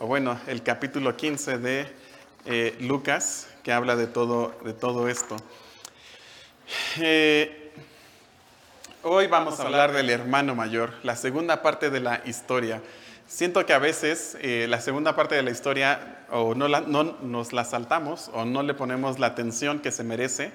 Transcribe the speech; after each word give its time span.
o 0.00 0.06
bueno, 0.06 0.40
el 0.46 0.62
capítulo 0.62 1.14
15 1.14 1.58
de 1.58 1.86
eh, 2.46 2.74
Lucas, 2.80 3.48
que 3.62 3.70
habla 3.70 3.96
de 3.96 4.06
todo, 4.06 4.58
de 4.64 4.72
todo 4.72 5.10
esto. 5.10 5.36
Eh, 6.98 7.70
hoy 9.02 9.26
vamos 9.26 9.60
a 9.60 9.64
hablar 9.64 9.92
del 9.92 10.08
hermano 10.08 10.54
mayor, 10.54 10.94
la 11.02 11.16
segunda 11.16 11.60
parte 11.60 11.90
de 11.90 12.00
la 12.00 12.22
historia. 12.24 12.80
Siento 13.26 13.66
que 13.66 13.74
a 13.74 13.78
veces 13.78 14.38
eh, 14.40 14.64
la 14.70 14.80
segunda 14.80 15.14
parte 15.14 15.34
de 15.34 15.42
la 15.42 15.50
historia 15.50 16.24
o 16.30 16.54
no, 16.54 16.66
no 16.66 17.04
nos 17.20 17.52
la 17.52 17.64
saltamos 17.64 18.30
o 18.32 18.46
no 18.46 18.62
le 18.62 18.72
ponemos 18.72 19.18
la 19.18 19.26
atención 19.26 19.80
que 19.80 19.92
se 19.92 20.02
merece 20.02 20.50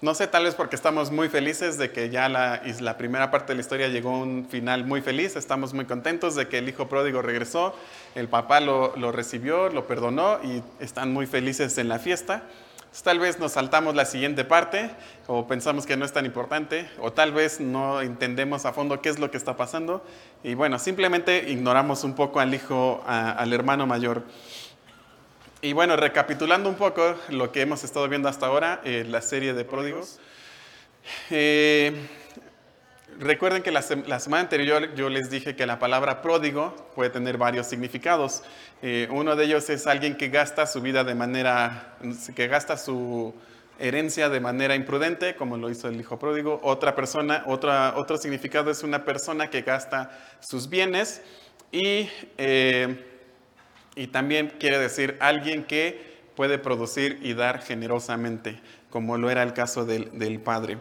no 0.00 0.14
sé, 0.14 0.28
tal 0.28 0.44
vez 0.44 0.54
porque 0.54 0.76
estamos 0.76 1.10
muy 1.10 1.28
felices 1.28 1.76
de 1.76 1.90
que 1.90 2.08
ya 2.08 2.28
la, 2.28 2.62
la, 2.80 2.96
primera 2.96 3.32
parte 3.32 3.52
de 3.52 3.56
la 3.56 3.62
historia 3.62 3.88
llegó 3.88 4.10
a 4.10 4.18
un 4.18 4.46
final 4.48 4.84
muy 4.84 5.00
feliz, 5.00 5.34
estamos 5.34 5.74
muy 5.74 5.86
contentos 5.86 6.36
de 6.36 6.46
que 6.46 6.58
el 6.58 6.68
hijo 6.68 6.88
pródigo 6.88 7.20
regresó, 7.20 7.74
el 8.14 8.28
papá 8.28 8.60
lo, 8.60 8.96
lo 8.96 9.10
recibió, 9.10 9.70
lo 9.70 9.88
perdonó 9.88 10.38
y 10.44 10.62
están 10.78 11.12
muy 11.12 11.26
felices 11.26 11.78
en 11.78 11.88
la 11.88 11.98
fiesta. 11.98 12.44
tal 13.02 13.18
vez 13.18 13.40
nos 13.40 13.52
saltamos 13.52 13.96
la 13.96 14.04
siguiente 14.04 14.44
parte 14.44 14.88
o 15.26 15.48
pensamos 15.48 15.84
que 15.84 15.96
no 15.96 16.04
es 16.04 16.12
tan 16.12 16.26
importante 16.26 16.88
o 17.00 17.12
tal 17.12 17.32
vez 17.32 17.58
no 17.58 18.00
entendemos 18.00 18.66
a 18.66 18.72
fondo 18.72 19.00
qué 19.00 19.08
es 19.08 19.18
lo 19.18 19.32
que 19.32 19.36
está 19.36 19.56
pasando 19.56 20.04
y 20.44 20.54
bueno, 20.54 20.78
simplemente 20.78 21.50
ignoramos 21.50 22.04
un 22.04 22.14
poco 22.14 22.38
al 22.38 22.54
hijo, 22.54 23.02
al 23.04 23.52
hermano 23.52 23.84
mayor. 23.88 24.22
Y 25.60 25.72
bueno, 25.72 25.96
recapitulando 25.96 26.68
un 26.68 26.76
poco 26.76 27.16
lo 27.30 27.50
que 27.50 27.62
hemos 27.62 27.82
estado 27.82 28.08
viendo 28.08 28.28
hasta 28.28 28.46
ahora, 28.46 28.80
eh, 28.84 29.04
la 29.08 29.20
serie 29.20 29.54
de 29.54 29.64
pródigos. 29.64 30.20
Eh, 31.30 32.06
recuerden 33.18 33.64
que 33.64 33.72
la, 33.72 33.82
semana 33.82 34.42
anterior 34.42 34.94
yo 34.94 35.08
les 35.08 35.30
dije 35.30 35.56
que 35.56 35.66
la 35.66 35.80
palabra 35.80 36.22
pródigo 36.22 36.76
puede 36.94 37.10
tener 37.10 37.38
varios 37.38 37.66
significados. 37.66 38.44
Eh, 38.82 39.08
uno 39.10 39.34
de 39.34 39.46
ellos 39.46 39.68
es 39.68 39.88
alguien 39.88 40.16
que 40.16 40.28
gasta 40.28 40.64
su 40.64 40.80
vida 40.80 41.02
de 41.02 41.16
manera, 41.16 41.96
que 42.36 42.46
gasta 42.46 42.76
su 42.76 43.34
herencia 43.80 44.28
de 44.28 44.38
manera 44.38 44.76
imprudente, 44.76 45.34
como 45.34 45.56
lo 45.56 45.70
hizo 45.70 45.88
el 45.88 45.98
hijo 45.98 46.20
pródigo. 46.20 46.60
Otra 46.62 46.94
persona, 46.94 47.42
otra, 47.46 47.94
otro 47.96 48.16
significado 48.16 48.70
es 48.70 48.84
una 48.84 49.04
persona 49.04 49.50
que 49.50 49.62
gasta 49.62 50.16
sus 50.38 50.68
bienes 50.68 51.20
y 51.72 52.08
y 53.98 54.06
también 54.06 54.52
quiere 54.60 54.78
decir 54.78 55.16
alguien 55.18 55.64
que 55.64 56.18
puede 56.36 56.58
producir 56.58 57.18
y 57.20 57.34
dar 57.34 57.60
generosamente, 57.60 58.60
como 58.90 59.18
lo 59.18 59.28
era 59.28 59.42
el 59.42 59.52
caso 59.52 59.84
del, 59.84 60.40
Padre. 60.40 60.78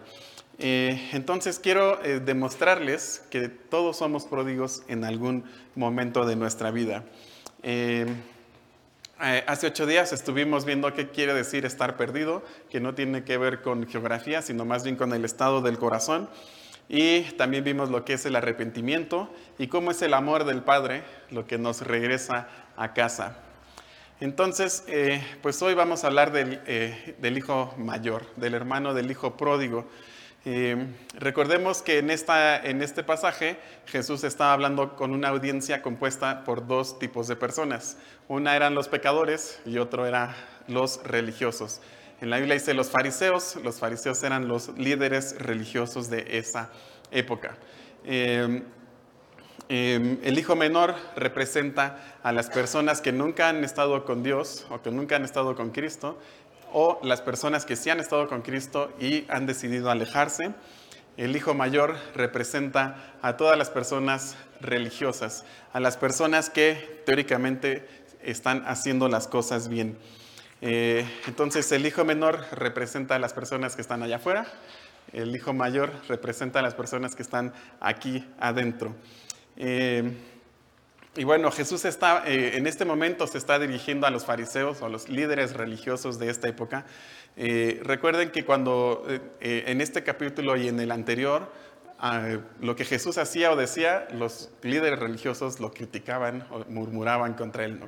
Eh, 0.60 1.10
entonces 1.14 1.58
quiero 1.58 2.00
eh, 2.04 2.20
demostrarles 2.20 3.24
que 3.32 3.50
todos 3.50 3.98
somos 3.98 4.26
pródigos 4.26 4.84
en 4.88 5.04
algún 5.04 5.46
momento 5.74 6.26
de 6.26 6.36
nuestra 6.36 6.70
vida. 6.70 7.06
Eh, 7.64 8.06
hace 9.18 9.66
ocho 9.66 9.88
días 9.88 10.14
estuvimos 10.14 10.64
viendo 10.64 10.94
qué 10.94 11.10
quiere 11.10 11.34
decir 11.34 11.66
estar 11.66 11.98
perdido, 11.98 12.44
que 12.70 12.80
no 12.80 12.94
tiene 12.94 13.24
que 13.24 13.40
ver 13.40 13.64
con 13.64 13.88
geografía, 13.88 14.44
sino 14.44 14.64
más 14.64 14.84
bien 14.84 14.96
con 14.96 15.12
el 15.12 15.26
estado 15.26 15.62
del 15.62 15.80
corazón. 15.80 16.30
Y 16.90 17.24
también 17.34 17.64
vimos 17.64 17.90
lo 17.90 18.06
que 18.06 18.14
es 18.14 18.26
el 18.26 18.36
arrepentimiento 18.36 19.30
y 19.58 19.68
cómo 19.68 19.92
es 19.92 20.02
el 20.02 20.14
amor 20.14 20.46
del 20.46 20.62
Padre 20.62 21.04
lo 21.32 21.46
que 21.46 21.58
nos 21.58 21.82
regresa 21.82 22.48
a 22.78 22.94
casa. 22.94 23.38
Entonces, 24.20 24.84
eh, 24.88 25.22
pues 25.42 25.62
hoy 25.62 25.74
vamos 25.74 26.04
a 26.04 26.08
hablar 26.08 26.32
del, 26.32 26.62
eh, 26.66 27.16
hijo 27.36 27.74
mayor, 27.78 28.26
del 28.36 28.54
hermano 28.54 28.94
del 28.94 29.12
hijo 29.12 29.38
pródigo. 29.38 29.86
Eh, 30.46 30.88
recordemos 31.14 31.82
que 31.82 32.00
en, 32.00 32.10
esta, 32.10 32.58
en 32.58 32.82
este 32.82 33.04
pasaje 33.04 33.60
Jesús 33.86 34.24
estaba 34.24 34.54
hablando 34.54 34.96
con 34.96 35.12
una 35.12 35.28
audiencia 35.28 35.82
compuesta 35.82 36.46
por 36.46 36.66
dos 36.66 36.98
tipos 37.00 37.28
de 37.28 37.36
personas. 37.36 37.98
Una 38.28 38.56
eran 38.56 38.74
los 38.74 38.88
pecadores 38.88 39.60
y 39.66 39.78
otro 39.78 40.08
eran 40.08 40.34
los 40.68 41.04
religiosos. 41.04 41.82
En 42.20 42.32
la 42.32 42.38
Biblia 42.38 42.56
dice 42.56 42.74
los 42.74 42.90
fariseos, 42.90 43.58
los 43.64 43.80
fariseos 43.80 44.24
eran 44.24 44.48
los 44.48 44.70
líderes 44.70 45.38
religiosos 45.38 46.10
de 46.10 46.26
esa 46.40 46.72
época. 47.12 47.56
Em, 48.04 48.64
em, 49.70 50.18
el 50.24 50.40
hijo 50.40 50.56
menor 50.56 50.96
representa 51.16 52.18
a 52.24 52.32
las 52.32 52.50
personas 52.50 53.02
que 53.02 53.12
nunca 53.12 53.50
han 53.50 53.64
estado 53.64 54.04
con 54.04 54.24
Dios 54.24 54.66
o 54.72 54.82
que 54.82 54.90
nunca 54.90 55.16
han 55.16 55.26
estado 55.26 55.56
con 55.56 55.70
Cristo, 55.70 56.18
o 56.74 57.00
las 57.04 57.22
personas 57.22 57.66
que 57.66 57.76
sí 57.76 57.92
han 57.92 58.00
estado 58.00 58.28
con 58.28 58.42
Cristo 58.42 58.92
y 59.00 59.26
han 59.30 59.46
decidido 59.46 59.92
alejarse. 59.92 60.54
El 61.18 61.36
hijo 61.36 61.54
mayor 61.54 61.96
representa 62.16 63.16
a 63.22 63.38
todas 63.38 63.58
las 63.58 63.70
personas 63.70 64.36
religiosas, 64.60 65.46
a 65.72 65.80
las 65.80 65.98
personas 65.98 66.50
que 66.50 67.02
teóricamente 67.06 67.88
están 68.24 68.64
haciendo 68.68 69.08
las 69.08 69.28
cosas 69.28 69.70
bien. 69.70 69.98
Eh, 70.62 71.08
entonces 71.28 71.72
el 71.72 71.86
hijo 71.86 72.04
menor 72.04 72.44
representa 72.52 73.16
a 73.16 73.20
las 73.20 73.34
personas 73.34 73.76
que 73.76 73.82
están 73.82 74.02
allá 74.02 74.16
afuera, 74.16 74.48
el 75.14 75.36
hijo 75.36 75.54
mayor 75.54 75.92
representa 76.08 76.60
a 76.60 76.62
las 76.62 76.74
personas 76.74 77.16
que 77.16 77.22
están 77.22 77.54
aquí 77.80 78.28
adentro. 78.40 78.96
Eh, 79.56 80.12
y 81.16 81.24
bueno, 81.24 81.52
Jesús 81.52 81.86
está, 81.86 82.24
eh, 82.28 82.58
en 82.58 82.68
este 82.68 82.86
momento 82.86 83.26
se 83.28 83.38
está 83.38 83.58
dirigiendo 83.60 84.06
a 84.06 84.12
los 84.12 84.26
fariseos 84.26 84.82
o 84.82 84.86
a 84.86 84.90
los 84.90 85.10
líderes 85.10 85.54
religiosos 85.54 86.20
de 86.20 86.30
esta 86.30 86.48
época. 86.48 86.86
recuerden 87.36 88.32
que 88.32 88.44
cuando 88.44 89.06
en 89.40 89.82
este 89.82 90.04
capítulo 90.04 90.58
y 90.58 90.68
en 90.68 90.80
el 90.80 90.92
anterior, 90.92 91.52
lo 92.62 92.76
que 92.76 92.86
Jesús 92.86 93.18
hacía 93.18 93.52
o 93.52 93.56
decía, 93.56 94.08
los 94.12 94.50
líderes 94.64 95.00
religiosos 95.00 95.60
lo 95.60 95.72
criticaban 95.72 96.46
o 96.52 96.66
murmuraban 96.70 97.34
contra 97.34 97.66
él. 97.66 97.80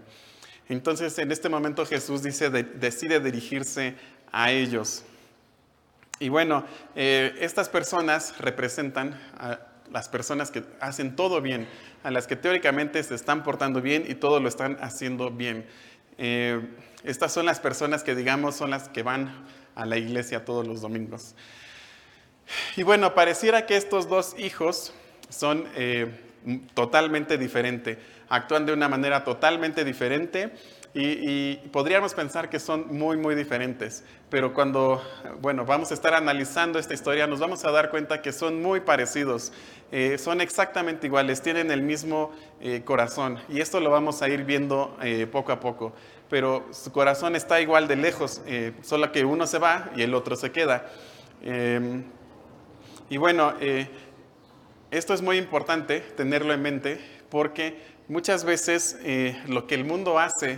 Entonces 0.69 1.18
en 1.18 1.31
este 1.31 1.50
momento 1.50 1.85
Jesús 1.85 2.22
dice, 2.22 2.50
decide 2.50 3.19
dirigirse 3.19 3.96
a 4.31 4.52
ellos. 4.52 5.03
Y 6.19 6.30
bueno, 6.30 6.63
eh, 6.96 7.35
estas 7.40 7.69
personas 7.69 8.38
representan 8.38 9.19
a 9.38 9.59
las 9.91 10.09
personas 10.09 10.52
que 10.52 10.63
hacen 10.80 11.16
todo 11.16 11.41
bien, 11.41 11.68
a 12.03 12.12
las 12.12 12.28
que 12.28 12.35
teóricamente 12.35 13.02
se 13.02 13.16
están 13.16 13.44
portando 13.44 13.81
bien 13.81 14.06
y 14.07 14.13
todo 14.13 14.40
lo 14.40 14.47
están 14.47 14.78
haciendo 14.81 15.31
bien. 15.31 15.66
Eh, 16.19 16.62
estas 17.03 17.34
son 17.34 17.47
las 17.47 17.59
personas 17.59 18.03
que 18.03 18.13
digamos 18.13 18.56
son 18.56 18.69
las 18.69 18.90
que 18.90 19.01
van 19.01 19.46
a 19.74 19.86
la 19.86 19.97
iglesia 19.97 20.46
todos 20.46 20.68
los 20.68 20.81
domingos. 20.81 21.34
Y 22.75 22.84
bueno, 22.84 23.16
pareciera 23.16 23.66
que 23.66 23.78
estos 23.78 24.07
dos 24.07 24.36
hijos 24.38 24.94
son 25.30 25.66
eh, 25.75 26.12
totalmente 26.74 27.38
diferentes 27.38 27.97
actúan 28.30 28.66
de 28.66 28.74
una 28.74 28.88
manera 28.88 29.24
totalmente 29.24 29.84
diferente 29.84 30.54
y, 30.94 31.58
podríamos 31.72 32.16
pensar 32.16 32.50
que 32.50 32.60
son 32.60 32.88
muy, 32.90 33.16
muy 33.18 33.36
diferentes. 33.36 34.04
Pero 34.30 34.54
cuando, 34.54 35.02
bueno, 35.40 35.64
vamos 35.66 35.92
a 35.92 35.94
estar 35.94 36.14
analizando 36.14 36.80
esta 36.80 36.94
historia, 36.94 37.28
nos 37.28 37.40
vamos 37.40 37.64
a 37.64 37.72
dar 37.72 37.92
cuenta 37.92 38.22
que 38.22 38.32
son 38.32 38.62
muy 38.62 38.80
parecidos, 38.80 39.52
eh, 39.92 40.18
son 40.18 40.42
exactamente 40.42 41.06
iguales, 41.06 41.42
tienen 41.42 41.70
el 41.70 41.84
mismo 41.84 42.32
eh, 42.60 42.82
corazón. 42.84 43.40
Y 43.50 43.60
esto 43.62 43.80
lo 43.80 43.92
vamos 43.92 44.22
a 44.22 44.30
ir 44.30 44.46
viendo 44.46 44.98
eh, 45.04 45.28
poco 45.32 45.52
a 45.52 45.60
poco. 45.60 45.94
Pero 46.28 46.68
su 46.72 46.92
corazón 46.92 47.36
está 47.36 47.60
igual 47.62 47.88
de 47.88 47.96
lejos, 47.96 48.42
solo 48.84 49.12
que 49.12 49.26
uno 49.26 49.48
se 49.48 49.58
va 49.58 49.90
y 49.96 50.04
el 50.04 50.14
otro 50.14 50.36
se 50.36 50.52
queda. 50.52 50.88
Em, 51.42 52.04
y 53.10 53.18
bueno, 53.18 53.56
esto 54.92 55.16
es 55.16 55.24
muy 55.24 55.38
importante 55.38 56.02
tenerlo 56.02 56.54
en 56.54 56.62
mente 56.62 57.02
porque 57.32 57.99
Muchas 58.09 58.44
veces 58.44 58.97
eh, 59.03 59.40
lo 59.46 59.68
que 59.68 59.75
el 59.75 59.86
mundo 59.86 60.18
hace 60.18 60.58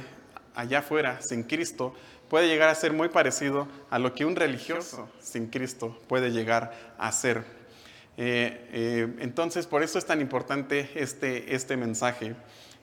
allá 0.56 0.80
afuera 0.80 1.22
sin 1.22 1.44
Cristo 1.44 1.94
puede 2.30 2.48
llegar 2.48 2.70
a 2.70 2.76
ser 2.76 2.94
muy 2.94 3.10
parecido 3.10 3.68
a 3.90 4.00
lo 4.00 4.16
que 4.16 4.24
un 4.24 4.38
religioso 4.38 5.10
sin 5.20 5.48
Cristo 5.48 6.00
puede 6.08 6.32
llegar 6.32 6.72
a 6.98 7.12
ser. 7.12 7.44
Eh, 8.16 8.70
eh, 8.72 9.16
entonces, 9.20 9.68
por 9.68 9.84
eso 9.84 10.00
es 10.00 10.06
tan 10.06 10.22
importante 10.22 10.92
este, 10.96 11.54
este 11.54 11.76
mensaje. 11.76 12.36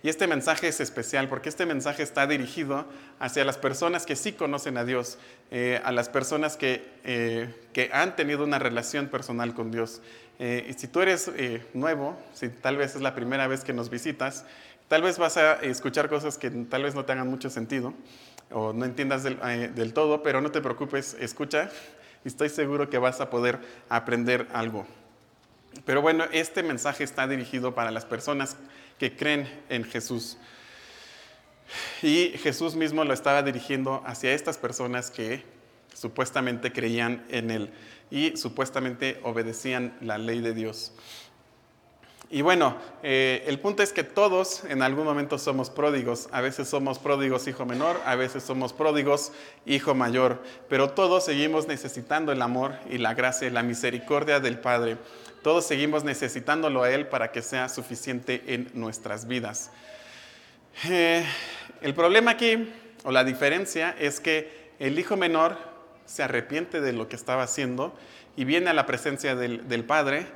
Y 0.02 0.10
este 0.10 0.26
mensaje 0.26 0.68
es 0.68 0.80
especial 0.80 1.30
porque 1.30 1.48
este 1.48 1.64
mensaje 1.64 2.02
está 2.02 2.26
dirigido 2.26 2.84
hacia 3.19 3.46
las 3.46 3.56
personas 3.56 4.04
que 4.04 4.16
sí 4.16 4.32
conocen 4.32 4.76
a 4.76 4.84
Dios, 4.84 5.19
a 5.82 5.90
las 5.90 6.08
personas 6.08 6.56
que, 6.56 6.84
que 7.72 7.90
han 7.93 8.14
tenido 8.14 8.44
una 8.44 8.60
relación 8.60 9.08
personal 9.08 9.54
con 9.54 9.72
Dios. 9.72 10.00
Eh, 10.38 10.67
y 10.70 10.73
si 10.75 10.87
tú 10.87 11.00
eres 11.00 11.31
eh, 11.37 11.64
nuevo, 11.75 12.17
si 12.32 12.49
tal 12.49 12.76
vez 12.76 12.94
es 12.94 13.02
la 13.02 13.14
primera 13.14 13.49
vez 13.49 13.64
que 13.64 13.73
nos 13.73 13.90
visitas, 13.90 14.44
tal 14.87 15.02
vez 15.02 15.19
vas 15.19 15.37
a 15.37 15.55
escuchar 15.55 16.08
cosas 16.08 16.38
que 16.38 16.50
tal 16.50 16.85
vez 16.85 16.94
no 16.94 17.05
te 17.05 17.12
hagan 17.12 17.29
mucho 17.29 17.50
sentido 17.50 17.93
o 18.50 18.73
no 18.73 18.85
entiendas 18.85 19.25
del, 19.25 19.38
eh, 19.44 19.70
del 19.75 19.93
todo, 19.93 20.23
pero 20.23 20.40
no 20.40 20.50
te 20.50 20.61
preocupes, 20.61 21.17
escucha 21.20 21.70
y 22.25 22.29
estoy 22.29 22.49
seguro 22.49 22.88
que 22.88 22.99
vas 22.99 23.20
a 23.20 23.31
poder 23.31 23.58
aprender 23.88 24.46
algo. 24.52 24.87
Pero 25.85 26.02
bueno, 26.02 26.25
este 26.32 26.62
mensaje 26.62 27.05
está 27.05 27.26
dirigido 27.26 27.75
para 27.75 27.91
las 27.91 28.05
personas 28.05 28.56
que 28.99 29.17
creen 29.17 29.49
en 29.69 29.84
Jesús. 29.84 30.38
Y 32.02 32.31
Jesús 32.38 32.75
mismo 32.75 33.05
lo 33.05 33.12
estaba 33.12 33.43
dirigiendo 33.43 34.02
hacia 34.06 34.32
estas 34.32 34.56
personas 34.56 35.11
que 35.11 35.44
supuestamente 35.94 36.73
creían 36.73 37.25
en 37.29 37.50
Él 37.50 37.70
y 38.11 38.37
supuestamente 38.37 39.20
obedecían 39.23 39.96
la 40.00 40.19
ley 40.19 40.40
de 40.40 40.55
Dios. 40.55 40.93
Y 42.31 42.43
bueno, 42.43 42.76
eh, 43.02 43.43
el 43.46 43.58
punto 43.58 43.82
es 43.82 43.94
que 43.94 44.05
todos 44.05 44.62
en 44.64 44.82
algún 44.82 45.06
momento 45.06 45.38
somos 45.38 45.70
pródigos. 45.70 46.29
A 46.31 46.43
veces 46.43 46.69
somos 46.69 46.99
pródigos 46.99 47.49
hijo 47.49 47.64
menor, 47.64 47.99
a 48.05 48.17
veces 48.17 48.43
somos 48.43 48.75
pródigos 48.75 49.32
hijo 49.64 49.94
mayor, 49.94 50.43
pero 50.69 50.90
todos 50.90 51.25
seguimos 51.25 51.67
necesitando 51.69 52.31
el 52.31 52.43
amor 52.43 52.75
y 52.91 52.99
la 52.99 53.14
gracia 53.14 53.49
y 53.49 53.50
la 53.50 53.62
misericordia 53.62 54.41
del 54.41 54.58
Padre. 54.58 54.99
Todos 55.43 55.64
seguimos 55.64 56.05
necesitándolo 56.05 56.82
a 56.82 56.91
Él 56.91 57.06
para 57.06 57.32
que 57.32 57.41
sea 57.41 57.70
suficiente 57.70 58.43
en 58.49 58.70
nuestras 58.75 59.26
vidas. 59.26 59.70
Eh, 60.84 61.25
el 61.81 61.94
problema 61.94 62.32
aquí, 62.32 62.70
o 63.05 63.11
la 63.11 63.25
diferencia, 63.25 63.96
es 63.99 64.20
que 64.20 64.75
el 64.79 64.99
hijo 64.99 65.17
menor 65.17 65.56
se 66.08 66.22
arrepiente 66.22 66.81
de 66.81 66.93
lo 66.93 67.08
que 67.08 67.16
estaba 67.16 67.43
haciendo 67.43 67.94
y 68.34 68.44
viene 68.44 68.70
a 68.70 68.72
la 68.72 68.87
presencia 68.87 69.37
del, 69.37 69.69
del 69.69 69.84
Padre 69.84 70.26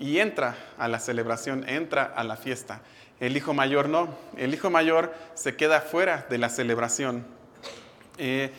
y 0.00 0.18
entra 0.18 0.56
a 0.76 0.88
la 0.88 0.98
celebración, 0.98 1.68
entra 1.68 2.02
a 2.02 2.24
la 2.24 2.36
fiesta. 2.36 2.82
El 3.20 3.36
hijo 3.36 3.54
mayor 3.54 3.88
no, 3.88 4.16
el 4.36 4.52
hijo 4.52 4.70
mayor 4.70 5.14
se 5.34 5.56
queda 5.56 5.80
fuera 5.80 6.26
de 6.28 6.38
la 6.38 6.48
celebración. 6.48 7.24
Eh, 8.18 8.50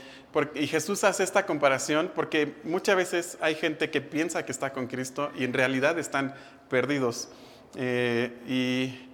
y 0.55 0.67
Jesús 0.67 1.03
hace 1.03 1.23
esta 1.23 1.45
comparación 1.45 2.11
porque 2.15 2.55
muchas 2.63 2.95
veces 2.95 3.37
hay 3.41 3.55
gente 3.55 3.89
que 3.89 3.99
piensa 3.99 4.45
que 4.45 4.51
está 4.51 4.71
con 4.71 4.87
Cristo 4.87 5.31
y 5.35 5.43
en 5.43 5.53
realidad 5.53 5.99
están 5.99 6.35
perdidos. 6.69 7.29
Eh, 7.75 8.31
y 8.47 9.09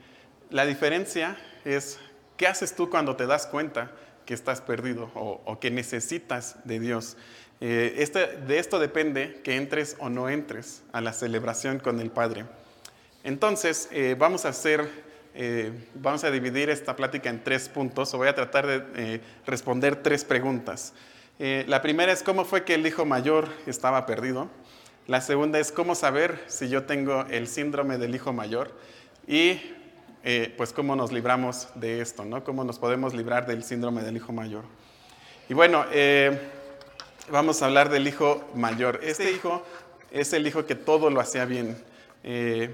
la 0.51 0.65
diferencia 0.65 1.37
es, 1.63 1.99
¿qué 2.37 2.47
haces 2.47 2.75
tú 2.75 2.89
cuando 2.89 3.15
te 3.15 3.25
das 3.25 3.47
cuenta 3.47 3.91
que 4.25 4.33
estás 4.33 4.61
perdido 4.61 5.11
o 5.13 5.59
que 5.59 5.71
necesitas 5.71 6.57
de 6.65 6.79
Dios? 6.79 7.17
Eh, 7.61 7.95
este, 7.99 8.27
de 8.27 8.59
esto 8.59 8.79
depende 8.79 9.39
que 9.43 9.55
entres 9.55 9.95
o 9.99 10.09
no 10.09 10.29
entres 10.29 10.83
a 10.91 10.99
la 10.99 11.13
celebración 11.13 11.79
con 11.79 11.99
el 11.99 12.11
Padre. 12.11 12.45
Entonces, 13.23 13.87
eh, 13.91 14.15
vamos 14.17 14.45
a 14.45 14.49
hacer, 14.49 14.87
eh, 15.33 15.71
vamos 15.95 16.23
a 16.25 16.31
dividir 16.31 16.69
esta 16.69 16.95
plática 16.95 17.29
en 17.29 17.43
tres 17.43 17.69
puntos, 17.69 18.13
o 18.13 18.17
voy 18.17 18.27
a 18.27 18.35
tratar 18.35 18.67
de 18.67 19.21
responder 19.45 19.95
tres 20.03 20.25
preguntas. 20.25 20.93
la 21.39 21.81
primera 21.81 22.13
es 22.13 22.23
cómo 22.23 22.45
fue 22.45 22.63
que 22.63 22.75
el 22.75 22.87
hijo 22.87 23.05
mayor 23.05 23.49
estaba 23.65 24.05
perdido. 24.05 24.49
La 25.07 25.21
segunda 25.21 25.59
es 25.59 25.71
cómo 25.71 25.93
saber 25.93 26.43
si 26.47 26.69
yo 26.69 26.83
tengo 26.83 27.25
el 27.29 27.47
síndrome 27.47 27.97
del 27.97 28.15
hijo 28.15 28.31
mayor. 28.31 28.71
Y 29.27 29.59
pues 30.57 30.73
cómo 30.73 30.95
nos 30.95 31.11
libramos 31.11 31.67
de 31.75 32.01
esto, 32.01 32.25
¿no? 32.25 32.43
Cómo 32.43 32.63
nos 32.63 32.79
podemos 32.79 33.13
librar 33.13 33.45
del 33.45 33.63
síndrome 33.63 34.01
del 34.01 34.17
hijo 34.17 34.33
mayor. 34.33 34.63
Y 35.49 35.53
bueno, 35.53 35.85
vamos 37.29 37.61
a 37.61 37.65
hablar 37.65 37.89
del 37.89 38.07
hijo 38.07 38.43
mayor. 38.55 38.99
Este 39.03 39.31
hijo 39.31 39.63
es 40.11 40.33
el 40.33 40.47
hijo 40.47 40.65
que 40.65 40.75
todo 40.75 41.09
lo 41.09 41.19
hacía 41.19 41.45
bien. 41.45 41.77
Eh, 42.23 42.69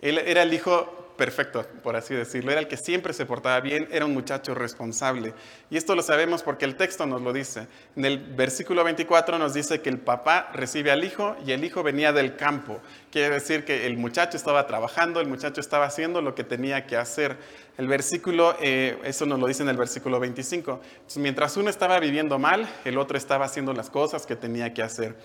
él 0.00 0.18
era 0.18 0.42
el 0.42 0.54
hijo 0.54 1.03
perfecto, 1.16 1.66
por 1.82 1.96
así 1.96 2.14
decirlo. 2.14 2.50
Era 2.50 2.60
el 2.60 2.68
que 2.68 2.76
siempre 2.76 3.12
se 3.12 3.26
portaba 3.26 3.60
bien, 3.60 3.88
era 3.90 4.04
un 4.04 4.14
muchacho 4.14 4.54
responsable. 4.54 5.34
Y 5.70 5.76
esto 5.76 5.94
lo 5.94 6.02
sabemos 6.02 6.42
porque 6.42 6.64
el 6.64 6.76
texto 6.76 7.06
nos 7.06 7.22
lo 7.22 7.32
dice. 7.32 7.66
En 7.96 8.04
el 8.04 8.18
versículo 8.18 8.84
24 8.84 9.38
nos 9.38 9.54
dice 9.54 9.80
que 9.80 9.90
el 9.90 9.98
papá 9.98 10.50
recibe 10.52 10.90
al 10.90 11.04
hijo 11.04 11.36
y 11.46 11.52
el 11.52 11.64
hijo 11.64 11.82
venía 11.82 12.12
del 12.12 12.36
campo. 12.36 12.80
Quiere 13.10 13.30
decir 13.30 13.64
que 13.64 13.86
el 13.86 13.96
muchacho 13.96 14.36
estaba 14.36 14.66
trabajando, 14.66 15.20
el 15.20 15.28
muchacho 15.28 15.60
estaba 15.60 15.86
haciendo 15.86 16.22
lo 16.22 16.34
que 16.34 16.44
tenía 16.44 16.86
que 16.86 16.96
hacer. 16.96 17.36
El 17.76 17.88
versículo, 17.88 18.56
eh, 18.60 18.98
eso 19.04 19.26
nos 19.26 19.38
lo 19.38 19.46
dice 19.46 19.62
en 19.62 19.68
el 19.68 19.76
versículo 19.76 20.20
25. 20.20 20.80
mientras 21.16 21.56
uno 21.56 21.70
estaba 21.70 21.98
viviendo 22.00 22.38
mal, 22.38 22.68
el 22.84 22.98
otro 22.98 23.18
estaba 23.18 23.44
haciendo 23.44 23.72
las 23.72 23.90
cosas 23.90 24.26
que 24.26 24.36
tenía 24.36 24.74
que 24.74 24.82
hacer. 24.82 25.16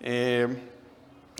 Eh, 0.00 0.48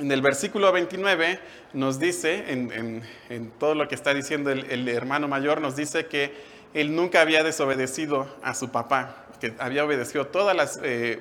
en 0.01 0.11
el 0.11 0.23
versículo 0.23 0.73
29 0.73 1.39
nos 1.75 1.99
dice, 1.99 2.45
en, 2.49 3.53
todo 3.59 3.75
lo 3.75 3.87
que 3.87 3.95
está 3.95 4.15
diciendo 4.15 4.51
el, 4.51 4.89
hermano 4.89 5.29
mayor, 5.29 5.61
nos 5.61 5.77
dice 5.77 6.07
que 6.07 6.33
él 6.73 6.95
nunca 6.97 7.21
había 7.21 7.43
desobedecido 7.43 8.27
a 8.43 8.55
su 8.55 8.71
papá, 8.71 9.27
que 9.41 9.55
había 9.59 9.85
obedecido 9.85 10.27
todas 10.29 10.57
las 10.57 10.81
eh, 10.83 11.21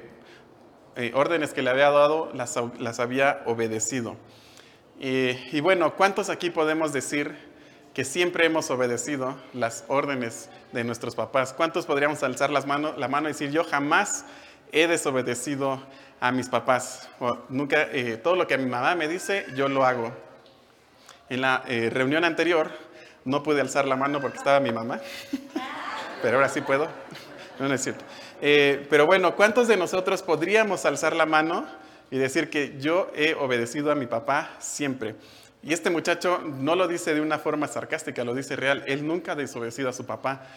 eh, 0.95 1.11
órdenes 1.13 1.53
que 1.53 1.61
le 1.61 1.69
había 1.69 1.89
dado, 1.89 2.31
las, 2.33 2.99
había 2.99 3.41
obedecido. 3.45 4.15
Y, 4.99 5.59
bueno, 5.61 5.95
¿cuántos 5.95 6.29
aquí 6.29 6.49
podemos 6.49 6.91
decir 6.91 7.33
que 7.93 8.03
siempre 8.03 8.45
hemos 8.45 8.69
obedecido 8.69 9.37
las 9.53 9.85
órdenes 9.87 10.49
de 10.71 10.83
nuestros 10.83 11.15
papás? 11.15 11.53
¿Cuántos 11.53 11.85
podríamos 11.85 12.21
alzar 12.23 12.49
las 12.49 12.65
manos, 12.65 12.97
la 12.97 13.07
mano 13.07 13.29
y 13.29 13.31
decir, 13.31 13.51
yo 13.51 13.63
jamás 13.63 14.25
he 14.71 14.87
desobedecido 14.87 15.81
a 16.19 16.31
mis 16.31 16.49
papás. 16.49 17.09
nunca, 17.49 17.83
eh, 17.91 18.17
todo 18.17 18.35
lo 18.35 18.47
que 18.47 18.57
mi 18.57 18.65
mamá 18.65 18.95
me 18.95 19.07
dice, 19.07 19.45
yo 19.55 19.67
lo 19.69 19.85
hago. 19.85 20.11
En 21.29 21.41
la 21.41 21.63
eh, 21.67 21.89
reunión 21.89 22.23
anterior 22.23 22.71
no 23.25 23.43
pude 23.43 23.61
alzar 23.61 23.87
la 23.87 23.95
mano 23.95 24.19
porque 24.19 24.37
estaba 24.37 24.59
mi 24.59 24.71
mamá, 24.71 24.99
pero 26.21 26.37
ahora 26.37 26.49
sí 26.49 26.61
puedo. 26.61 26.87
No, 27.59 27.67
no 27.67 27.73
es 27.73 27.83
cierto. 27.83 28.03
Eh, 28.41 28.87
pero 28.89 29.05
bueno, 29.05 29.35
¿cuántos 29.35 29.67
de 29.67 29.77
nosotros 29.77 30.23
podríamos 30.23 30.85
alzar 30.85 31.15
la 31.15 31.25
mano 31.25 31.67
y 32.09 32.17
decir 32.17 32.49
que 32.49 32.79
yo 32.79 33.11
he 33.15 33.33
obedecido 33.35 33.91
a 33.91 33.95
mi 33.95 34.07
papá 34.07 34.51
siempre? 34.59 35.15
Y 35.61 35.73
este 35.73 35.89
muchacho 35.89 36.41
no 36.41 36.75
lo 36.75 36.87
dice 36.87 37.13
de 37.13 37.21
una 37.21 37.37
forma 37.37 37.67
sarcástica, 37.67 38.23
lo 38.23 38.33
dice 38.33 38.55
real. 38.55 38.83
Él 38.87 39.05
nunca 39.05 39.33
ha 39.33 39.35
desobedecido 39.35 39.89
a 39.89 39.93
su 39.93 40.05
papá. 40.05 40.47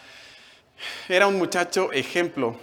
Era 1.09 1.27
un 1.27 1.37
muchacho 1.37 1.91
ejemplo, 1.91 2.57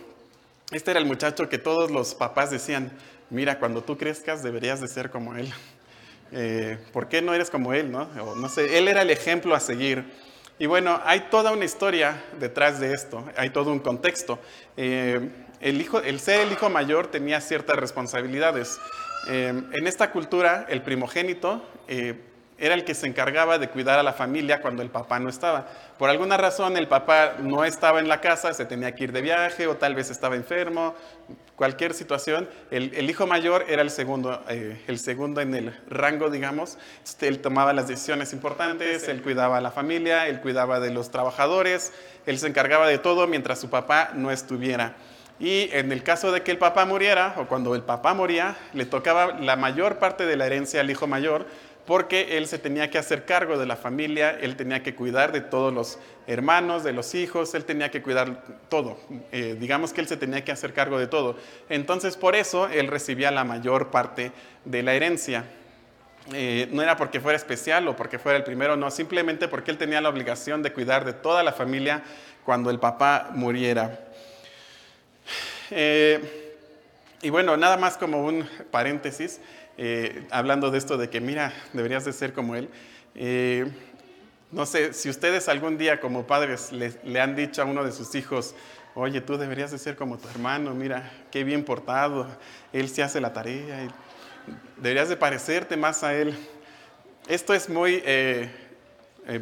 este 0.71 0.93
era 0.93 1.01
el 1.01 1.07
muchacho 1.07 1.49
que 1.49 1.59
todos 1.59 1.91
los 1.91 2.15
papás 2.15 2.51
decían, 2.51 2.93
mira, 3.29 3.59
cuando 3.59 3.83
tú 3.83 3.97
crezcas 3.97 4.43
deberías 4.43 4.81
de 4.81 4.89
ser 4.89 5.11
como 5.11 5.37
él. 5.37 5.53
Eh, 6.33 6.79
¿Por 6.93 7.09
qué 7.09 7.23
no 7.23 7.35
eres 7.35 7.51
como 7.51 7.75
él? 7.75 7.91
No? 7.91 8.09
no 8.37 8.49
sé, 8.49 8.79
él 8.79 8.87
era 8.87 9.03
el 9.03 9.11
ejemplo 9.11 9.53
a 9.53 9.59
seguir. 9.59 10.05
Y 10.61 10.67
bueno, 10.67 11.01
hay 11.05 11.23
toda 11.29 11.51
una 11.51 11.65
historia 11.65 12.23
detrás 12.39 12.79
de 12.79 12.95
esto, 12.95 13.25
hay 13.37 13.51
todo 13.51 13.73
un 13.73 13.81
contexto. 13.81 14.39
Eh, 14.77 15.29
el, 15.61 15.81
hijo, 15.81 16.01
el 16.01 16.21
ser 16.21 16.43
el 16.43 16.53
hijo 16.53 16.71
mayor 16.71 17.09
tenía 17.09 17.41
ciertas 17.41 17.75
responsabilidades. 17.75 18.79
Eh, 19.29 19.49
en 19.73 19.87
esta 19.89 20.13
cultura, 20.13 20.67
el 20.69 20.83
primogénito 20.83 21.67
era 22.61 22.75
el 22.75 22.85
que 22.85 22.95
se 22.95 23.07
encargaba 23.07 23.59
de 23.59 23.69
cuidar 23.69 23.99
a 23.99 24.03
la 24.03 24.12
familia 24.12 24.61
cuando 24.61 24.83
el 24.83 24.91
papá 24.91 25.19
no 25.19 25.29
estaba. 25.29 25.67
Por 25.99 26.11
alguna 26.11 26.37
razón 26.37 26.77
el 26.77 26.87
papá 26.87 27.37
no 27.41 27.65
estaba 27.65 28.01
en 28.01 28.09
la 28.09 28.21
casa, 28.21 28.53
se 28.53 28.67
tenía 28.67 28.95
que 28.95 29.05
ir 29.05 29.12
de 29.12 29.23
viaje 29.23 29.67
o 29.67 29.77
tal 29.77 29.95
vez 29.95 30.11
estaba 30.11 30.37
enfermo, 30.37 30.95
cualquier 31.57 31.95
situación. 31.95 32.49
El, 32.71 33.09
hijo 33.09 33.27
mayor 33.27 33.65
era 33.69 33.83
el 33.83 33.91
segundo, 33.91 34.43
eh, 34.49 34.83
el 34.87 34.99
segundo 34.99 35.41
en 35.41 35.55
el 35.55 35.75
rango, 35.89 36.31
digamos. 36.31 36.79
Este, 37.03 37.29
él 37.29 37.41
tomaba 37.41 37.73
las 37.73 37.89
decisiones 37.89 38.33
importantes, 38.33 39.09
él 39.09 39.23
cuidaba 39.23 39.57
a 39.57 39.61
la 39.61 39.71
familia, 39.71 40.29
él 40.29 40.41
cuidaba 40.41 40.81
de 40.81 40.91
los 40.91 41.11
trabajadores, 41.11 41.93
él 42.27 42.39
se 42.39 42.47
encargaba 42.47 42.87
de 42.87 42.99
todo 42.99 43.27
mientras 43.27 43.59
su 43.59 43.71
papá 43.71 44.11
no 44.15 44.31
estuviera. 44.31 44.97
Y 45.40 45.71
en 45.73 45.90
el 45.90 46.02
caso 46.02 46.33
de 46.33 46.43
que 46.43 46.50
el 46.50 46.59
papá 46.59 46.85
muriera, 46.85 47.35
o 47.38 47.47
cuando 47.47 47.75
el 47.75 47.83
papá 47.83 48.12
moría, 48.12 48.57
le 48.75 48.85
tocaba 48.85 49.38
la 49.40 49.57
mayor 49.57 49.99
parte 49.99 50.26
de 50.26 50.37
la 50.37 50.45
herencia 50.45 50.83
al 50.83 50.90
hijo 50.90 51.07
mayor, 51.07 51.47
porque 51.90 52.38
él 52.38 52.47
se 52.47 52.61
tenía 52.61 52.88
que 52.88 52.99
hacer 52.99 53.25
cargo 53.25 53.59
de 53.59 53.66
la 53.66 53.75
familia, 53.75 54.38
él 54.40 54.54
tenía 54.54 54.80
que 54.80 54.94
cuidar 54.94 55.32
de 55.32 55.40
todos 55.40 55.75
los 55.75 55.99
hermanos, 56.28 56.85
de 56.85 56.92
los 56.92 57.16
hijos, 57.16 57.52
él 57.56 57.64
tenía 57.64 57.90
que 57.90 58.00
cuidar 58.00 58.44
todo. 58.68 58.97
Eh, 59.32 59.56
digamos 59.59 59.92
que 59.92 60.00
él 60.00 60.06
se 60.06 60.16
tenía 60.16 60.44
que 60.44 60.52
hacer 60.52 60.73
cargo 60.73 61.00
de 61.00 61.09
todo. 61.09 61.37
Entonces 61.68 62.16
por 62.16 62.37
eso 62.37 62.68
él 62.68 62.87
recibía 62.87 63.32
la 63.32 63.42
mayor 63.42 63.90
parte 63.90 64.30
de 64.64 64.85
la 64.85 64.94
herencia. 64.94 65.47
Eh, 66.32 66.68
no 66.70 66.80
era 66.80 66.97
porque 66.97 67.18
fuera 67.18 67.37
especial 67.37 67.88
o 67.88 67.97
porque 67.97 68.20
fuera 68.20 68.38
el 68.38 68.44
primero, 68.44 68.76
no, 68.76 68.88
simplemente 68.92 69.49
porque 69.49 69.73
él 69.73 69.76
tenía 69.76 70.00
la 70.00 70.11
obligación 70.11 70.62
de 70.62 70.73
cuidar 70.73 71.04
de 71.04 71.12
toda 71.12 71.42
la 71.42 71.52
familia 71.52 72.04
cuando 72.44 72.70
el 72.70 72.78
papá 72.78 73.30
muriera. 73.35 73.99
Eh, 75.73 76.50
y 77.20 77.30
bueno, 77.30 77.56
nada 77.56 77.76
más 77.76 77.97
como 77.97 78.25
un 78.25 78.49
paréntesis. 78.70 79.40
Eh, 79.83 80.27
hablando 80.31 80.71
de 80.71 80.77
esto 80.77 80.99
de 80.99 81.09
que, 81.09 81.23
mira, 81.23 81.55
deberías 81.73 82.05
de 82.05 82.13
ser 82.13 82.35
como 82.35 82.55
él. 82.55 82.69
Eh, 83.15 83.67
no 84.51 84.67
sé, 84.67 84.93
si 84.93 85.09
ustedes 85.09 85.49
algún 85.49 85.79
día 85.79 86.01
como 86.01 86.27
padres 86.27 86.71
le, 86.71 87.19
han 87.19 87.35
dicho 87.35 87.63
a 87.63 87.65
uno 87.65 87.83
de 87.83 87.91
sus 87.91 88.15
hijos, 88.15 88.55
oye, 88.95 89.23
tú 89.23 89.39
deberías 89.39 89.71
de 89.71 89.79
ser 89.79 89.97
como 89.97 90.19
tu 90.19 90.29
hermano, 90.29 90.75
mira, 90.75 91.11
qué 91.31 91.45
bien 91.45 91.65
portado, 91.65 92.27
él 92.75 92.91
se 92.91 93.03
hace 93.03 93.23
la 93.23 93.33
tarea, 93.33 93.89
deberías 94.77 95.09
de 95.09 95.17
parecerte 95.17 95.79
más 95.79 96.05
a 96.05 96.13
él. 96.13 96.37
Esto 97.27 97.55
es 97.55 97.71
muy 97.71 98.03
eh, 98.05 98.51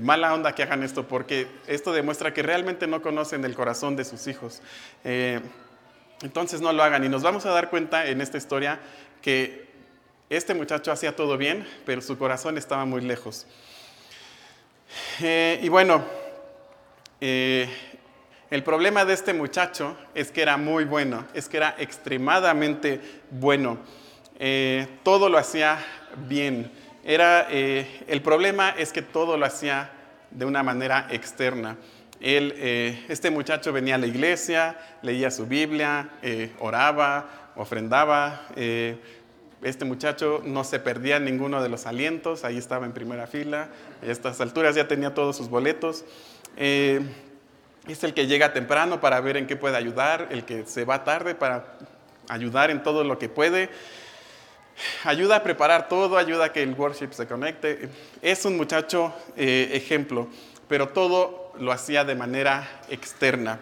mala 0.00 0.32
onda 0.32 0.54
que 0.54 0.62
hagan 0.62 0.84
esto, 0.84 1.08
porque 1.08 1.48
esto 1.66 1.92
demuestra 1.92 2.32
que 2.32 2.44
realmente 2.44 2.86
no 2.86 3.02
conocen 3.02 3.44
el 3.44 3.56
corazón 3.56 3.96
de 3.96 4.04
sus 4.04 4.28
hijos. 4.28 4.62
entonces 6.22 6.60
no 6.60 6.72
lo 6.72 6.84
hagan 6.84 7.02
y 7.02 7.08
nos 7.08 7.24
vamos 7.24 7.44
a 7.44 7.50
dar 7.50 7.70
cuenta 7.70 8.06
en 8.06 8.20
esta 8.20 8.38
historia 8.38 8.78
que 9.20 9.67
este 10.30 10.52
muchacho 10.52 10.92
hacía 10.92 11.16
todo 11.16 11.38
bien, 11.38 11.66
pero 11.86 12.02
su 12.02 12.18
corazón 12.18 12.58
estaba 12.58 12.84
muy 12.84 13.00
lejos. 13.00 13.46
Eh, 15.20 15.58
y 15.62 15.68
bueno, 15.70 16.04
eh, 17.20 17.68
el 18.50 18.62
problema 18.62 19.06
de 19.06 19.14
este 19.14 19.32
muchacho 19.32 19.96
es 20.14 20.30
que 20.30 20.42
era 20.42 20.58
muy 20.58 20.84
bueno, 20.84 21.26
es 21.32 21.48
que 21.48 21.56
era 21.56 21.74
extremadamente 21.78 23.00
bueno. 23.30 23.78
Eh, 24.38 24.86
todo 25.02 25.30
lo 25.30 25.38
hacía 25.38 25.78
bien. 26.28 26.70
Era, 27.04 27.48
el 27.48 28.20
problema 28.22 28.74
es 28.76 28.92
que 28.92 29.00
todo 29.00 29.38
lo 29.38 29.46
hacía 29.46 29.90
de 30.30 30.44
una 30.44 30.62
manera 30.62 31.06
externa. 31.10 31.78
Él, 32.20 32.54
este 33.08 33.30
muchacho 33.30 33.72
venía 33.72 33.94
a 33.94 33.98
la 33.98 34.06
iglesia, 34.06 34.76
leía 35.00 35.30
su 35.30 35.46
Biblia, 35.46 36.10
oraba, 36.58 37.52
ofrendaba. 37.56 38.46
Este 39.62 39.84
muchacho 39.84 40.40
no 40.44 40.64
se 40.64 40.78
perdía 40.78 41.18
ninguno 41.18 41.62
de 41.62 41.68
los 41.68 41.86
alientos, 41.86 42.44
ahí 42.44 42.58
estaba 42.58 42.86
en 42.86 42.92
primera 42.92 43.26
fila. 43.26 43.68
A 44.02 44.06
estas 44.06 44.40
alturas 44.40 44.74
ya 44.74 44.86
tenía 44.88 45.14
todos 45.14 45.36
sus 45.36 45.48
boletos. 45.48 46.04
es 46.56 48.04
el 48.04 48.14
que 48.14 48.26
llega 48.26 48.52
temprano 48.52 49.00
para 49.00 49.20
ver 49.20 49.36
en 49.36 49.46
qué 49.46 49.56
puede 49.56 49.76
ayudar, 49.76 50.28
el 50.30 50.44
que 50.44 50.64
se 50.66 50.84
va 50.84 51.04
tarde 51.04 51.34
para 51.34 51.76
ayudar 52.28 52.70
en 52.70 52.82
todo 52.82 53.04
lo 53.04 53.18
que 53.18 53.28
puede 53.28 53.70
ayuda 55.04 55.36
a 55.36 55.42
preparar 55.42 55.88
todo, 55.88 56.16
ayuda 56.16 56.46
a 56.46 56.52
que 56.52 56.62
el 56.62 56.74
worship 56.74 57.12
se 57.12 57.26
conecte. 57.26 57.88
Es 58.22 58.44
un 58.44 58.56
muchacho 58.56 59.14
eh, 59.36 59.70
ejemplo, 59.72 60.28
pero 60.68 60.88
todo 60.88 61.52
lo 61.58 61.72
hacía 61.72 62.04
de 62.04 62.14
manera 62.14 62.68
externa. 62.88 63.60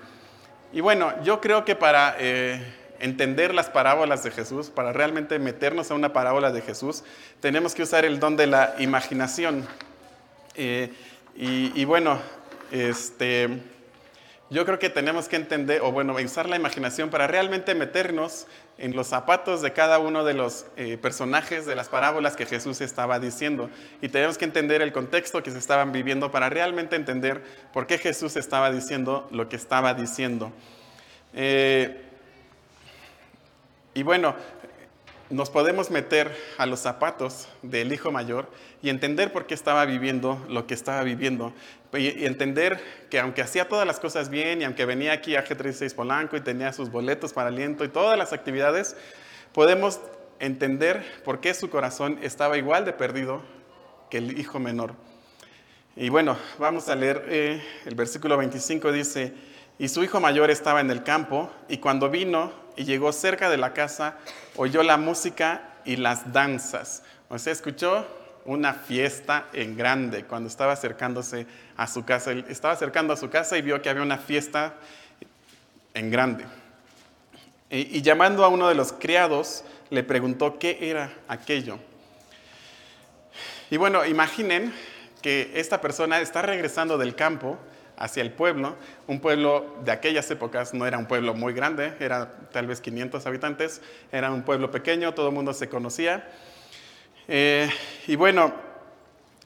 Y 0.73 0.81
bueno, 0.81 1.13
yo 1.23 1.41
creo 1.41 1.65
que 1.65 1.75
para 1.75 2.17
eh, 2.19 2.63
entender 3.01 3.55
las 3.55 3.71
parábolas 3.71 4.23
de 4.23 4.31
Jesús, 4.31 4.71
para 4.71 4.93
realmente 4.93 5.39
meternos 5.39 5.91
a 5.91 5.95
una 5.95 6.13
parábola 6.13 6.53
de 6.53 6.63
Jesús, 6.63 7.05
tenemos 7.41 7.75
que 7.75 7.83
usar 7.83 8.05
el 8.05 8.21
don 8.21 8.37
de 8.37 8.47
la 8.47 8.75
imaginación. 8.79 9.67
Eh, 10.55 10.93
y, 11.37 11.85
bueno, 11.85 12.19
este 12.71 13.61
yo 14.49 14.65
creo 14.65 14.79
que 14.79 14.91
tenemos 14.91 15.29
que 15.29 15.35
entender, 15.35 15.81
o 15.83 15.91
bueno, 15.91 16.15
usar 16.15 16.49
la 16.49 16.55
imaginación 16.55 17.11
para 17.11 17.27
realmente 17.27 17.75
meternos 17.75 18.47
en 18.79 18.95
los 18.95 19.09
zapatos 19.09 19.61
de 19.61 19.73
cada 19.73 19.99
uno 19.99 20.23
de 20.23 20.35
los 20.35 20.67
eh, 20.77 20.99
personajes 20.99 21.67
de 21.67 21.75
las 21.75 21.89
parábolas 21.89 22.37
que 22.37 22.47
Jesús 22.47 22.81
estaba 22.81 23.19
diciendo. 23.19 23.71
Y 24.01 24.09
tenemos 24.09 24.39
que 24.39 24.45
entender 24.45 24.83
el 24.83 24.93
contexto 24.93 25.43
que 25.43 25.51
se 25.51 25.59
estaban 25.59 25.91
viviendo 25.91 26.31
para 26.31 26.49
realmente 26.49 26.95
entender 26.95 27.43
por 27.73 27.89
qué 27.89 27.99
Jesús 27.99 28.37
estaba 28.37 28.71
diciendo 28.71 29.27
lo 29.33 29.49
que 29.49 29.57
estaba 29.57 29.95
diciendo. 29.95 30.53
Eh, 31.35 32.06
y 33.97 34.03
bueno, 34.03 34.35
nos 35.31 35.49
podemos 35.49 35.91
meter 35.91 36.37
a 36.59 36.67
los 36.67 36.81
zapatos 36.81 37.49
del 37.63 37.95
hijo 37.95 38.13
mayor 38.13 38.47
y 38.83 38.91
entender 38.91 39.33
por 39.33 39.47
qué 39.47 39.55
estaba 39.55 39.87
viviendo 39.87 40.45
lo 40.51 40.67
que 40.67 40.75
estaba 40.75 41.03
viviendo. 41.03 41.55
Y, 41.95 42.27
entender 42.27 42.79
que 43.09 43.19
aunque 43.19 43.41
hacía 43.41 43.71
todas 43.71 43.87
las 43.87 43.99
cosas 43.99 44.29
bien 44.29 44.61
y 44.61 44.65
aunque 44.65 44.85
venía 44.85 45.15
aquí 45.15 45.35
a 45.35 45.47
G36 45.47 45.95
Polanco 45.95 46.37
y 46.37 46.43
tenía 46.43 46.75
sus 46.75 46.91
boletos 46.91 47.33
para 47.33 47.49
aliento 47.49 47.87
y 47.87 47.89
todas 47.89 48.19
las 48.19 48.35
actividades, 48.35 48.99
podemos 49.55 49.99
entender 50.41 51.03
por 51.25 51.41
qué 51.41 51.55
su 51.55 51.71
corazón 51.71 52.19
estaba 52.21 52.59
igual 52.59 52.85
de 52.85 52.93
perdido 52.93 53.41
que 54.11 54.19
el 54.19 54.39
hijo 54.39 54.59
menor. 54.59 54.93
Y 55.97 56.11
bueno, 56.11 56.37
vamos 56.59 56.91
a 56.91 56.95
leer 56.95 57.25
eh, 57.29 57.63
el 57.87 57.95
versículo 57.95 58.37
25, 58.37 58.93
dice, 58.93 59.33
y 59.79 59.89
su 59.89 60.03
hijo 60.03 60.21
mayor 60.21 60.51
estaba 60.51 60.81
en 60.81 60.91
el 60.91 61.03
campo 61.03 61.51
y 61.69 61.79
cuando 61.79 62.09
vino 62.09 62.53
y 62.77 62.85
llegó 62.85 63.13
cerca 63.13 63.51
de 63.51 63.57
la 63.57 63.73
casa, 63.73 64.17
oyó 64.57 64.83
la 64.83 64.97
música 64.97 65.75
y 65.85 65.97
las 65.97 66.33
danzas. 66.33 67.03
O 67.29 67.39
sea, 67.39 67.53
escuchó 67.53 68.07
una 68.45 68.75
fiesta 68.75 69.49
en 69.53 69.77
grande 69.77 70.25
cuando 70.25 70.49
estaba 70.49 70.73
acercándose 70.73 71.47
a 71.77 71.87
su 71.87 72.05
casa. 72.05 72.33
Estaba 72.33 72.75
acercando 72.75 73.13
a 73.13 73.17
su 73.17 73.29
casa 73.29 73.59
y 73.59 73.63
vio 73.63 73.83
que 73.83 73.91
había 73.91 74.03
una 74.03 74.19
fiesta 74.19 74.75
en 75.95 76.11
grande. 76.11 76.45
Y 77.69 78.01
llamando 78.03 78.45
a 78.45 78.49
uno 78.49 78.69
de 78.69 78.77
los 78.77 78.93
criados, 78.93 79.65
le 79.91 80.05
preguntó 80.05 80.59
qué 80.59 80.79
era 80.81 81.13
aquello. 81.27 81.79
Y 83.71 83.77
bueno, 83.77 84.07
imaginen 84.07 84.73
que 85.21 85.51
esta 85.55 85.81
persona 85.81 86.21
está 86.21 86.43
regresando 86.43 86.97
del 86.97 87.17
campo 87.17 87.59
hacia 87.97 88.23
el 88.23 88.33
pueblo. 88.33 88.77
Un 89.07 89.21
pueblo 89.21 89.77
de 89.85 89.93
aquellas 89.93 90.31
épocas 90.31 90.75
no 90.75 90.87
era 90.87 90.99
un 90.99 91.07
pueblo 91.07 91.35
muy 91.35 91.53
grande, 91.53 91.95
era 92.01 92.33
tal 92.53 92.67
vez 92.67 92.81
500 92.81 93.25
habitantes, 93.27 93.81
era 94.13 94.31
un 94.31 94.43
pueblo 94.43 94.71
pequeño, 94.71 95.15
todo 95.15 95.29
el 95.29 95.35
mundo 95.35 95.53
se 95.53 95.69
conocía. 95.69 96.29
Eh, 97.29 97.69
y 98.07 98.17
bueno, 98.17 98.55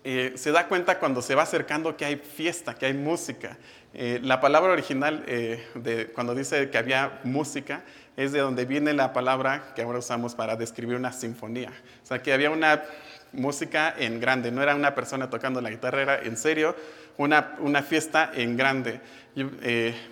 eh, 0.04 0.32
se 0.36 0.52
da 0.52 0.66
cuenta 0.66 0.98
cuando 0.98 1.22
se 1.22 1.34
va 1.34 1.42
acercando 1.42 1.96
que 1.96 2.04
hay 2.04 2.16
fiesta, 2.16 2.74
que 2.74 2.86
hay 2.86 2.94
música. 2.94 3.56
Eh, 3.92 4.20
la 4.22 4.40
palabra 4.40 4.72
original 4.72 5.24
de 5.26 6.10
cuando 6.14 6.34
dice 6.34 6.70
que 6.70 6.78
había 6.78 7.20
música 7.24 7.82
es 8.16 8.32
de 8.32 8.40
donde 8.40 8.64
viene 8.64 8.92
la 8.92 9.12
palabra 9.12 9.72
que 9.74 9.82
ahora 9.82 9.98
usamos 9.98 10.34
para 10.34 10.56
describir 10.56 10.96
una 10.96 11.12
sinfonía. 11.12 11.72
O 12.02 12.06
sea, 12.06 12.22
que 12.22 12.32
había 12.32 12.50
una 12.50 12.84
música 13.32 13.94
en 13.96 14.20
grande, 14.20 14.50
no 14.50 14.62
era 14.62 14.74
una 14.74 14.94
persona 14.94 15.30
tocando 15.30 15.60
la 15.60 15.70
guitarra, 15.70 16.02
era 16.02 16.22
en 16.22 16.36
serio 16.36 16.74
una, 17.16 17.54
una 17.58 17.82
fiesta 17.82 18.30
en 18.34 18.56
grande. 18.56 19.00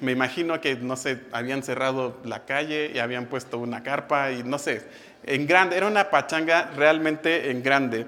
me 0.01 0.13
imagino 0.13 0.61
que, 0.61 0.77
no 0.77 0.97
sé, 0.97 1.21
habían 1.33 1.63
cerrado 1.63 2.19
la 2.25 2.45
calle 2.45 2.93
y 2.95 2.99
habían 2.99 3.27
puesto 3.27 3.59
una 3.59 3.83
carpa 3.83 4.31
y 4.33 4.43
no 4.43 4.59
sé, 4.59 4.87
en 5.25 5.47
grande, 5.47 5.77
era 5.77 5.87
una 5.87 6.11
pachanga 6.11 6.71
realmente 6.77 7.51
en 7.51 7.63
grande. 7.63 8.07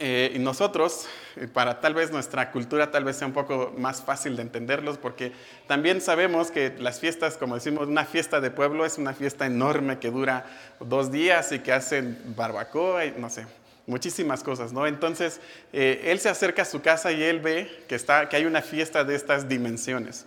Eh, 0.00 0.30
y 0.36 0.38
nosotros, 0.38 1.08
eh, 1.34 1.48
para 1.48 1.80
tal 1.80 1.92
vez 1.92 2.12
nuestra 2.12 2.52
cultura 2.52 2.92
tal 2.92 3.02
vez 3.02 3.16
sea 3.16 3.26
un 3.26 3.32
poco 3.32 3.74
más 3.76 4.00
fácil 4.00 4.36
de 4.36 4.42
entenderlos, 4.42 4.96
porque 4.96 5.32
también 5.66 6.00
sabemos 6.00 6.52
que 6.52 6.72
las 6.78 7.00
fiestas, 7.00 7.36
como 7.36 7.56
decimos, 7.56 7.88
una 7.88 8.04
fiesta 8.04 8.40
de 8.40 8.52
pueblo 8.52 8.86
es 8.86 8.96
una 8.96 9.12
fiesta 9.12 9.44
enorme 9.46 9.98
que 9.98 10.12
dura 10.12 10.46
dos 10.78 11.10
días 11.10 11.50
y 11.50 11.58
que 11.58 11.72
hacen 11.72 12.16
barbacoa 12.36 13.06
y 13.06 13.14
no 13.18 13.28
sé, 13.28 13.44
muchísimas 13.88 14.44
cosas, 14.44 14.72
¿no? 14.72 14.86
Entonces, 14.86 15.40
eh, 15.72 16.02
él 16.04 16.20
se 16.20 16.28
acerca 16.28 16.62
a 16.62 16.64
su 16.64 16.80
casa 16.80 17.10
y 17.10 17.22
él 17.22 17.40
ve 17.40 17.84
que, 17.88 17.96
está, 17.96 18.28
que 18.28 18.36
hay 18.36 18.44
una 18.44 18.62
fiesta 18.62 19.02
de 19.02 19.16
estas 19.16 19.48
dimensiones. 19.48 20.26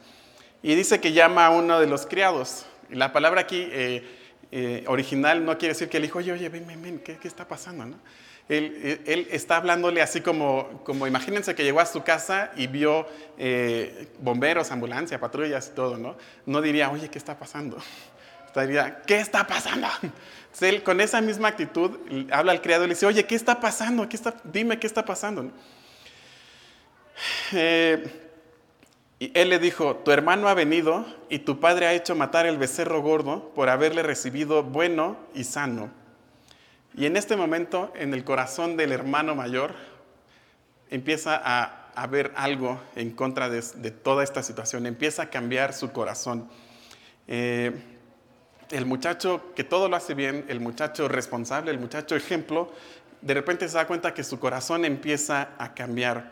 Y 0.63 0.75
dice 0.75 0.99
que 0.99 1.13
llama 1.13 1.45
a 1.45 1.49
uno 1.51 1.79
de 1.79 1.87
los 1.87 2.05
criados. 2.05 2.65
La 2.89 3.13
palabra 3.13 3.41
aquí 3.41 3.69
eh, 3.71 4.83
original 4.87 5.45
no 5.45 5.57
quiere 5.57 5.73
decir 5.73 5.87
que 5.87 5.97
él 5.97 6.03
dijo, 6.03 6.19
oye, 6.19 6.33
oye, 6.33 6.49
ven, 6.49 6.67
ven, 6.67 6.81
ven, 6.81 6.99
¿qué, 6.99 7.17
está 7.23 7.47
pasando? 7.47 7.85
¿no? 7.85 7.97
Él, 8.49 9.27
está 9.31 9.57
hablándole 9.57 10.01
así 10.01 10.19
como, 10.19 10.81
como, 10.83 11.07
imagínense 11.07 11.55
que 11.55 11.63
llegó 11.63 11.79
a 11.79 11.85
su 11.85 12.03
casa 12.03 12.51
y 12.57 12.67
vio 12.67 13.07
eh, 13.37 14.07
bomberos, 14.19 14.71
ambulancia, 14.71 15.19
patrullas 15.19 15.69
y 15.71 15.75
todo, 15.75 15.97
¿no? 15.97 16.17
No 16.45 16.61
diría, 16.61 16.89
oye, 16.89 17.09
¿qué 17.09 17.17
está 17.17 17.39
pasando? 17.39 17.77
Diría, 18.55 19.01
¿qué 19.05 19.19
está 19.19 19.47
pasando? 19.47 19.87
Entonces, 20.01 20.69
él 20.69 20.83
con 20.83 20.99
esa 20.99 21.21
misma 21.21 21.47
actitud 21.49 21.97
habla 22.31 22.51
al 22.51 22.61
criado 22.61 22.83
y 22.83 22.87
le 22.87 22.93
dice, 22.95 23.05
oye, 23.05 23.25
¿qué 23.25 23.35
está 23.35 23.59
pasando? 23.59 24.09
¿Qué 24.09 24.15
está, 24.15 24.35
dime 24.43 24.79
qué 24.79 24.87
está 24.87 25.05
pasando. 25.05 25.51
Eh, 27.53 28.21
y 29.19 29.31
él 29.35 29.49
le 29.49 29.59
dijo, 29.59 29.97
tu 29.97 30.09
hermano 30.09 30.47
ha 30.47 30.55
venido 30.55 31.05
y 31.29 31.37
tu 31.39 31.59
padre 31.59 31.85
ha 31.85 31.93
hecho 31.93 32.15
matar 32.15 32.47
el 32.47 32.57
becerro 32.57 33.03
gordo 33.03 33.51
por 33.53 33.69
haberle 33.69 34.01
recibido 34.01 34.63
bueno 34.63 35.15
y 35.35 35.43
sano. 35.43 35.91
Y 36.95 37.05
en 37.05 37.15
este 37.15 37.35
momento, 37.35 37.93
en 37.95 38.15
el 38.15 38.23
corazón 38.23 38.77
del 38.77 38.91
hermano 38.91 39.35
mayor, 39.35 39.75
empieza 40.89 41.39
a 41.43 41.91
haber 41.93 42.31
algo 42.35 42.81
en 42.95 43.11
contra 43.11 43.47
de, 43.49 43.61
toda 43.91 44.23
esta 44.23 44.41
situación, 44.41 44.87
empieza 44.87 45.23
a 45.23 45.29
cambiar 45.29 45.73
su 45.73 45.91
corazón. 45.91 46.49
Eh, 47.27 47.71
el 48.71 48.85
muchacho 48.85 49.53
que 49.55 49.63
todo 49.63 49.89
lo 49.89 49.95
hace 49.95 50.13
bien, 50.13 50.45
el 50.47 50.59
muchacho 50.59 51.07
responsable, 51.07 51.71
el 51.71 51.79
muchacho 51.79 52.15
ejemplo, 52.15 52.71
de 53.21 53.33
repente 53.33 53.67
se 53.67 53.75
da 53.75 53.85
cuenta 53.85 54.13
que 54.13 54.23
su 54.23 54.39
corazón 54.39 54.85
empieza 54.85 55.49
a 55.57 55.73
cambiar. 55.73 56.31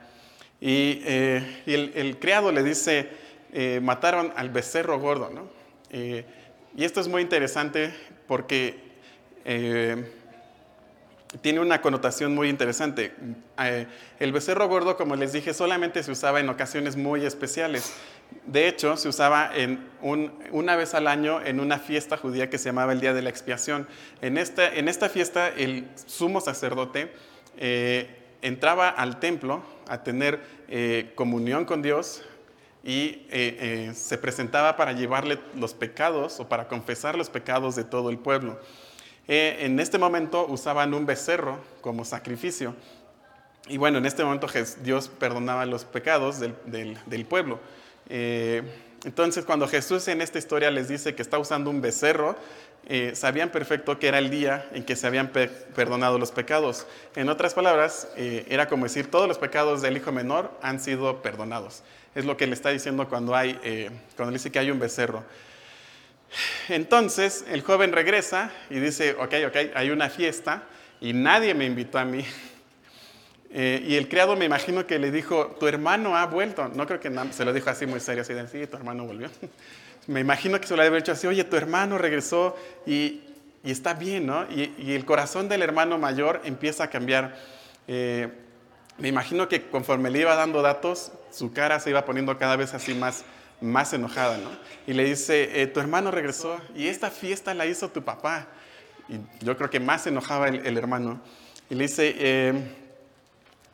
Y, 0.61 1.01
eh, 1.05 1.63
el, 1.95 2.17
criado 2.19 2.51
le 2.51 2.63
dice, 2.63 3.09
eh, 3.53 3.79
mataron 3.81 4.33
al 4.35 4.49
becerro 4.49 4.99
gordo. 4.99 5.49
Eh, 5.91 6.25
y 6.75 6.83
esto 6.83 6.99
es 6.99 7.07
muy 7.07 7.21
interesante 7.21 7.93
porque 8.27 8.87
tiene 11.41 11.59
una 11.59 11.81
connotación 11.81 12.35
muy 12.35 12.49
interesante. 12.49 13.13
el 14.19 14.31
becerro 14.31 14.67
gordo, 14.67 14.97
como 14.97 15.15
les 15.15 15.33
dije, 15.33 15.53
solamente 15.53 16.03
se 16.03 16.11
usaba 16.11 16.39
en 16.39 16.49
ocasiones 16.49 16.95
muy 16.95 17.25
especiales. 17.25 17.93
De 18.45 18.67
hecho, 18.67 18.97
se 18.97 19.07
usaba 19.09 19.51
en 19.55 19.87
una 20.01 20.75
vez 20.75 20.93
al 20.93 21.07
año 21.07 21.41
en 21.41 21.59
una 21.59 21.77
fiesta 21.77 22.17
judía 22.17 22.49
que 22.49 22.57
se 22.57 22.69
llamaba 22.69 22.93
el 22.93 23.01
Día 23.01 23.13
de 23.13 23.21
la 23.21 23.29
Expiación. 23.29 23.87
En 24.21 24.37
esta, 24.37 24.73
en 24.73 24.87
esta 24.87 25.09
fiesta, 25.09 25.49
el 25.49 25.87
sumo 26.05 26.41
sacerdote 26.41 27.11
entraba 28.41 28.89
al 28.89 29.19
templo 29.19 29.63
a 29.87 30.03
tener 30.03 30.39
eh, 30.67 31.11
comunión 31.15 31.65
con 31.65 31.81
Dios 31.81 32.21
y 32.83 33.25
eh, 33.29 33.89
eh, 33.89 33.91
se 33.93 34.17
presentaba 34.17 34.77
para 34.77 34.93
llevarle 34.93 35.39
los 35.55 35.73
pecados 35.73 36.39
o 36.39 36.47
para 36.47 36.67
confesar 36.67 37.17
los 37.17 37.29
pecados 37.29 37.75
de 37.75 37.83
todo 37.83 38.09
el 38.09 38.17
pueblo. 38.17 38.59
en 39.27 39.79
este 39.79 39.97
momento 39.97 40.47
usaban 40.47 40.93
un 40.93 41.05
becerro 41.05 41.59
como 41.81 42.05
sacrificio. 42.05 42.75
Y 43.67 43.77
bueno, 43.77 43.99
en 43.99 44.07
este 44.07 44.23
momento 44.23 44.47
Dios 44.81 45.09
perdonaba 45.09 45.65
los 45.65 45.85
pecados 45.85 46.39
del, 46.39 47.25
pueblo. 47.27 47.59
Entonces, 48.09 49.45
cuando 49.45 49.67
Jesús 49.67 50.07
en 50.07 50.21
esta 50.21 50.37
historia 50.37 50.71
les 50.71 50.89
dice 50.89 51.15
que 51.15 51.21
está 51.21 51.37
usando 51.37 51.69
un 51.69 51.81
becerro, 51.81 52.35
eh, 52.91 53.11
sabían 53.13 53.49
perfecto 53.49 53.99
que 53.99 54.07
era 54.07 54.17
el 54.17 54.29
día 54.29 54.67
en 54.73 54.83
que 54.83 54.95
se 54.95 55.05
habían 55.05 55.29
perdonado 55.29 56.17
los 56.17 56.31
pecados. 56.31 56.87
En 57.15 57.29
otras 57.29 57.53
palabras, 57.53 58.07
eh, 58.17 58.45
era 58.49 58.67
como 58.67 58.85
decir, 58.85 59.11
todos 59.11 59.27
los 59.27 59.37
pecados 59.37 59.81
del 59.81 59.97
hijo 59.97 60.11
menor 60.11 60.57
han 60.61 60.79
sido 60.79 61.21
perdonados. 61.21 61.83
Es 62.15 62.25
lo 62.25 62.35
que 62.35 62.47
le 62.47 62.53
está 62.53 62.69
diciendo 62.69 63.07
cuando, 63.07 63.39
eh, 63.39 63.91
cuando 64.15 64.33
dice 64.33 64.51
que 64.51 64.59
hay 64.59 64.71
un 64.71 64.79
becerro. 64.79 65.23
Entonces, 66.67 67.45
el 67.47 67.61
joven 67.61 67.91
regresa 67.91 68.51
y 68.69 68.79
dice, 68.79 69.13
ok, 69.19 69.35
ok, 69.47 69.55
hay 69.75 69.91
una 69.91 70.09
fiesta 70.09 70.63
y 70.99 71.13
nadie 71.13 71.53
me 71.53 71.65
invitó 71.65 71.99
a 71.99 72.05
mí. 72.05 72.25
Y 73.51 73.95
el 73.95 74.07
criado 74.07 74.35
me 74.35 74.45
imagino 74.45 74.85
que 74.85 74.99
le 74.99 75.11
dijo, 75.11 75.55
tu 75.59 75.67
hermano 75.67 76.15
ha 76.15 76.25
vuelto. 76.27 76.67
No 76.69 76.85
creo 76.85 76.99
que 76.99 77.11
se 77.31 77.45
lo 77.45 77.53
dijo 77.53 77.69
así 77.69 77.87
muy 77.87 77.99
serio, 77.99 78.21
así 78.21 78.33
de, 78.33 78.47
sí, 78.47 78.67
tu 78.67 78.77
hermano 78.77 79.05
volvió. 79.05 79.29
me 80.09 80.19
imagino 80.19 80.59
que 80.59 80.67
se 80.67 80.75
lo 80.75 80.81
había 80.81 80.97
dicho 80.97 81.11
así, 81.11 81.27
oye, 81.27 81.43
tu 81.43 81.55
hermano 81.55 81.99
regresó 81.99 82.57
y, 82.85 83.21
está 83.63 83.93
bien, 83.93 84.25
¿no? 84.25 84.45
Y, 84.49 84.93
el 84.93 85.05
corazón 85.05 85.47
del 85.49 85.61
hermano 85.61 85.97
mayor 85.97 86.41
empieza 86.45 86.85
a 86.85 86.89
cambiar. 86.89 87.37
Eh, 87.87 88.27
me 88.97 89.07
imagino 89.07 89.47
que 89.47 89.69
conforme 89.69 90.09
le 90.09 90.19
iba 90.19 90.35
dando 90.35 90.61
datos, 90.61 91.11
su 91.31 91.53
cara 91.53 91.79
se 91.79 91.91
iba 91.91 92.05
poniendo 92.05 92.37
cada 92.37 92.55
vez 92.55 92.73
así 92.73 92.93
más, 92.95 93.23
más 93.61 93.93
enojada, 93.93 94.37
¿no? 94.37 94.49
Y 94.87 94.93
le 94.93 95.03
dice, 95.03 95.61
eh, 95.61 95.67
tu 95.67 95.79
hermano 95.79 96.09
regresó 96.09 96.59
y 96.75 96.87
esta 96.87 97.11
fiesta 97.11 97.53
la 97.53 97.67
hizo 97.67 97.89
tu 97.89 98.03
papá. 98.03 98.47
Y 99.07 99.45
yo 99.45 99.55
creo 99.57 99.69
que 99.69 99.79
más 99.79 100.07
enojaba 100.07 100.47
el, 100.49 100.77
hermano. 100.77 101.21
Y 101.69 101.75
le 101.75 101.83
dice, 101.83 102.15
eh, 102.17 102.53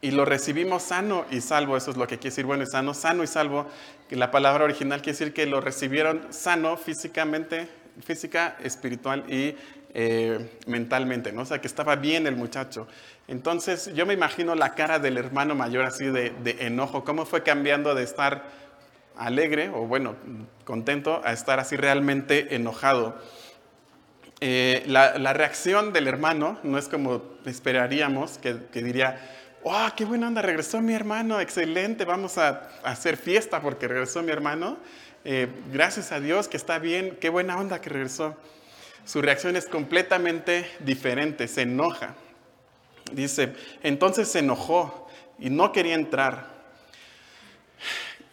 y 0.05 0.11
lo 0.11 0.23
recibimos 0.23 0.83
sano 0.83 1.25
y 1.31 1.41
salvo, 1.41 1.75
eso 1.75 1.89
es 1.89 1.97
lo 1.97 2.05
que 2.05 2.19
quiere 2.19 2.29
decir 2.29 2.45
bueno 2.45 2.61
y 2.61 2.67
sano, 2.67 2.93
sano 2.93 3.23
y 3.23 3.27
salvo, 3.27 3.65
la 4.11 4.29
palabra 4.29 4.63
original 4.63 5.01
quiere 5.01 5.17
decir 5.17 5.33
que 5.33 5.47
lo 5.47 5.61
recibieron 5.61 6.27
sano 6.29 6.77
físicamente, 6.77 7.67
física, 8.03 8.55
espiritual 8.63 9.23
y 9.27 9.55
eh, 9.95 10.59
mentalmente, 10.67 11.31
¿no? 11.31 11.41
O 11.41 11.45
sea, 11.45 11.59
que 11.59 11.65
estaba 11.65 11.95
bien 11.95 12.27
el 12.27 12.35
muchacho. 12.35 12.87
Entonces, 13.27 13.91
yo 13.95 14.05
me 14.05 14.13
imagino 14.13 14.53
la 14.53 14.75
cara 14.75 14.99
del 14.99 15.17
hermano 15.17 15.55
mayor 15.55 15.85
así 15.85 16.05
de, 16.05 16.35
enojo, 16.59 17.03
cómo 17.03 17.25
fue 17.25 17.41
cambiando 17.41 17.95
de 17.95 18.03
estar 18.03 18.43
alegre 19.17 19.69
o 19.69 19.87
bueno, 19.87 20.15
contento 20.65 21.19
a 21.25 21.33
estar 21.33 21.59
así 21.59 21.77
realmente 21.77 22.53
enojado. 22.53 23.17
Eh, 24.39 24.83
la, 24.85 25.33
reacción 25.33 25.93
del 25.93 26.07
hermano 26.07 26.59
no 26.61 26.77
es 26.77 26.89
como 26.89 27.23
esperaríamos, 27.45 28.37
que 28.37 28.83
diría, 28.83 29.17
¡Wow! 29.65 29.93
¡Qué 29.95 30.05
buena 30.05 30.27
onda! 30.27 30.43
Regresó 30.43 30.79
mi 30.79 30.93
hermano, 30.93 31.41
excelente, 31.41 32.05
vamos 32.05 32.37
a, 32.37 32.69
hacer 32.83 33.17
fiesta 33.17 33.63
porque 33.63 33.87
regresó 33.87 34.21
mi 34.21 34.29
hermano. 34.31 34.77
Eh, 35.23 35.47
gracias 35.73 36.11
a 36.11 36.19
Dios 36.19 36.47
que 36.47 36.55
está 36.55 36.77
bien, 36.77 37.17
qué 37.19 37.29
buena 37.29 37.57
onda 37.57 37.81
que 37.81 37.89
regresó. 37.89 38.37
Su 39.05 39.23
reacción 39.23 39.55
es 39.55 39.65
completamente 39.65 40.69
diferente, 40.81 41.47
se 41.47 41.63
enoja. 41.63 42.13
Dice, 43.11 43.55
entonces 43.81 44.27
se 44.27 44.37
enojó 44.37 45.09
y 45.39 45.49
no 45.49 45.71
quería 45.71 45.95
entrar. 45.95 46.45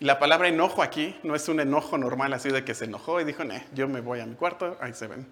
La 0.00 0.18
palabra 0.18 0.48
enojo 0.48 0.82
aquí 0.82 1.18
no 1.22 1.34
es 1.34 1.48
un 1.48 1.60
enojo 1.60 1.96
normal 1.96 2.34
así 2.34 2.50
de 2.50 2.62
que 2.62 2.74
se 2.74 2.84
enojó 2.84 3.22
y 3.22 3.24
dijo, 3.24 3.42
yo 3.72 3.88
me 3.88 4.02
voy 4.02 4.20
a 4.20 4.26
mi 4.26 4.34
cuarto, 4.34 4.76
ahí 4.82 4.92
se 4.92 5.06
ven. 5.06 5.26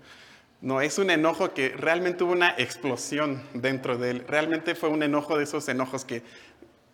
No, 0.60 0.82
es 0.82 0.98
un 0.98 1.08
enojo 1.08 1.54
que 1.54 1.70
realmente 1.70 2.22
hubo 2.22 2.32
una 2.32 2.50
explosión 2.58 3.42
dentro 3.54 3.96
de 3.96 4.10
él. 4.10 4.24
Realmente 4.28 4.74
fue 4.74 4.90
un 4.90 5.02
enojo 5.02 5.38
de 5.38 5.44
esos 5.44 5.66
enojos 5.68 6.04
que 6.04 6.22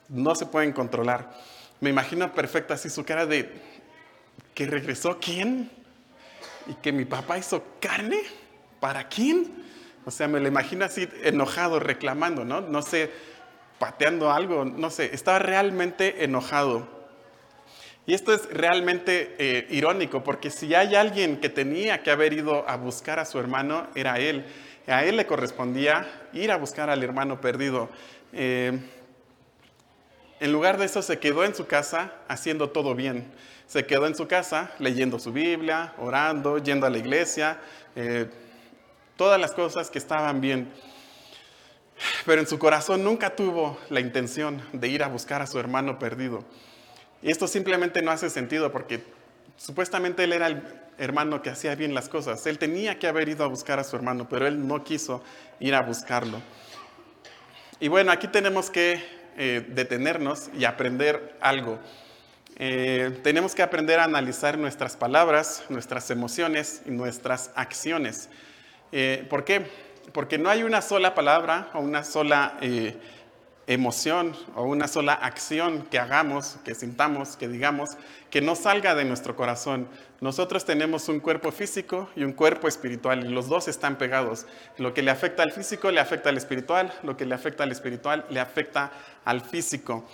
no 0.08 0.36
se 0.36 0.46
pueden 0.46 0.72
controlar. 0.72 1.32
Me 1.80 1.90
imagino 1.90 2.32
perfecto 2.32 2.74
así 2.74 2.88
su 2.88 3.04
cara 3.04 3.26
de 3.26 3.50
que 4.54 4.66
regresó 4.66 5.18
quién 5.20 5.70
y 6.68 6.74
que 6.74 6.92
mi 6.92 7.04
papá 7.04 7.38
hizo 7.38 7.64
carne 7.80 8.20
para 8.78 9.08
quién. 9.08 9.64
O 10.04 10.12
sea, 10.12 10.28
me 10.28 10.38
lo 10.38 10.46
imagino 10.46 10.84
así 10.84 11.08
enojado, 11.24 11.80
reclamando, 11.80 12.44
¿no? 12.44 12.60
No 12.60 12.82
sé, 12.82 13.10
pateando 13.80 14.30
algo, 14.30 14.64
no 14.64 14.90
sé, 14.90 15.10
estaba 15.12 15.40
realmente 15.40 16.24
enojado. 16.24 16.95
Y 18.06 18.14
esto 18.14 18.32
es 18.32 18.48
realmente 18.50 19.34
eh, 19.38 19.66
irónico, 19.70 20.22
porque 20.22 20.50
si 20.50 20.74
hay 20.74 20.94
alguien 20.94 21.38
que 21.40 21.48
tenía 21.48 22.04
que 22.04 22.12
haber 22.12 22.32
ido 22.32 22.68
a 22.68 22.76
buscar 22.76 23.18
a 23.18 23.24
su 23.24 23.38
hermano, 23.40 23.88
era 23.96 24.20
él. 24.20 24.44
A 24.86 25.04
él 25.04 25.16
le 25.16 25.26
correspondía 25.26 26.28
ir 26.32 26.52
a 26.52 26.56
buscar 26.56 26.88
al 26.88 27.02
hermano 27.02 27.40
perdido. 27.40 27.88
Eh, 28.32 28.78
en 30.38 30.52
lugar 30.52 30.78
de 30.78 30.84
eso, 30.84 31.02
se 31.02 31.18
quedó 31.18 31.44
en 31.44 31.54
su 31.54 31.66
casa 31.66 32.12
haciendo 32.28 32.70
todo 32.70 32.94
bien. 32.94 33.26
Se 33.66 33.86
quedó 33.86 34.06
en 34.06 34.14
su 34.14 34.28
casa 34.28 34.70
leyendo 34.78 35.18
su 35.18 35.32
Biblia, 35.32 35.92
orando, 35.98 36.58
yendo 36.58 36.86
a 36.86 36.90
la 36.90 36.98
iglesia, 36.98 37.58
eh, 37.96 38.26
todas 39.16 39.40
las 39.40 39.52
cosas 39.52 39.90
que 39.90 39.98
estaban 39.98 40.40
bien. 40.40 40.70
Pero 42.24 42.40
en 42.40 42.46
su 42.46 42.58
corazón 42.60 43.02
nunca 43.02 43.34
tuvo 43.34 43.78
la 43.88 43.98
intención 43.98 44.62
de 44.72 44.86
ir 44.86 45.02
a 45.02 45.08
buscar 45.08 45.42
a 45.42 45.48
su 45.48 45.58
hermano 45.58 45.98
perdido. 45.98 46.44
Esto 47.26 47.48
simplemente 47.48 48.02
no 48.02 48.12
hace 48.12 48.30
sentido 48.30 48.70
porque 48.70 49.02
supuestamente 49.56 50.22
él 50.22 50.32
era 50.32 50.46
el 50.46 50.62
hermano 50.96 51.42
que 51.42 51.50
hacía 51.50 51.74
bien 51.74 51.92
las 51.92 52.08
cosas. 52.08 52.46
Él 52.46 52.56
tenía 52.56 53.00
que 53.00 53.08
haber 53.08 53.28
ido 53.28 53.44
a 53.44 53.48
buscar 53.48 53.80
a 53.80 53.84
su 53.84 53.96
hermano, 53.96 54.28
pero 54.28 54.46
él 54.46 54.64
no 54.64 54.84
quiso 54.84 55.24
ir 55.58 55.74
a 55.74 55.82
buscarlo. 55.82 56.40
Y 57.80 57.88
bueno, 57.88 58.12
aquí 58.12 58.28
tenemos 58.28 58.70
que 58.70 59.02
eh, 59.36 59.66
detenernos 59.68 60.50
y 60.56 60.66
aprender 60.66 61.36
algo. 61.40 61.80
Eh, 62.58 63.18
tenemos 63.24 63.56
que 63.56 63.62
aprender 63.62 63.98
a 63.98 64.04
analizar 64.04 64.56
nuestras 64.56 64.96
palabras, 64.96 65.64
nuestras 65.68 66.08
emociones 66.12 66.82
y 66.86 66.92
nuestras 66.92 67.50
acciones. 67.56 68.28
Eh, 68.92 69.26
¿Por 69.28 69.44
qué? 69.44 69.66
Porque 70.12 70.38
no 70.38 70.48
hay 70.48 70.62
una 70.62 70.80
sola 70.80 71.16
palabra 71.16 71.70
o 71.74 71.80
una 71.80 72.04
sola 72.04 72.56
emoción 73.66 74.36
o 74.54 74.62
una 74.62 74.86
sola 74.86 75.12
acción 75.12 75.82
que 75.90 75.98
hagamos, 75.98 76.56
que 76.64 76.74
sintamos, 76.74 77.36
que 77.36 77.48
digamos, 77.48 77.96
que 78.30 78.40
no 78.40 78.54
salga 78.54 78.94
de 78.94 79.04
nuestro 79.04 79.34
corazón. 79.34 79.88
Nosotros 80.20 80.64
tenemos 80.64 81.08
un 81.08 81.20
cuerpo 81.20 81.50
físico 81.50 82.08
y 82.14 82.22
un 82.22 82.32
cuerpo 82.32 82.68
espiritual 82.68 83.26
y 83.26 83.28
los 83.28 83.48
dos 83.48 83.66
están 83.66 83.96
pegados. 83.96 84.46
Lo 84.78 84.94
que 84.94 85.02
le 85.02 85.10
afecta 85.10 85.42
al 85.42 85.52
físico 85.52 85.90
le 85.90 86.00
afecta 86.00 86.28
al 86.28 86.36
espiritual, 86.36 86.92
lo 87.02 87.16
que 87.16 87.26
le 87.26 87.34
afecta 87.34 87.64
al 87.64 87.72
espiritual 87.72 88.24
le 88.30 88.40
afecta 88.40 88.92
al 89.24 89.40
físico. 89.40 90.04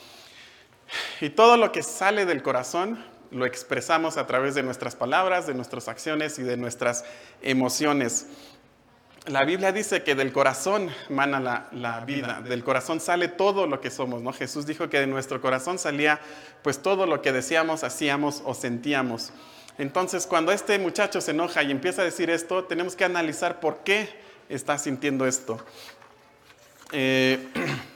Y 1.21 1.31
todo 1.31 1.57
lo 1.57 1.73
que 1.73 1.83
sale 1.83 2.25
del 2.25 2.43
corazón 2.43 3.05
lo 3.33 3.47
expresamos 3.47 4.19
a 4.19 4.27
través 4.27 4.55
de 4.55 4.63
nuestras 4.63 4.95
palabras, 4.95 5.47
de 5.47 5.55
nuestras 5.55 5.89
acciones 5.89 6.39
y 6.39 6.43
de 6.43 6.57
nuestras 6.57 7.05
emociones. 7.41 8.27
La 9.27 9.45
Biblia 9.45 9.71
dice 9.71 10.03
que 10.03 10.17
del 10.17 10.33
corazón 10.33 10.91
mana 11.09 11.69
la, 11.71 12.01
vida, 12.01 12.41
del 12.41 12.65
corazón 12.65 12.99
sale 13.01 13.29
todo 13.29 13.69
lo 13.69 13.81
que 13.81 13.89
somos, 13.89 14.21
¿no? 14.21 14.33
Jesús 14.33 14.67
dijo 14.67 14.89
que 14.89 14.99
de 14.99 15.07
nuestro 15.07 15.41
corazón 15.41 15.79
salía 15.79 16.21
pues 16.63 16.83
todo 16.83 17.07
lo 17.07 17.23
que 17.23 17.31
decíamos, 17.31 17.85
hacíamos 17.85 18.43
o 18.45 18.53
sentíamos. 18.53 19.33
Entonces, 19.79 20.27
cuando 20.27 20.51
este 20.51 20.77
muchacho 20.81 21.21
se 21.21 21.31
enoja 21.31 21.63
y 21.63 21.71
empieza 21.71 22.03
a 22.03 22.05
decir 22.05 22.31
esto, 22.31 22.65
tenemos 22.65 22.97
que 22.97 23.05
analizar 23.05 23.61
por 23.61 23.85
qué 23.85 24.09
está 24.49 24.77
sintiendo 24.77 25.25
esto. 25.25 25.65
Eh, 26.91 27.49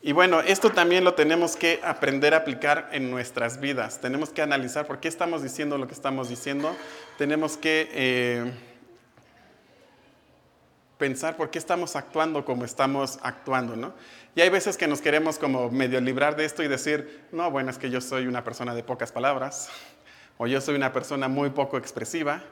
Y 0.00 0.12
bueno, 0.12 0.40
esto 0.40 0.70
también 0.70 1.02
lo 1.02 1.14
tenemos 1.14 1.56
que 1.56 1.80
aprender 1.82 2.32
a 2.32 2.38
aplicar 2.38 2.88
en 2.92 3.10
nuestras 3.10 3.58
vidas. 3.58 4.00
Tenemos 4.00 4.30
que 4.30 4.42
analizar 4.42 4.86
por 4.86 5.00
qué 5.00 5.08
estamos 5.08 5.42
diciendo 5.42 5.76
lo 5.76 5.88
que 5.88 5.94
estamos 5.94 6.28
diciendo. 6.28 6.76
Tenemos 7.16 7.56
que 7.56 7.88
eh, 7.92 8.52
pensar 10.98 11.36
por 11.36 11.50
qué 11.50 11.58
estamos 11.58 11.96
actuando 11.96 12.44
como 12.44 12.64
estamos 12.64 13.18
actuando, 13.22 13.74
¿no? 13.74 13.92
Y 14.36 14.40
hay 14.40 14.50
veces 14.50 14.76
que 14.76 14.86
nos 14.86 15.00
queremos 15.00 15.36
como 15.36 15.68
medio 15.68 16.00
librar 16.00 16.36
de 16.36 16.44
esto 16.44 16.62
y 16.62 16.68
decir, 16.68 17.24
no, 17.32 17.50
bueno, 17.50 17.70
es 17.70 17.78
que 17.78 17.90
yo 17.90 18.00
soy 18.00 18.28
una 18.28 18.44
persona 18.44 18.76
de 18.76 18.84
pocas 18.84 19.10
palabras, 19.10 19.68
o 20.36 20.46
yo 20.46 20.60
soy 20.60 20.76
una 20.76 20.92
persona 20.92 21.26
muy 21.26 21.50
poco 21.50 21.76
expresiva, 21.76 22.44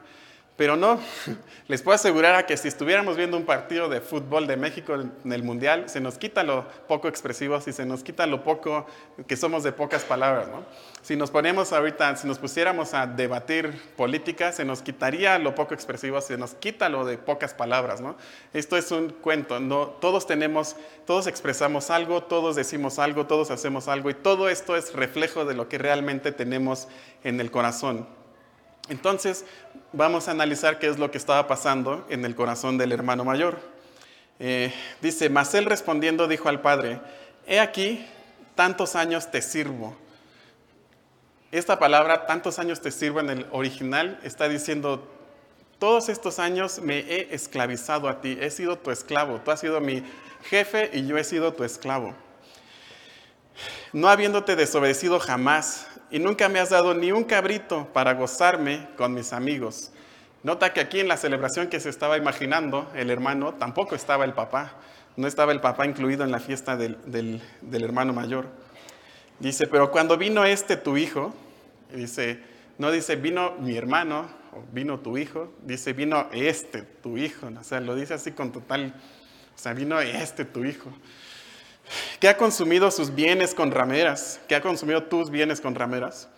pero 0.57 0.75
no, 0.75 0.99
les 1.67 1.83
puedo 1.83 1.95
asegurar 1.95 2.35
a 2.35 2.45
que 2.47 2.57
si 2.57 2.67
estuviéramos 2.67 3.15
viendo 3.15 3.37
un 3.37 3.45
partido 3.45 3.87
de 3.89 4.01
fútbol 4.01 4.47
de 4.47 4.57
México 4.57 4.95
en 4.95 5.31
el 5.31 5.43
Mundial, 5.43 5.87
se 5.87 6.01
nos 6.01 6.17
quita 6.17 6.43
lo 6.43 6.67
poco 6.87 7.07
expresivos 7.07 7.67
y 7.67 7.73
se 7.73 7.85
nos 7.85 8.03
quita 8.03 8.25
lo 8.25 8.43
poco 8.43 8.87
que 9.27 9.37
somos 9.37 9.63
de 9.63 9.71
pocas 9.71 10.03
palabras. 10.03 10.47
¿no? 10.47 10.63
Si 11.03 11.15
nos 11.15 11.29
ponemos 11.29 11.71
ahorita, 11.71 12.15
si 12.15 12.27
nos 12.27 12.39
pusiéramos 12.39 12.95
a 12.95 13.05
debatir 13.05 13.71
política, 13.95 14.51
se 14.51 14.65
nos 14.65 14.81
quitaría 14.81 15.37
lo 15.37 15.53
poco 15.53 15.75
expresivo, 15.75 16.19
se 16.21 16.37
nos 16.37 16.55
quita 16.55 16.89
lo 16.89 17.05
de 17.05 17.19
pocas 17.19 17.53
palabras. 17.53 18.01
¿no? 18.01 18.15
Esto 18.51 18.77
es 18.77 18.89
un 18.91 19.09
cuento, 19.09 19.59
¿no? 19.59 19.85
todos 19.87 20.25
tenemos, 20.25 20.75
todos 21.05 21.27
expresamos 21.27 21.91
algo, 21.91 22.23
todos 22.23 22.55
decimos 22.55 22.97
algo, 22.97 23.27
todos 23.27 23.51
hacemos 23.51 23.87
algo 23.87 24.09
y 24.09 24.15
todo 24.15 24.49
esto 24.49 24.75
es 24.75 24.93
reflejo 24.93 25.45
de 25.45 25.53
lo 25.53 25.69
que 25.69 25.77
realmente 25.77 26.31
tenemos 26.31 26.87
en 27.23 27.39
el 27.39 27.51
corazón. 27.51 28.07
Entonces, 28.89 29.45
vamos 29.91 30.27
a 30.27 30.31
analizar 30.31 30.79
qué 30.79 30.87
es 30.87 30.97
lo 30.97 31.11
que 31.11 31.17
estaba 31.17 31.47
pasando 31.47 32.05
en 32.09 32.23
el 32.25 32.35
corazón 32.35 32.77
del 32.77 32.91
hermano 32.91 33.25
mayor. 33.25 33.59
Eh, 34.39 34.73
dice, 35.01 35.29
mas 35.29 35.53
él 35.53 35.65
respondiendo 35.65 36.27
dijo 36.27 36.47
al 36.49 36.61
padre, 36.61 37.01
he 37.45 37.59
aquí, 37.59 38.05
tantos 38.55 38.95
años 38.95 39.29
te 39.31 39.41
sirvo. 39.41 39.95
Esta 41.51 41.79
palabra, 41.79 42.25
tantos 42.25 42.59
años 42.59 42.81
te 42.81 42.91
sirvo 42.91 43.19
en 43.19 43.29
el 43.29 43.45
original, 43.51 44.19
está 44.23 44.47
diciendo, 44.47 45.07
todos 45.79 46.09
estos 46.09 46.39
años 46.39 46.79
me 46.79 46.99
he 46.99 47.33
esclavizado 47.33 48.09
a 48.09 48.21
ti, 48.21 48.37
he 48.41 48.49
sido 48.51 48.77
tu 48.77 48.91
esclavo, 48.91 49.39
tú 49.43 49.51
has 49.51 49.59
sido 49.59 49.79
mi 49.79 50.03
jefe 50.43 50.89
y 50.93 51.05
yo 51.05 51.17
he 51.17 51.23
sido 51.23 51.53
tu 51.53 51.63
esclavo. 51.63 52.15
No 53.93 54.09
habiéndote 54.09 54.55
desobedecido 54.55 55.19
jamás, 55.19 55.87
y 56.09 56.19
nunca 56.19 56.49
me 56.49 56.59
has 56.59 56.69
dado 56.69 56.93
ni 56.93 57.11
un 57.11 57.23
cabrito 57.23 57.87
para 57.93 58.13
gozarme 58.13 58.87
con 58.95 59.13
mis 59.13 59.33
amigos. 59.33 59.91
Nota 60.43 60.71
que 60.71 60.79
aquí 60.79 60.99
en 60.99 61.07
la 61.07 61.17
celebración 61.17 61.67
que 61.67 61.79
se 61.79 61.89
estaba 61.89 62.17
imaginando 62.17 62.89
el 62.95 63.09
hermano, 63.09 63.55
tampoco 63.55 63.95
estaba 63.95 64.23
el 64.23 64.33
papá, 64.33 64.73
no 65.15 65.27
estaba 65.27 65.51
el 65.51 65.59
papá 65.59 65.85
incluido 65.85 66.23
en 66.23 66.31
la 66.31 66.39
fiesta 66.39 66.77
del, 66.77 66.97
del 67.05 67.83
hermano 67.83 68.13
mayor. 68.13 68.47
Dice, 69.39 69.67
pero 69.67 69.91
cuando 69.91 70.17
vino 70.17 70.45
este 70.45 70.77
tu 70.77 70.95
hijo, 70.95 71.33
dice, 71.93 72.39
no 72.77 72.91
dice 72.91 73.15
vino 73.15 73.55
mi 73.59 73.75
hermano 73.75 74.29
o 74.53 74.63
vino 74.71 74.99
tu 74.99 75.17
hijo, 75.17 75.53
dice 75.63 75.93
vino 75.93 76.27
este 76.31 76.83
tu 76.83 77.17
hijo, 77.17 77.47
o 77.47 77.63
sea, 77.63 77.81
lo 77.81 77.95
dice 77.95 78.13
así 78.13 78.31
con 78.31 78.51
total, 78.51 78.93
o 79.55 79.59
sea, 79.59 79.73
vino 79.73 79.99
este 79.99 80.45
tu 80.45 80.63
hijo 80.63 80.91
que 82.19 82.27
ha 82.27 82.37
consumido 82.37 82.91
sus 82.91 83.13
bienes 83.13 83.53
con 83.53 83.71
rameras, 83.71 84.39
que 84.47 84.55
ha 84.55 84.61
consumido 84.61 85.03
tus 85.03 85.29
bienes 85.29 85.61
con 85.61 85.75
rameras. 85.75 86.29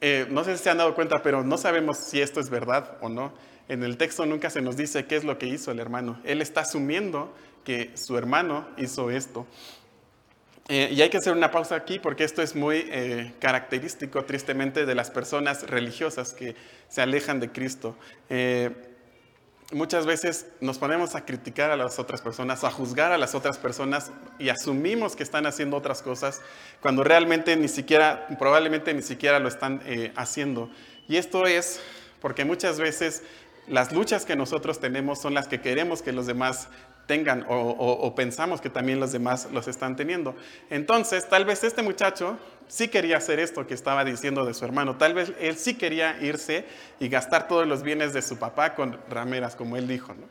Eh, 0.00 0.26
no 0.30 0.44
sé 0.44 0.56
si 0.56 0.64
se 0.64 0.70
han 0.70 0.78
dado 0.78 0.94
cuenta, 0.94 1.22
pero 1.22 1.42
no 1.42 1.58
sabemos 1.58 1.98
si 1.98 2.20
esto 2.20 2.40
es 2.40 2.50
verdad 2.50 2.96
o 3.00 3.08
no. 3.08 3.32
En 3.68 3.82
el 3.82 3.96
texto 3.96 4.26
nunca 4.26 4.50
se 4.50 4.60
nos 4.60 4.76
dice 4.76 5.06
qué 5.06 5.16
es 5.16 5.24
lo 5.24 5.38
que 5.38 5.46
hizo 5.46 5.70
el 5.70 5.80
hermano. 5.80 6.20
Él 6.24 6.42
está 6.42 6.60
asumiendo 6.60 7.34
que 7.64 7.90
su 7.94 8.16
hermano 8.16 8.66
hizo 8.76 9.10
esto. 9.10 9.46
Eh, 10.68 10.90
y 10.92 11.02
hay 11.02 11.10
que 11.10 11.18
hacer 11.18 11.34
una 11.34 11.50
pausa 11.50 11.74
aquí 11.74 11.98
porque 11.98 12.24
esto 12.24 12.40
es 12.40 12.54
muy 12.54 12.86
eh, 12.90 13.32
característico, 13.38 14.24
tristemente, 14.24 14.86
de 14.86 14.94
las 14.94 15.10
personas 15.10 15.68
religiosas 15.68 16.32
que 16.32 16.56
se 16.88 17.02
alejan 17.02 17.40
de 17.40 17.50
Cristo 17.50 17.96
muchas 19.72 20.06
veces 20.06 20.46
nos 20.60 20.78
ponemos 20.78 21.14
a 21.14 21.24
criticar 21.24 21.70
a 21.70 21.76
las 21.76 21.98
otras 21.98 22.20
personas, 22.20 22.64
a 22.64 22.70
juzgar 22.70 23.12
a 23.12 23.18
las 23.18 23.34
otras 23.34 23.58
personas 23.58 24.10
y 24.38 24.48
asumimos 24.48 25.16
que 25.16 25.22
están 25.22 25.46
haciendo 25.46 25.76
otras 25.76 26.02
cosas 26.02 26.42
cuando 26.80 27.02
realmente 27.04 27.56
ni 27.56 27.68
siquiera, 27.68 28.26
probablemente 28.38 28.92
ni 28.94 29.02
siquiera 29.02 29.38
lo 29.38 29.48
están 29.48 29.82
eh, 29.86 30.12
haciendo. 30.16 30.70
Y 31.08 31.16
esto 31.16 31.46
es 31.46 31.80
porque 32.20 32.44
muchas 32.44 32.78
veces 32.78 33.22
las 33.66 33.92
luchas 33.92 34.24
que 34.24 34.36
nosotros 34.36 34.80
tenemos 34.80 35.20
son 35.20 35.34
las 35.34 35.48
que 35.48 35.60
queremos 35.60 36.02
que 36.02 36.12
los 36.12 36.26
demás 36.26 36.68
tengan 37.06 37.44
o, 37.48 38.14
pensamos 38.14 38.60
que 38.60 38.70
también 38.70 39.00
los 39.00 39.12
demás 39.12 39.48
los 39.52 39.68
están 39.68 39.96
teniendo. 39.96 40.34
Entonces, 40.70 41.28
tal 41.28 41.44
vez 41.44 41.64
este 41.64 41.82
muchacho 41.82 42.38
sí 42.68 42.88
quería 42.88 43.18
hacer 43.18 43.40
esto 43.40 43.66
que 43.66 43.74
estaba 43.74 44.04
diciendo 44.04 44.44
de 44.44 44.54
su 44.54 44.64
hermano. 44.64 44.96
Tal 44.96 45.14
vez 45.14 45.32
él 45.40 45.56
sí 45.56 45.74
quería 45.74 46.18
irse 46.22 46.64
y 47.00 47.08
gastar 47.08 47.48
todos 47.48 47.66
los 47.66 47.82
bienes 47.82 48.12
de 48.12 48.22
su 48.22 48.38
papá 48.38 48.74
con 48.74 48.98
rameras, 49.10 49.56
como 49.56 49.76
él 49.76 49.88
dijo. 49.88 50.14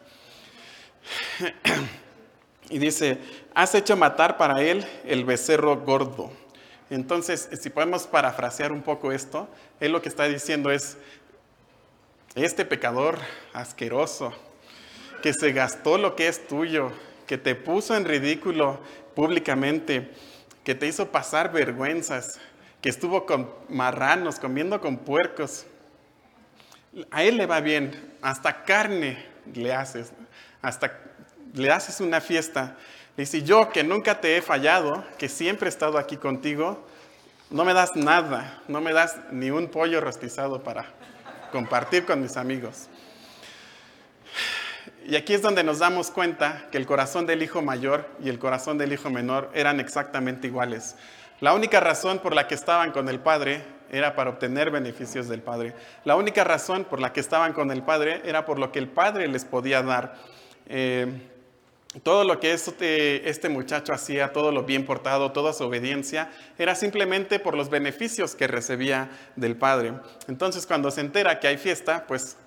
Y 2.69 2.79
dice, 2.79 3.19
has 3.53 3.75
hecho 3.75 3.97
matar 3.97 4.37
para 4.37 4.61
él 4.61 4.85
el 5.03 5.25
becerro 5.25 5.81
gordo. 5.81 6.31
Entonces, 6.89 7.49
si 7.59 7.69
podemos 7.69 8.07
parafrasear 8.07 8.71
un 8.71 8.81
poco 8.81 9.11
esto, 9.11 9.49
él 9.81 9.91
lo 9.91 10.01
que 10.01 10.07
está 10.07 10.23
diciendo 10.25 10.71
es, 10.71 10.97
este 12.35 12.65
pecador 12.65 13.19
asqueroso, 13.53 14.33
que 15.23 15.33
se 15.33 15.53
gastó 15.53 15.97
lo 15.97 16.17
que 16.17 16.27
es 16.27 16.47
tuyo, 16.47 16.91
que 17.25 17.37
te 17.37 17.55
puso 17.55 17.95
en 17.95 18.03
ridículo 18.03 18.81
públicamente, 19.15 20.11
que 20.65 20.75
te 20.75 20.85
hizo 20.85 21.13
pasar 21.13 21.53
vergüenzas, 21.53 22.41
que 22.81 22.89
estuvo 22.89 23.25
con 23.25 23.49
marranos, 23.69 24.37
comiendo 24.37 24.81
con 24.81 24.97
puercos. 24.97 25.65
A 27.09 27.23
él 27.23 27.37
le 27.37 27.45
va 27.45 27.61
bien, 27.61 28.13
hasta 28.21 28.65
carne 28.65 29.25
le 29.53 29.73
haces, 29.73 30.11
hasta 30.61 30.99
le 31.53 31.71
haces 31.71 32.01
una 32.01 32.19
fiesta. 32.19 32.75
Y 33.15 33.25
si 33.25 33.43
yo 33.43 33.69
que 33.69 33.85
nunca 33.85 34.19
te 34.19 34.35
he 34.35 34.41
fallado, 34.41 35.05
que 35.17 35.29
siempre 35.29 35.67
he 35.67 35.69
estado 35.69 35.97
aquí 35.97 36.17
contigo, 36.17 36.85
no 37.49 37.63
me 37.63 37.73
das 37.73 37.95
nada, 37.95 38.61
no 38.67 38.81
me 38.81 38.91
das 38.91 39.15
ni 39.31 39.51
un 39.51 39.69
pollo 39.69 40.01
rostizado 40.01 40.61
para 40.63 40.87
compartir 41.53 42.03
con 42.03 42.21
mis 42.21 42.35
amigos. 42.35 42.89
Y 45.05 45.15
aquí 45.17 45.33
es 45.33 45.41
donde 45.41 45.63
nos 45.63 45.79
damos 45.79 46.11
cuenta 46.11 46.67
que 46.71 46.77
el 46.77 46.85
corazón 46.85 47.25
del 47.25 47.43
hijo 47.43 47.61
mayor 47.61 48.09
y 48.23 48.29
el 48.29 48.39
corazón 48.39 48.77
del 48.77 48.93
hijo 48.93 49.09
menor 49.09 49.49
eran 49.53 49.81
exactamente 49.81 50.47
iguales. 50.47 50.95
La 51.41 51.53
única 51.53 51.81
razón 51.81 52.19
por 52.19 52.33
la 52.33 52.47
que 52.47 52.55
estaban 52.55 52.91
con 52.91 53.09
el 53.09 53.19
padre 53.19 53.65
era 53.91 54.15
para 54.15 54.29
obtener 54.29 54.71
beneficios 54.71 55.27
del 55.27 55.41
padre. 55.41 55.73
La 56.05 56.15
única 56.15 56.45
razón 56.45 56.85
por 56.85 57.01
la 57.01 57.11
que 57.11 57.19
estaban 57.19 57.51
con 57.51 57.69
el 57.71 57.83
padre 57.83 58.21
era 58.23 58.45
por 58.45 58.59
lo 58.59 58.71
que 58.71 58.79
el 58.79 58.87
padre 58.87 59.27
les 59.27 59.43
podía 59.43 59.81
dar. 59.83 60.15
Eh, 60.67 61.05
todo 62.01 62.23
lo 62.23 62.39
que 62.39 62.53
este, 62.53 63.29
este 63.29 63.49
muchacho 63.49 63.93
hacía, 63.93 64.33
todo 64.33 64.51
lo 64.51 64.63
bien 64.63 64.85
portado, 64.85 65.31
toda 65.31 65.53
su 65.53 65.65
obediencia, 65.65 66.31
era 66.57 66.73
simplemente 66.73 67.39
por 67.39 67.55
los 67.55 67.69
beneficios 67.69 68.35
que 68.35 68.47
recibía 68.47 69.11
del 69.35 69.55
padre. 69.55 69.93
Entonces, 70.27 70.65
cuando 70.65 70.89
se 70.89 71.01
entera 71.01 71.39
que 71.39 71.47
hay 71.47 71.57
fiesta, 71.57 72.05
pues 72.07 72.37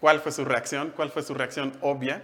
¿Cuál 0.00 0.20
fue 0.20 0.32
su 0.32 0.44
reacción? 0.44 0.92
¿Cuál 0.94 1.10
fue 1.10 1.22
su 1.22 1.34
reacción 1.34 1.72
obvia? 1.80 2.22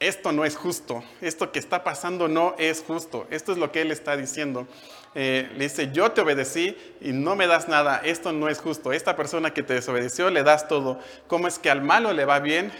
Esto 0.00 0.30
no 0.30 0.44
es 0.44 0.56
justo, 0.56 1.02
esto 1.20 1.50
que 1.50 1.58
está 1.58 1.82
pasando 1.82 2.28
no 2.28 2.54
es 2.56 2.84
justo, 2.86 3.26
esto 3.30 3.50
es 3.50 3.58
lo 3.58 3.72
que 3.72 3.80
él 3.80 3.90
está 3.90 4.16
diciendo. 4.16 4.68
Eh, 5.16 5.50
le 5.56 5.64
dice, 5.64 5.90
yo 5.92 6.12
te 6.12 6.20
obedecí 6.20 6.76
y 7.00 7.10
no 7.10 7.34
me 7.34 7.48
das 7.48 7.66
nada, 7.66 8.00
esto 8.04 8.32
no 8.32 8.48
es 8.48 8.60
justo, 8.60 8.92
esta 8.92 9.16
persona 9.16 9.52
que 9.52 9.64
te 9.64 9.74
desobedeció 9.74 10.30
le 10.30 10.44
das 10.44 10.68
todo. 10.68 11.00
¿Cómo 11.26 11.48
es 11.48 11.58
que 11.58 11.68
al 11.68 11.82
malo 11.82 12.12
le 12.12 12.24
va 12.24 12.38
bien 12.38 12.70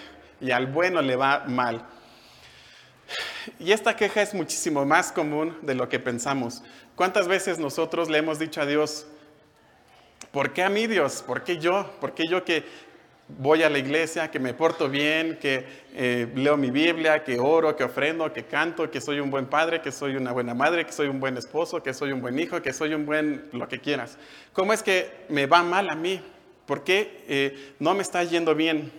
y 0.40 0.52
al 0.52 0.66
bueno 0.68 1.02
le 1.02 1.16
va 1.16 1.44
mal? 1.46 1.84
Y 3.58 3.72
esta 3.72 3.96
queja 3.96 4.22
es 4.22 4.34
muchísimo 4.34 4.84
más 4.84 5.10
común 5.10 5.56
de 5.62 5.74
lo 5.74 5.88
que 5.88 5.98
pensamos. 5.98 6.62
¿Cuántas 6.94 7.26
veces 7.26 7.58
nosotros 7.58 8.08
le 8.08 8.18
hemos 8.18 8.38
dicho 8.38 8.60
a 8.60 8.66
Dios, 8.66 9.06
¿por 10.30 10.52
qué 10.52 10.62
a 10.62 10.68
mí 10.68 10.86
Dios? 10.86 11.24
¿Por 11.26 11.42
qué 11.42 11.58
yo? 11.58 11.90
¿Por 12.00 12.12
qué 12.12 12.28
yo 12.28 12.44
que 12.44 12.64
voy 13.28 13.62
a 13.62 13.68
la 13.68 13.78
iglesia, 13.78 14.30
que 14.30 14.38
me 14.38 14.54
porto 14.54 14.88
bien, 14.88 15.38
que 15.40 15.64
eh, 15.94 16.26
leo 16.34 16.56
mi 16.56 16.70
Biblia, 16.70 17.22
que 17.24 17.38
oro, 17.38 17.76
que 17.76 17.84
ofrendo, 17.84 18.32
que 18.32 18.44
canto, 18.44 18.90
que 18.90 19.00
soy 19.00 19.20
un 19.20 19.30
buen 19.30 19.46
padre, 19.46 19.82
que 19.82 19.92
soy 19.92 20.16
una 20.16 20.32
buena 20.32 20.54
madre, 20.54 20.86
que 20.86 20.92
soy 20.92 21.08
un 21.08 21.20
buen 21.20 21.36
esposo, 21.36 21.82
que 21.82 21.92
soy 21.92 22.12
un 22.12 22.22
buen 22.22 22.38
hijo, 22.38 22.62
que 22.62 22.72
soy 22.72 22.94
un 22.94 23.04
buen 23.04 23.48
lo 23.52 23.68
que 23.68 23.80
quieras. 23.80 24.16
¿Cómo 24.52 24.72
es 24.72 24.82
que 24.82 25.10
me 25.28 25.46
va 25.46 25.62
mal 25.62 25.90
a 25.90 25.94
mí? 25.94 26.22
¿Por 26.66 26.84
qué 26.84 27.24
eh, 27.28 27.74
no 27.78 27.94
me 27.94 28.02
está 28.02 28.24
yendo 28.24 28.54
bien? 28.54 28.90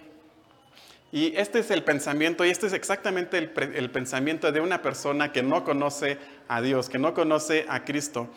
Y 1.11 1.35
este 1.35 1.59
es 1.59 1.71
el 1.71 1.83
pensamiento, 1.83 2.45
y 2.45 2.51
este 2.51 2.67
es 2.67 2.73
exactamente 2.73 3.39
el, 3.39 3.51
el 3.75 3.89
pensamiento 3.89 4.51
de 4.51 4.59
una 4.59 4.83
persona 4.83 5.31
que 5.31 5.41
no 5.41 5.63
conoce 5.63 6.19
a 6.47 6.61
Dios, 6.61 6.87
que 6.87 6.99
no 6.99 7.15
conoce 7.15 7.65
a 7.67 7.83
Cristo. 7.83 8.29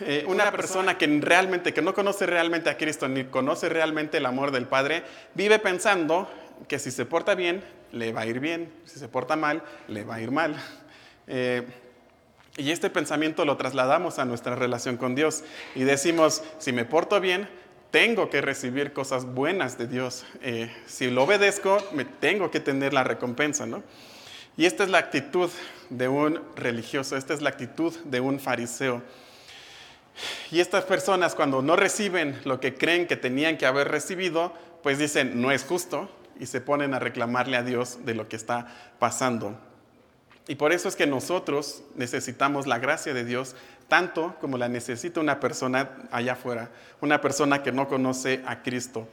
Eh, 0.00 0.24
una 0.26 0.50
persona 0.50 0.98
que 0.98 1.06
realmente, 1.06 1.72
que 1.72 1.82
no 1.82 1.94
conoce 1.94 2.26
realmente 2.26 2.68
a 2.68 2.76
Cristo, 2.76 3.08
ni 3.08 3.24
conoce 3.24 3.68
realmente 3.68 4.18
el 4.18 4.26
amor 4.26 4.50
del 4.50 4.66
Padre, 4.66 5.04
vive 5.34 5.58
pensando 5.58 6.28
que 6.68 6.78
si 6.78 6.90
se 6.90 7.06
porta 7.06 7.34
bien, 7.34 7.62
le 7.92 8.12
va 8.12 8.22
a 8.22 8.26
ir 8.26 8.40
bien, 8.40 8.72
si 8.84 8.98
se 8.98 9.08
porta 9.08 9.36
mal, 9.36 9.62
le 9.88 10.04
va 10.04 10.16
a 10.16 10.20
ir 10.20 10.30
mal. 10.30 10.56
Eh, 11.26 11.62
y 12.56 12.70
este 12.70 12.90
pensamiento 12.90 13.44
lo 13.44 13.56
trasladamos 13.56 14.18
a 14.18 14.24
nuestra 14.24 14.54
relación 14.54 14.96
con 14.96 15.14
Dios 15.14 15.42
y 15.74 15.84
decimos, 15.84 16.42
si 16.58 16.72
me 16.72 16.84
porto 16.84 17.20
bien, 17.20 17.48
tengo 17.90 18.30
que 18.30 18.40
recibir 18.40 18.92
cosas 18.92 19.24
buenas 19.24 19.78
de 19.78 19.86
Dios. 19.86 20.24
Eh, 20.42 20.72
si 20.86 21.10
lo 21.10 21.24
obedezco, 21.24 21.78
me 21.92 22.04
tengo 22.04 22.50
que 22.50 22.60
tener 22.60 22.92
la 22.92 23.04
recompensa, 23.04 23.66
¿no? 23.66 23.82
Y 24.56 24.66
esta 24.66 24.84
es 24.84 24.90
la 24.90 24.98
actitud 24.98 25.50
de 25.90 26.08
un 26.08 26.40
religioso, 26.54 27.16
esta 27.16 27.34
es 27.34 27.42
la 27.42 27.50
actitud 27.50 27.92
de 28.04 28.20
un 28.20 28.38
fariseo. 28.38 29.02
Y 30.50 30.60
estas 30.60 30.84
personas 30.84 31.34
cuando 31.34 31.62
no 31.62 31.76
reciben 31.76 32.40
lo 32.44 32.60
que 32.60 32.74
creen 32.74 33.06
que 33.06 33.16
tenían 33.16 33.56
que 33.56 33.66
haber 33.66 33.88
recibido, 33.88 34.52
pues 34.82 34.98
dicen, 34.98 35.40
no 35.40 35.50
es 35.50 35.64
justo, 35.64 36.08
y 36.38 36.46
se 36.46 36.60
ponen 36.60 36.94
a 36.94 36.98
reclamarle 36.98 37.56
a 37.56 37.62
Dios 37.62 38.04
de 38.04 38.14
lo 38.14 38.28
que 38.28 38.36
está 38.36 38.66
pasando. 38.98 39.58
Y 40.46 40.56
por 40.56 40.72
eso 40.72 40.88
es 40.88 40.96
que 40.96 41.06
nosotros 41.06 41.82
necesitamos 41.94 42.66
la 42.66 42.78
gracia 42.78 43.14
de 43.14 43.24
Dios 43.24 43.56
tanto 43.88 44.36
como 44.40 44.58
la 44.58 44.68
necesita 44.68 45.20
una 45.20 45.40
persona 45.40 45.90
allá 46.10 46.32
afuera, 46.32 46.70
una 47.00 47.20
persona 47.20 47.62
que 47.62 47.72
no 47.72 47.88
conoce 47.88 48.42
a 48.46 48.62
Cristo. 48.62 49.08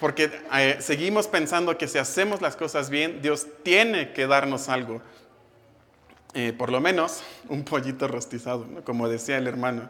Porque 0.00 0.30
eh, 0.52 0.76
seguimos 0.80 1.26
pensando 1.26 1.76
que 1.78 1.88
si 1.88 1.98
hacemos 1.98 2.42
las 2.42 2.56
cosas 2.56 2.90
bien, 2.90 3.22
Dios 3.22 3.46
tiene 3.62 4.12
que 4.12 4.26
darnos 4.26 4.68
algo. 4.68 5.00
Eh, 6.34 6.52
por 6.52 6.72
lo 6.72 6.80
menos 6.80 7.22
un 7.48 7.64
pollito 7.64 8.08
rostizado, 8.08 8.66
como 8.84 9.08
decía 9.08 9.38
el 9.38 9.46
hermano. 9.46 9.88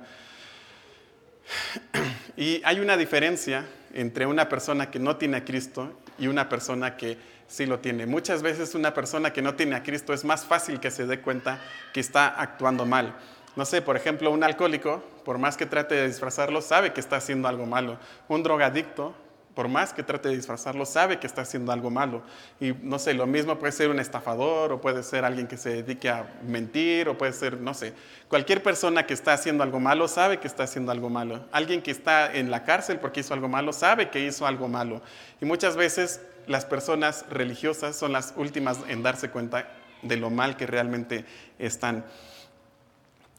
Y 2.36 2.60
hay 2.64 2.80
una 2.80 2.96
diferencia 2.96 3.66
entre 3.94 4.26
una 4.26 4.48
persona 4.48 4.90
que 4.90 4.98
no 4.98 5.16
tiene 5.16 5.38
a 5.38 5.44
Cristo 5.44 5.92
y 6.18 6.26
una 6.26 6.48
persona 6.48 6.96
que 6.96 7.16
sí 7.48 7.64
lo 7.64 7.78
tiene. 7.78 8.06
Muchas 8.06 8.42
veces 8.42 8.74
una 8.74 8.92
persona 8.92 9.32
que 9.32 9.40
no 9.40 9.54
tiene 9.54 9.76
a 9.76 9.82
Cristo 9.82 10.12
es 10.12 10.24
más 10.24 10.44
fácil 10.44 10.80
que 10.80 10.90
se 10.90 11.06
dé 11.06 11.20
cuenta 11.20 11.60
que 11.92 12.00
está 12.00 12.26
actuando 12.28 12.84
mal. 12.84 13.14
No 13.56 13.64
sé, 13.64 13.82
por 13.82 13.96
ejemplo, 13.96 14.30
un 14.30 14.42
alcohólico, 14.42 15.02
por 15.24 15.38
más 15.38 15.56
que 15.56 15.64
trate 15.64 15.94
de 15.94 16.08
disfrazarlo, 16.08 16.60
sabe 16.60 16.92
que 16.92 17.00
está 17.00 17.16
haciendo 17.16 17.46
algo 17.46 17.66
malo. 17.66 17.98
Un 18.28 18.42
drogadicto, 18.42 19.14
por 19.54 19.68
más 19.68 19.92
que 19.92 20.02
trate 20.02 20.28
de 20.28 20.36
disfrazarlo, 20.36 20.84
sabe 20.84 21.18
que 21.20 21.26
está 21.26 21.42
haciendo 21.42 21.72
algo 21.72 21.90
malo. 21.90 22.22
Y 22.60 22.72
no 22.82 22.98
sé, 22.98 23.14
lo 23.14 23.26
mismo 23.26 23.58
puede 23.58 23.72
ser 23.72 23.88
un 23.88 24.00
estafador 24.00 24.72
o 24.72 24.80
puede 24.80 25.02
ser 25.02 25.24
alguien 25.24 25.46
que 25.46 25.56
se 25.56 25.82
dedique 25.82 26.08
a 26.08 26.26
mentir 26.42 27.08
o 27.08 27.16
puede 27.16 27.32
ser, 27.32 27.60
no 27.60 27.72
sé, 27.72 27.92
cualquier 28.28 28.62
persona 28.62 29.06
que 29.06 29.14
está 29.14 29.32
haciendo 29.32 29.62
algo 29.62 29.78
malo 29.78 30.08
sabe 30.08 30.38
que 30.38 30.48
está 30.48 30.64
haciendo 30.64 30.90
algo 30.90 31.08
malo. 31.08 31.44
Alguien 31.52 31.82
que 31.82 31.92
está 31.92 32.34
en 32.34 32.50
la 32.50 32.64
cárcel 32.64 32.98
porque 32.98 33.20
hizo 33.20 33.32
algo 33.32 33.48
malo 33.48 33.72
sabe 33.72 34.10
que 34.10 34.24
hizo 34.24 34.46
algo 34.46 34.68
malo. 34.68 35.02
Y 35.40 35.44
muchas 35.44 35.76
veces 35.76 36.20
las 36.46 36.64
personas 36.64 37.24
religiosas 37.30 37.96
son 37.96 38.12
las 38.12 38.34
últimas 38.36 38.78
en 38.88 39.02
darse 39.02 39.30
cuenta 39.30 39.68
de 40.02 40.16
lo 40.16 40.30
mal 40.30 40.56
que 40.56 40.66
realmente 40.66 41.24
están. 41.58 42.04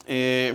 Eh, 0.06 0.54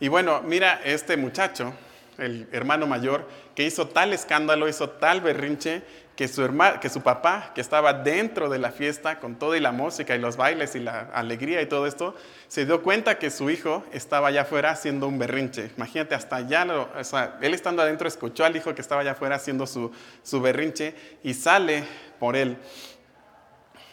y 0.00 0.08
bueno, 0.08 0.42
mira 0.42 0.80
este 0.84 1.16
muchacho, 1.16 1.72
el 2.18 2.48
hermano 2.52 2.86
mayor, 2.86 3.28
que 3.54 3.64
hizo 3.64 3.88
tal 3.88 4.12
escándalo, 4.12 4.68
hizo 4.68 4.90
tal 4.90 5.20
berrinche, 5.20 5.82
que 6.16 6.28
su, 6.28 6.48
que 6.80 6.88
su 6.88 7.02
papá, 7.02 7.50
que 7.54 7.60
estaba 7.60 7.92
dentro 7.92 8.48
de 8.48 8.58
la 8.58 8.70
fiesta 8.70 9.18
con 9.18 9.36
toda 9.36 9.56
y 9.56 9.60
la 9.60 9.72
música 9.72 10.14
y 10.14 10.18
los 10.20 10.36
bailes 10.36 10.76
y 10.76 10.80
la 10.80 11.10
alegría 11.12 11.60
y 11.60 11.66
todo 11.66 11.86
esto, 11.86 12.14
se 12.46 12.66
dio 12.66 12.82
cuenta 12.82 13.18
que 13.18 13.30
su 13.30 13.50
hijo 13.50 13.84
estaba 13.92 14.28
allá 14.28 14.42
afuera 14.42 14.70
haciendo 14.70 15.08
un 15.08 15.18
berrinche. 15.18 15.70
Imagínate, 15.76 16.14
hasta 16.14 16.36
allá, 16.36 16.66
o 16.96 17.04
sea, 17.04 17.38
él 17.40 17.52
estando 17.52 17.82
adentro 17.82 18.06
escuchó 18.06 18.44
al 18.44 18.54
hijo 18.54 18.74
que 18.74 18.80
estaba 18.80 19.00
allá 19.00 19.12
afuera 19.12 19.36
haciendo 19.36 19.66
su, 19.66 19.90
su 20.22 20.40
berrinche 20.40 20.94
y 21.24 21.34
sale 21.34 21.84
por 22.20 22.36
él. 22.36 22.58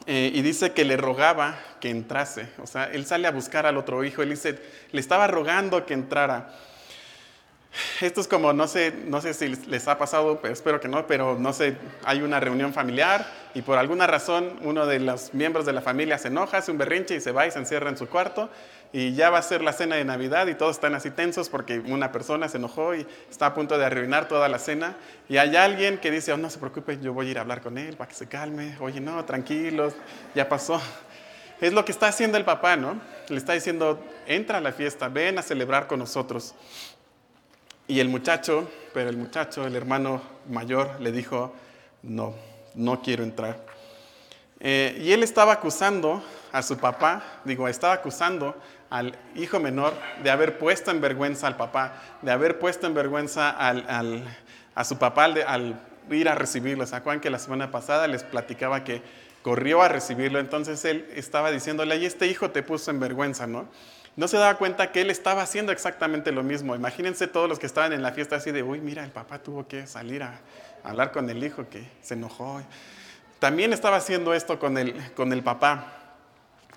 Eh, 0.07 0.31
y 0.33 0.41
dice 0.41 0.71
que 0.73 0.83
le 0.83 0.97
rogaba 0.97 1.59
que 1.79 1.89
entrase. 1.89 2.47
O 2.61 2.67
sea, 2.67 2.85
él 2.85 3.05
sale 3.05 3.27
a 3.27 3.31
buscar 3.31 3.65
al 3.65 3.77
otro 3.77 4.03
hijo. 4.03 4.23
Él 4.23 4.31
dice, 4.31 4.59
le 4.91 4.99
estaba 4.99 5.27
rogando 5.27 5.85
que 5.85 5.93
entrara. 5.93 6.53
Esto 8.01 8.19
es 8.19 8.27
como, 8.27 8.51
no 8.51 8.67
sé, 8.67 8.93
no 9.05 9.21
sé 9.21 9.33
si 9.33 9.47
les 9.47 9.87
ha 9.87 9.97
pasado, 9.97 10.39
pero 10.41 10.53
espero 10.53 10.81
que 10.81 10.89
no, 10.89 11.07
pero 11.07 11.37
no 11.39 11.53
sé, 11.53 11.77
hay 12.03 12.21
una 12.21 12.39
reunión 12.39 12.73
familiar 12.73 13.25
y 13.53 13.61
por 13.61 13.77
alguna 13.77 14.07
razón 14.07 14.59
uno 14.63 14.85
de 14.85 14.99
los 14.99 15.33
miembros 15.33 15.65
de 15.65 15.71
la 15.71 15.81
familia 15.81 16.17
se 16.17 16.27
enoja, 16.27 16.57
hace 16.57 16.71
un 16.71 16.77
berrinche 16.77 17.15
y 17.15 17.21
se 17.21 17.31
va 17.31 17.47
y 17.47 17.51
se 17.51 17.59
encierra 17.59 17.89
en 17.89 17.97
su 17.97 18.09
cuarto 18.09 18.49
y 18.91 19.13
ya 19.13 19.29
va 19.29 19.37
a 19.37 19.41
ser 19.41 19.61
la 19.61 19.71
cena 19.71 19.95
de 19.95 20.03
Navidad 20.03 20.47
y 20.47 20.55
todos 20.55 20.75
están 20.75 20.95
así 20.95 21.11
tensos 21.11 21.47
porque 21.47 21.79
una 21.79 22.11
persona 22.11 22.49
se 22.49 22.57
enojó 22.57 22.93
y 22.93 23.07
está 23.29 23.45
a 23.45 23.53
punto 23.53 23.77
de 23.77 23.85
arruinar 23.85 24.27
toda 24.27 24.49
la 24.49 24.59
cena 24.59 24.97
y 25.29 25.37
hay 25.37 25.55
alguien 25.55 25.97
que 25.97 26.11
dice, 26.11 26.33
oh, 26.33 26.37
no 26.37 26.49
se 26.49 26.59
preocupe, 26.59 26.99
yo 26.99 27.13
voy 27.13 27.27
a 27.27 27.31
ir 27.31 27.37
a 27.37 27.41
hablar 27.41 27.61
con 27.61 27.77
él 27.77 27.95
para 27.95 28.09
que 28.09 28.15
se 28.15 28.27
calme, 28.27 28.75
oye, 28.81 28.99
no, 28.99 29.23
tranquilos, 29.23 29.93
ya 30.35 30.49
pasó. 30.49 30.81
Es 31.61 31.71
lo 31.71 31.85
que 31.85 31.91
está 31.91 32.07
haciendo 32.07 32.37
el 32.37 32.43
papá, 32.43 32.75
¿no? 32.75 32.99
Le 33.29 33.37
está 33.37 33.53
diciendo, 33.53 34.03
entra 34.25 34.57
a 34.57 34.61
la 34.61 34.71
fiesta, 34.71 35.07
ven 35.07 35.37
a 35.37 35.43
celebrar 35.43 35.85
con 35.85 35.99
nosotros. 35.99 36.55
Y 37.91 37.99
el 37.99 38.07
muchacho, 38.07 38.71
pero 38.93 39.09
el 39.09 39.17
muchacho, 39.17 39.67
el 39.67 39.75
hermano 39.75 40.21
mayor, 40.47 41.01
le 41.01 41.11
dijo, 41.11 41.53
no, 42.03 42.33
no 42.73 43.01
quiero 43.01 43.21
entrar. 43.21 43.65
Eh, 44.61 44.97
y 45.01 45.11
él 45.11 45.23
estaba 45.23 45.51
acusando 45.51 46.23
a 46.53 46.61
su 46.61 46.77
papá, 46.77 47.21
digo, 47.43 47.67
estaba 47.67 47.95
acusando 47.95 48.55
al 48.89 49.19
hijo 49.35 49.59
menor 49.59 49.93
de 50.23 50.29
haber 50.29 50.57
puesto 50.57 50.89
en 50.89 51.01
vergüenza 51.01 51.47
al 51.47 51.57
papá, 51.57 52.01
de 52.21 52.31
haber 52.31 52.59
puesto 52.59 52.87
en 52.87 52.93
vergüenza 52.93 53.49
al, 53.49 54.23
a 54.73 54.83
su 54.85 54.97
papá 54.97 55.25
al, 55.25 55.77
ir 56.09 56.29
a 56.29 56.35
recibirlo. 56.35 56.87
¿Se 56.87 56.95
acuerdan 56.95 57.19
que 57.19 57.29
la 57.29 57.39
semana 57.39 57.71
pasada 57.71 58.07
les 58.07 58.23
platicaba 58.23 58.85
que 58.85 59.01
corrió 59.41 59.81
a 59.81 59.89
recibirlo? 59.89 60.39
Entonces 60.39 60.85
él 60.85 61.09
estaba 61.13 61.51
diciéndole, 61.51 61.97
y 61.97 62.05
este 62.05 62.27
hijo 62.27 62.51
te 62.51 62.63
puso 62.63 62.89
en 62.89 63.01
vergüenza, 63.01 63.47
¿no? 63.47 63.67
No 64.15 64.27
se 64.27 64.37
daba 64.37 64.57
cuenta 64.57 64.91
que 64.91 65.01
él 65.01 65.09
estaba 65.09 65.41
haciendo 65.41 65.71
exactamente 65.71 66.31
lo 66.31 66.43
mismo. 66.43 66.75
Imagínense 66.75 67.27
todos 67.27 67.47
los 67.47 67.59
que 67.59 67.65
estaban 67.65 67.93
en 67.93 68.01
la 68.01 68.11
fiesta 68.11 68.35
así 68.35 68.51
de, 68.51 68.61
uy, 68.61 68.81
mira, 68.81 69.03
el 69.03 69.11
papá 69.11 69.39
tuvo 69.39 69.67
que 69.67 69.87
salir 69.87 70.23
a, 70.23 70.39
hablar 70.83 71.11
con 71.11 71.29
el 71.29 71.43
hijo 71.43 71.69
que 71.69 71.87
se 72.01 72.15
enojó. 72.15 72.61
También 73.39 73.71
estaba 73.73 73.97
haciendo 73.97 74.33
esto 74.33 74.59
con 74.59 74.77
el, 74.77 75.13
con 75.13 75.31
el 75.31 75.43
papá. 75.43 75.97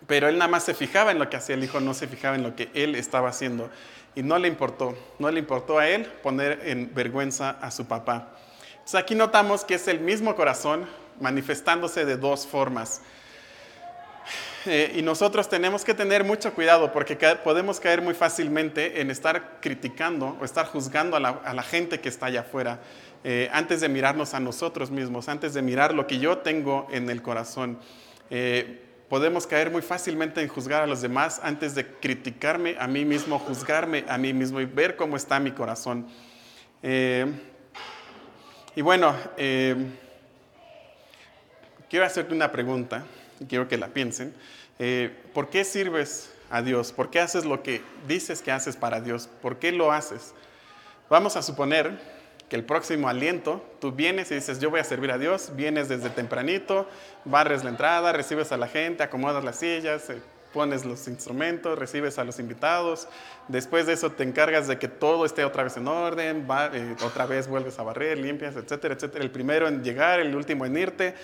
Pero 0.06 0.28
él 0.28 0.38
nada 0.38 0.50
más 0.50 0.64
se 0.64 0.74
fijaba 0.74 1.10
en 1.10 1.18
lo 1.18 1.30
que 1.30 1.36
hacía 1.36 1.54
el 1.54 1.64
hijo, 1.64 1.80
no 1.80 1.94
se 1.94 2.06
fijaba 2.06 2.36
en 2.36 2.42
lo 2.42 2.54
que 2.54 2.70
él 2.74 2.94
estaba 2.94 3.30
haciendo. 3.30 3.70
Y 4.14 4.22
no 4.22 4.38
le 4.38 4.48
importó, 4.48 4.96
no 5.18 5.30
le 5.30 5.40
importó 5.40 5.78
a 5.78 5.88
él 5.88 6.04
poner 6.22 6.60
en 6.64 6.94
vergüenza 6.94 7.50
a 7.60 7.70
su 7.70 7.86
papá. 7.86 8.28
Entonces 8.72 9.00
aquí 9.00 9.14
notamos 9.14 9.64
que 9.64 9.74
es 9.74 9.88
el 9.88 10.00
mismo 10.00 10.36
corazón 10.36 10.86
manifestándose 11.20 12.04
de 12.04 12.16
dos 12.16 12.46
formas. 12.46 13.00
Eh, 14.66 14.94
y 14.96 15.02
nosotros 15.02 15.46
tenemos 15.48 15.84
que 15.84 15.92
tener 15.92 16.24
mucho 16.24 16.54
cuidado 16.54 16.90
porque 16.90 17.16
podemos 17.44 17.78
caer 17.80 18.00
muy 18.00 18.14
fácilmente 18.14 19.02
en 19.02 19.10
estar 19.10 19.58
criticando 19.60 20.38
o 20.40 20.44
estar 20.44 20.64
juzgando 20.66 21.16
a 21.16 21.20
la, 21.20 21.62
gente 21.62 22.00
que 22.00 22.08
está 22.08 22.26
allá 22.26 22.40
afuera 22.40 22.80
eh, 23.24 23.50
antes 23.52 23.82
de 23.82 23.90
mirarnos 23.90 24.32
a 24.32 24.40
nosotros 24.40 24.90
mismos, 24.90 25.28
antes 25.28 25.52
de 25.52 25.60
mirar 25.60 25.92
lo 25.92 26.06
que 26.06 26.18
yo 26.18 26.38
tengo 26.38 26.88
en 26.90 27.10
el 27.10 27.20
corazón. 27.20 27.78
Eh, 28.30 28.80
podemos 29.10 29.46
caer 29.46 29.70
muy 29.70 29.82
fácilmente 29.82 30.40
en 30.40 30.48
juzgar 30.48 30.82
a 30.82 30.86
los 30.86 31.02
demás 31.02 31.40
antes 31.42 31.74
de 31.74 31.86
criticarme 31.86 32.76
a 32.78 32.86
mí 32.86 33.04
mismo, 33.04 33.38
juzgarme 33.38 34.06
a 34.08 34.16
mí 34.16 34.32
mismo 34.32 34.62
y 34.62 34.64
ver 34.64 34.96
cómo 34.96 35.16
está 35.16 35.38
mi 35.40 35.52
corazón. 35.52 36.06
Y 38.76 38.82
bueno, 38.82 39.14
quiero 41.88 42.04
hacerte 42.04 42.34
una 42.34 42.50
pregunta, 42.50 43.04
quiero 43.48 43.68
que 43.68 43.76
la 43.78 43.88
piensen. 43.88 44.34
Eh, 44.78 45.14
¿Por 45.32 45.50
qué 45.50 45.64
sirves 45.64 46.30
a 46.50 46.62
Dios? 46.62 46.92
¿Por 46.92 47.10
qué 47.10 47.20
haces 47.20 47.44
lo 47.44 47.62
que 47.62 47.82
dices 48.08 48.42
que 48.42 48.52
haces 48.52 48.76
para 48.76 49.00
Dios? 49.00 49.28
¿Por 49.42 49.58
qué 49.58 49.72
lo 49.72 49.92
haces? 49.92 50.34
Vamos 51.08 51.36
a 51.36 51.42
suponer 51.42 51.98
que 52.48 52.56
el 52.56 52.64
próximo 52.64 53.08
aliento, 53.08 53.64
tú 53.80 53.92
vienes 53.92 54.30
y 54.30 54.34
dices, 54.34 54.60
yo 54.60 54.70
voy 54.70 54.80
a 54.80 54.84
servir 54.84 55.10
a 55.10 55.18
Dios, 55.18 55.52
vienes 55.54 55.88
desde 55.88 56.10
tempranito, 56.10 56.88
barres 57.24 57.64
la 57.64 57.70
entrada, 57.70 58.12
recibes 58.12 58.52
a 58.52 58.56
la 58.56 58.68
gente, 58.68 59.02
acomodas 59.02 59.44
las 59.44 59.56
sillas, 59.56 60.10
eh, 60.10 60.20
pones 60.52 60.84
los 60.84 61.08
instrumentos, 61.08 61.78
recibes 61.78 62.18
a 62.18 62.24
los 62.24 62.38
invitados, 62.38 63.08
después 63.48 63.86
de 63.86 63.94
eso 63.94 64.10
te 64.12 64.22
encargas 64.22 64.68
de 64.68 64.78
que 64.78 64.88
todo 64.88 65.24
esté 65.26 65.44
otra 65.44 65.64
vez 65.64 65.76
en 65.76 65.88
orden, 65.88 66.46
eh, 66.72 66.94
otra 67.04 67.26
vez 67.26 67.48
vuelves 67.48 67.78
a 67.78 67.82
barrer, 67.82 68.18
limpias, 68.18 68.54
etcétera, 68.54 68.94
etcétera. 68.94 69.24
El 69.24 69.30
primero 69.30 69.66
en 69.66 69.82
llegar, 69.82 70.20
el 70.20 70.34
último 70.36 70.64
en 70.64 70.76
irte. 70.76 71.14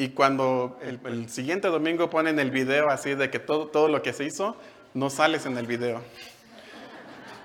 Y 0.00 0.08
cuando 0.08 0.78
el, 0.80 0.98
el, 1.04 1.28
siguiente 1.28 1.68
domingo 1.68 2.08
ponen 2.08 2.38
el 2.38 2.50
video 2.50 2.88
así 2.88 3.14
de 3.14 3.28
que 3.28 3.38
todo, 3.38 3.66
todo 3.66 3.86
lo 3.86 4.00
que 4.00 4.14
se 4.14 4.24
hizo, 4.24 4.56
no 4.94 5.10
sales 5.10 5.44
en 5.44 5.58
el 5.58 5.66
video. 5.66 6.00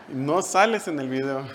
No 0.08 0.42
sales 0.42 0.88
en 0.88 0.98
el 1.02 1.10
video. 1.10 1.46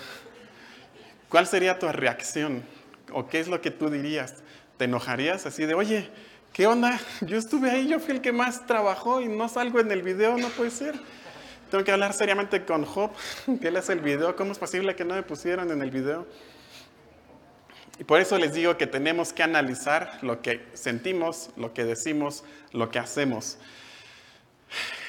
¿Cuál 1.27 1.47
sería 1.47 1.79
tu 1.79 1.87
reacción? 1.87 2.63
¿O 3.11 3.27
qué 3.27 3.39
es 3.39 3.47
lo 3.47 3.61
que 3.61 3.71
tú 3.71 3.89
dirías? 3.89 4.43
¿Te 4.77 4.85
enojarías 4.85 5.47
así 5.47 5.65
de, 5.65 5.73
oye, 5.73 6.07
¿qué 6.53 6.67
onda? 6.67 6.99
Yo 7.21 7.39
estuve 7.39 7.71
ahí, 7.71 7.87
yo 7.87 7.99
fui 7.99 8.13
el 8.13 8.21
que 8.21 8.31
más 8.31 8.67
trabajó 8.67 9.21
y 9.21 9.27
no 9.27 9.49
salgo 9.49 9.79
en 9.79 9.91
el 9.91 10.03
video, 10.03 10.37
no 10.37 10.49
puede 10.49 10.69
ser. 10.69 10.93
Tengo 11.71 11.83
que 11.83 11.91
hablar 11.91 12.13
seriamente 12.13 12.63
con 12.63 12.85
Job, 12.85 13.09
que 13.59 13.69
él 13.69 13.75
hace 13.75 13.93
el 13.93 14.01
video. 14.01 14.35
¿Cómo 14.35 14.51
es 14.51 14.59
posible 14.59 14.95
que 14.95 15.03
no 15.03 15.15
me 15.15 15.23
pusieran 15.23 15.71
en 15.71 15.81
el 15.81 15.89
video? 15.89 16.27
Y 18.01 18.03
por 18.03 18.19
eso 18.19 18.39
les 18.39 18.55
digo 18.55 18.77
que 18.77 18.87
tenemos 18.87 19.31
que 19.31 19.43
analizar 19.43 20.17
lo 20.23 20.41
que 20.41 20.65
sentimos, 20.73 21.51
lo 21.55 21.71
que 21.71 21.85
decimos, 21.85 22.43
lo 22.71 22.89
que 22.89 22.97
hacemos. 22.97 23.59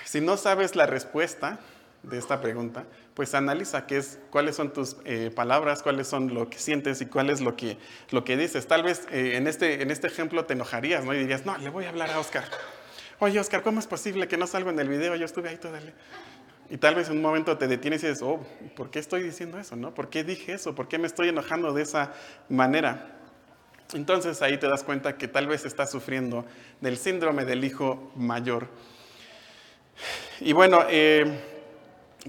Si 0.04 0.20
no 0.20 0.36
sabes 0.36 0.76
la 0.76 0.84
respuesta 0.84 1.58
de 2.02 2.18
esta 2.18 2.42
pregunta, 2.42 2.84
pues 3.14 3.34
analiza 3.34 3.86
qué 3.86 3.96
es, 3.96 4.18
cuáles 4.28 4.56
son 4.56 4.74
tus 4.74 4.96
eh, 5.06 5.30
palabras, 5.34 5.82
cuáles 5.82 6.06
son 6.06 6.34
lo 6.34 6.50
que 6.50 6.58
sientes 6.58 7.00
y 7.00 7.06
cuál 7.06 7.30
es 7.30 7.40
lo 7.40 7.56
que, 7.56 7.78
lo 8.10 8.24
que 8.24 8.36
dices. 8.36 8.66
Tal 8.66 8.82
vez 8.82 9.06
eh, 9.10 9.38
en, 9.38 9.46
este, 9.46 9.80
en 9.80 9.90
este 9.90 10.08
ejemplo 10.08 10.44
te 10.44 10.52
enojarías, 10.52 11.02
¿no? 11.02 11.14
Y 11.14 11.18
dirías, 11.20 11.46
no, 11.46 11.56
le 11.56 11.70
voy 11.70 11.86
a 11.86 11.88
hablar 11.88 12.10
a 12.10 12.18
Oscar. 12.18 12.44
Oye, 13.20 13.40
Oscar, 13.40 13.62
¿cómo 13.62 13.80
es 13.80 13.86
posible 13.86 14.28
que 14.28 14.36
no 14.36 14.46
salgo 14.46 14.68
en 14.68 14.78
el 14.78 14.90
video? 14.90 15.16
Yo 15.16 15.24
estuve 15.24 15.48
ahí 15.48 15.56
todavía. 15.56 15.94
Y 16.72 16.78
tal 16.78 16.94
vez 16.94 17.10
en 17.10 17.16
un 17.18 17.22
momento 17.22 17.58
te 17.58 17.68
detienes 17.68 18.02
y 18.02 18.06
dices, 18.06 18.22
oh, 18.22 18.40
¿por 18.74 18.90
qué 18.90 18.98
estoy 18.98 19.22
diciendo 19.22 19.58
eso? 19.58 19.76
¿no? 19.76 19.92
¿Por 19.92 20.08
qué 20.08 20.24
dije 20.24 20.54
eso? 20.54 20.74
¿Por 20.74 20.88
qué 20.88 20.96
me 20.96 21.06
estoy 21.06 21.28
enojando 21.28 21.74
de 21.74 21.82
esa 21.82 22.14
manera? 22.48 23.18
Entonces 23.92 24.40
ahí 24.40 24.56
te 24.56 24.66
das 24.68 24.82
cuenta 24.82 25.18
que 25.18 25.28
tal 25.28 25.48
vez 25.48 25.66
estás 25.66 25.90
sufriendo 25.90 26.46
del 26.80 26.96
síndrome 26.96 27.44
del 27.44 27.62
hijo 27.62 28.10
mayor. 28.16 28.68
Y 30.40 30.54
bueno, 30.54 30.82
eh, 30.88 31.40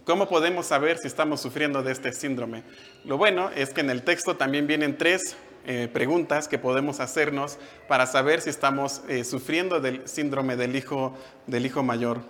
¿Cómo 0.06 0.28
podemos 0.28 0.66
saber 0.66 0.98
si 0.98 1.08
estamos 1.08 1.40
sufriendo 1.40 1.84
de 1.84 1.92
este 1.92 2.12
síndrome? 2.12 2.64
Lo 3.06 3.16
bueno 3.20 3.52
es 3.56 3.70
que 3.76 3.82
en 3.82 3.92
el 3.92 4.02
texto 4.02 4.36
también 4.36 4.66
vienen 4.66 4.98
tres 4.98 5.38
eh, 5.68 5.88
preguntas 5.94 6.48
que 6.48 6.58
podemos 6.58 7.00
hacernos 7.00 7.60
para 7.88 8.08
saber 8.08 8.42
si 8.42 8.50
estamos 8.50 9.04
eh, 9.08 9.24
sufriendo 9.24 9.80
del 9.80 10.08
síndrome 10.08 10.56
del 10.56 10.76
hijo, 10.76 11.16
del 11.46 11.68
hijo 11.68 11.84
mayor. 11.84 12.22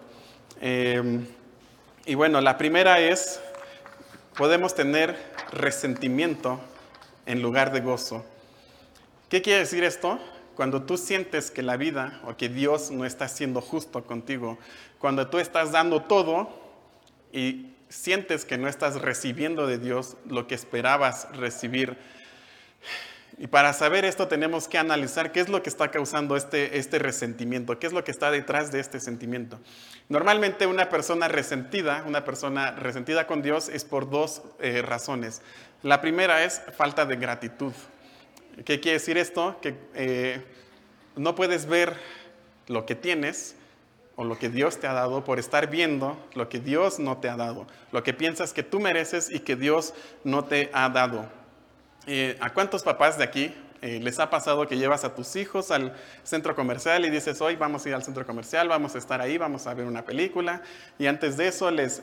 Y 2.06 2.16
bueno, 2.16 2.42
la 2.42 2.58
primera 2.58 3.00
es, 3.00 3.40
podemos 4.36 4.76
tener 4.76 5.18
resentimiento 5.54 6.60
en 7.26 7.42
lugar 7.42 7.72
de 7.72 7.80
gozo. 7.80 8.26
¿Qué 9.30 9.42
quiere 9.42 9.60
decir 9.60 9.86
esto? 9.86 10.20
Cuando 10.56 10.84
tú 10.84 10.98
sientes 10.98 11.50
que 11.50 11.64
la 11.64 11.78
vida 11.78 12.20
o 12.26 12.36
que 12.36 12.50
Dios 12.50 12.92
no 12.92 13.06
está 13.06 13.30
siendo 13.30 13.62
justo 13.62 14.04
contigo, 14.04 14.58
cuando 15.00 15.30
tú 15.30 15.40
estás 15.40 15.72
dando 15.72 16.02
todo 16.02 16.50
y 17.32 17.74
sientes 17.88 18.44
que 18.44 18.58
no 18.58 18.68
estás 18.68 19.00
recibiendo 19.00 19.66
de 19.66 19.78
Dios 19.78 20.18
lo 20.28 20.46
que 20.46 20.56
esperabas 20.56 21.30
recibir. 21.32 21.98
Y 23.44 23.48
para 23.48 23.74
saber 23.74 24.06
esto 24.06 24.30
tenemos 24.30 24.70
que 24.70 24.78
analizar 24.78 25.34
qué 25.34 25.42
es 25.42 25.50
lo 25.50 25.62
que 25.62 25.70
está 25.70 25.92
causando 25.92 26.38
este, 26.38 26.78
este 26.78 26.98
resentimiento, 26.98 27.78
qué 27.78 27.88
es 27.88 27.92
lo 27.92 28.02
que 28.06 28.12
está 28.12 28.32
detrás 28.32 28.72
de 28.72 28.80
este 28.80 29.02
sentimiento. 29.02 29.60
Normalmente 30.08 30.66
una 30.66 30.88
persona 30.88 31.28
resentida, 31.28 32.06
una 32.08 32.24
persona 32.24 32.72
resentida 32.72 33.28
con 33.28 33.42
Dios 33.42 33.68
es 33.68 33.84
por 33.84 34.10
dos 34.10 34.44
eh, 34.62 34.82
razones. 34.82 35.42
La 35.82 36.00
primera 36.00 36.46
es 36.46 36.62
falta 36.78 37.06
de 37.06 37.18
gratitud. 37.18 37.74
¿Qué 38.64 38.80
quiere 38.80 39.00
decir 39.00 39.18
esto? 39.18 39.58
Que 39.62 39.76
eh, 39.94 40.42
no 41.18 41.36
puedes 41.36 41.66
ver 41.66 41.98
lo 42.68 42.86
que 42.86 42.96
tienes 42.96 43.58
o 44.16 44.24
lo 44.24 44.40
que 44.40 44.48
Dios 44.48 44.80
te 44.80 44.88
ha 44.88 44.94
dado 44.94 45.26
por 45.26 45.38
estar 45.38 45.70
viendo 45.70 46.18
lo 46.34 46.48
que 46.48 46.60
Dios 46.60 46.98
no 46.98 47.18
te 47.18 47.28
ha 47.28 47.36
dado, 47.36 47.68
lo 47.92 48.04
que 48.04 48.14
piensas 48.14 48.54
que 48.54 48.64
tú 48.64 48.80
mereces 48.80 49.30
y 49.30 49.42
que 49.42 49.58
Dios 49.58 49.94
no 50.24 50.46
te 50.46 50.70
ha 50.72 50.88
dado. 50.88 51.43
Eh, 52.06 52.38
¿A 52.42 52.52
cuántos 52.52 52.84
papás 52.84 53.18
de 53.18 53.24
aquí 53.24 53.54
eh, 53.82 54.00
les 54.02 54.20
ha 54.20 54.30
pasado 54.30 54.68
que 54.68 54.78
llevas 54.78 55.04
a 55.04 55.16
tus 55.16 55.36
hijos 55.36 55.72
al 55.72 55.94
centro 56.24 56.56
comercial 56.56 57.06
y 57.06 57.10
dices, 57.10 57.42
hoy 57.42 57.56
vamos 57.56 57.86
a 57.86 57.90
ir 57.90 57.96
al 57.96 58.04
centro 58.04 58.26
comercial, 58.26 58.68
vamos 58.68 58.96
a 58.96 58.98
estar 58.98 59.22
ahí, 59.22 59.38
vamos 59.38 59.68
a 59.68 59.74
ver 59.74 59.86
una 59.86 60.04
película, 60.04 60.62
y 60.98 61.08
antes 61.08 61.36
de 61.38 61.48
eso 61.48 61.70
les, 61.70 62.02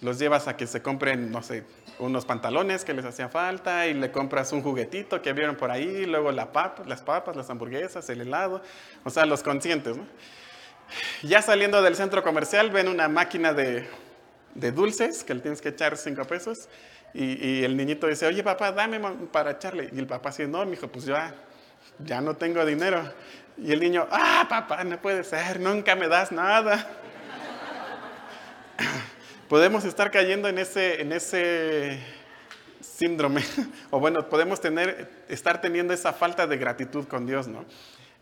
los 0.00 0.18
llevas 0.18 0.46
a 0.48 0.56
que 0.56 0.66
se 0.66 0.82
compren, 0.82 1.30
no 1.30 1.42
sé, 1.42 1.64
unos 1.98 2.24
pantalones 2.24 2.84
que 2.84 2.92
les 2.92 3.04
hacía 3.04 3.28
falta 3.28 3.86
y 3.86 3.94
le 3.94 4.10
compras 4.10 4.52
un 4.52 4.62
juguetito 4.62 5.22
que 5.22 5.32
vieron 5.32 5.56
por 5.56 5.70
ahí, 5.70 6.04
luego 6.06 6.30
la 6.32 6.48
las 6.86 7.02
papas, 7.02 7.36
las 7.36 7.48
hamburguesas, 7.48 8.08
el 8.10 8.20
helado, 8.20 8.62
o 9.04 9.10
sea, 9.10 9.26
los 9.26 9.42
conscientes. 9.42 9.96
Ya 11.22 11.42
saliendo 11.42 11.82
del 11.82 11.96
centro 11.96 12.22
comercial 12.22 12.70
ven 12.70 12.88
una 12.88 13.08
máquina 13.08 13.52
de, 13.52 13.88
dulces 14.54 15.24
que 15.24 15.34
le 15.34 15.40
tienes 15.40 15.60
que 15.60 15.70
echar 15.70 15.96
cinco 15.96 16.24
pesos 16.24 16.68
y, 17.16 17.64
el 17.64 17.76
niñito 17.76 18.06
dice, 18.06 18.26
oye 18.26 18.42
papá, 18.42 18.72
dame 18.72 19.00
para 19.32 19.52
echarle. 19.52 19.88
Y 19.92 19.98
el 19.98 20.06
papá 20.06 20.30
dice, 20.30 20.46
no, 20.46 20.70
hijo, 20.70 20.88
pues 20.88 21.04
ya, 21.06 21.34
ya 21.98 22.20
no 22.20 22.34
tengo 22.34 22.64
dinero. 22.64 23.02
Y 23.56 23.72
el 23.72 23.80
niño, 23.80 24.06
ah, 24.10 24.46
papá, 24.48 24.84
no 24.84 25.00
puede 25.00 25.24
ser, 25.24 25.60
nunca 25.60 25.96
me 25.96 26.08
das 26.08 26.30
nada 26.30 26.86
podemos 29.48 29.84
estar 29.84 30.10
cayendo 30.10 30.48
en 30.48 30.58
ese, 30.58 31.00
en 31.00 31.12
ese 31.12 31.98
síndrome, 32.80 33.42
o 33.90 34.00
bueno, 34.00 34.28
podemos 34.28 34.60
tener, 34.60 35.10
estar 35.28 35.60
teniendo 35.60 35.94
esa 35.94 36.12
falta 36.12 36.46
de 36.46 36.56
gratitud 36.56 37.06
con 37.06 37.26
Dios, 37.26 37.48
¿no? 37.48 37.64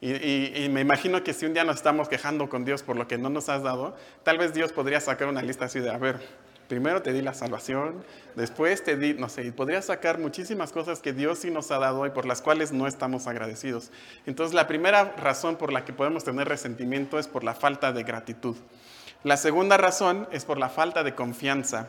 Y, 0.00 0.68
me 0.70 0.82
imagino 0.82 1.24
que 1.24 1.32
si 1.32 1.46
un 1.46 1.54
día 1.54 1.64
nos 1.64 1.76
estamos 1.76 2.10
quejando 2.10 2.46
con 2.50 2.66
Dios 2.66 2.82
por 2.82 2.94
lo 2.94 3.08
que 3.08 3.16
no 3.16 3.30
nos 3.30 3.48
has 3.48 3.62
dado, 3.62 3.96
tal 4.22 4.36
vez 4.36 4.52
Dios 4.52 4.70
podría 4.70 5.00
sacar 5.00 5.28
una 5.28 5.40
lista 5.40 5.64
así 5.64 5.80
de, 5.80 5.88
a 5.88 5.96
ver, 5.96 6.20
primero 6.68 7.02
te 7.02 7.12
di 7.12 7.22
la 7.22 7.34
salvación, 7.34 8.04
después 8.34 8.82
te 8.82 8.96
di, 8.96 9.14
no 9.14 9.28
sé, 9.28 9.44
y 9.44 9.50
podría 9.50 9.82
sacar 9.82 10.18
muchísimas 10.18 10.72
cosas 10.72 11.00
que 11.00 11.12
Dios 11.12 11.40
sí 11.40 11.50
nos 11.50 11.70
ha 11.70 11.78
dado 11.78 12.06
y 12.06 12.10
por 12.10 12.26
las 12.26 12.42
cuales 12.42 12.72
no 12.72 12.86
estamos 12.86 13.26
agradecidos. 13.26 13.90
Entonces, 14.26 14.54
la 14.54 14.66
primera 14.66 15.14
razón 15.16 15.56
por 15.56 15.72
la 15.72 15.84
que 15.84 15.92
podemos 15.92 16.24
tener 16.24 16.48
resentimiento 16.48 17.18
es 17.18 17.28
por 17.28 17.44
la 17.44 17.54
falta 17.54 17.92
de 17.92 18.02
gratitud. 18.02 18.56
La 19.22 19.36
segunda 19.36 19.76
razón 19.76 20.28
es 20.32 20.44
por 20.44 20.58
la 20.58 20.68
falta 20.68 21.02
de 21.02 21.14
confianza. 21.14 21.88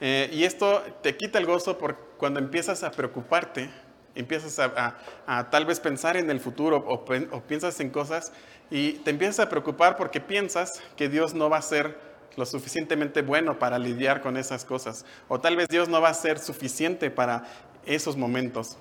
Eh, 0.00 0.30
y 0.32 0.44
esto 0.44 0.82
te 1.02 1.16
quita 1.16 1.38
el 1.38 1.46
gozo 1.46 1.78
cuando 2.16 2.40
empiezas 2.40 2.82
a 2.82 2.90
preocuparte, 2.90 3.70
empiezas 4.14 4.58
a, 4.58 5.48
tal 5.50 5.66
vez 5.66 5.80
pensar 5.80 6.16
en 6.16 6.30
el 6.30 6.40
futuro 6.40 6.76
o, 6.76 7.04
piensas 7.42 7.80
en 7.80 7.90
cosas 7.90 8.32
y 8.70 8.92
te 8.92 9.10
empiezas 9.10 9.40
a 9.40 9.48
preocupar 9.48 9.96
porque 9.96 10.20
piensas 10.20 10.82
que 10.96 11.08
Dios 11.08 11.34
no 11.34 11.50
va 11.50 11.58
a 11.58 11.62
ser 11.62 12.09
lo 12.36 12.46
suficientemente 12.46 13.22
bueno 13.22 13.58
para 13.58 13.78
lidiar 13.78 14.20
con 14.20 14.36
esas 14.36 14.64
cosas. 14.64 15.04
O 15.28 15.40
tal 15.40 15.56
vez 15.56 15.68
Dios 15.68 15.88
no 15.88 16.00
va 16.00 16.10
a 16.10 16.14
ser 16.14 16.38
suficiente 16.38 17.10
para 17.10 17.44
esos 17.84 18.16
momentos. 18.16 18.76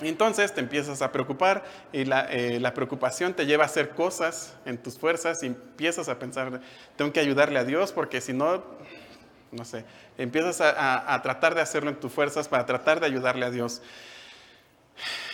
Entonces 0.00 0.52
te 0.52 0.60
empiezas 0.60 1.02
a 1.02 1.12
preocupar 1.12 1.64
y 1.92 2.00
eh, 2.00 2.58
la, 2.60 2.74
preocupación 2.74 3.34
te 3.34 3.46
lleva 3.46 3.64
a 3.64 3.66
hacer 3.66 3.90
cosas 3.90 4.56
en 4.64 4.78
tus 4.78 4.98
fuerzas 4.98 5.42
y 5.42 5.46
empiezas 5.46 6.08
a 6.08 6.18
pensar, 6.18 6.60
tengo 6.96 7.12
que 7.12 7.20
ayudarle 7.20 7.58
a 7.58 7.64
Dios 7.64 7.92
porque 7.92 8.20
si 8.20 8.32
no, 8.32 8.64
no 9.52 9.64
sé, 9.64 9.84
empiezas 10.18 10.60
a, 10.60 11.20
tratar 11.22 11.54
de 11.54 11.60
hacerlo 11.60 11.90
en 11.90 11.96
tus 11.96 12.12
fuerzas 12.12 12.48
para 12.48 12.66
tratar 12.66 13.00
de 13.00 13.06
ayudarle 13.06 13.46
a 13.46 13.50
Dios. 13.50 13.82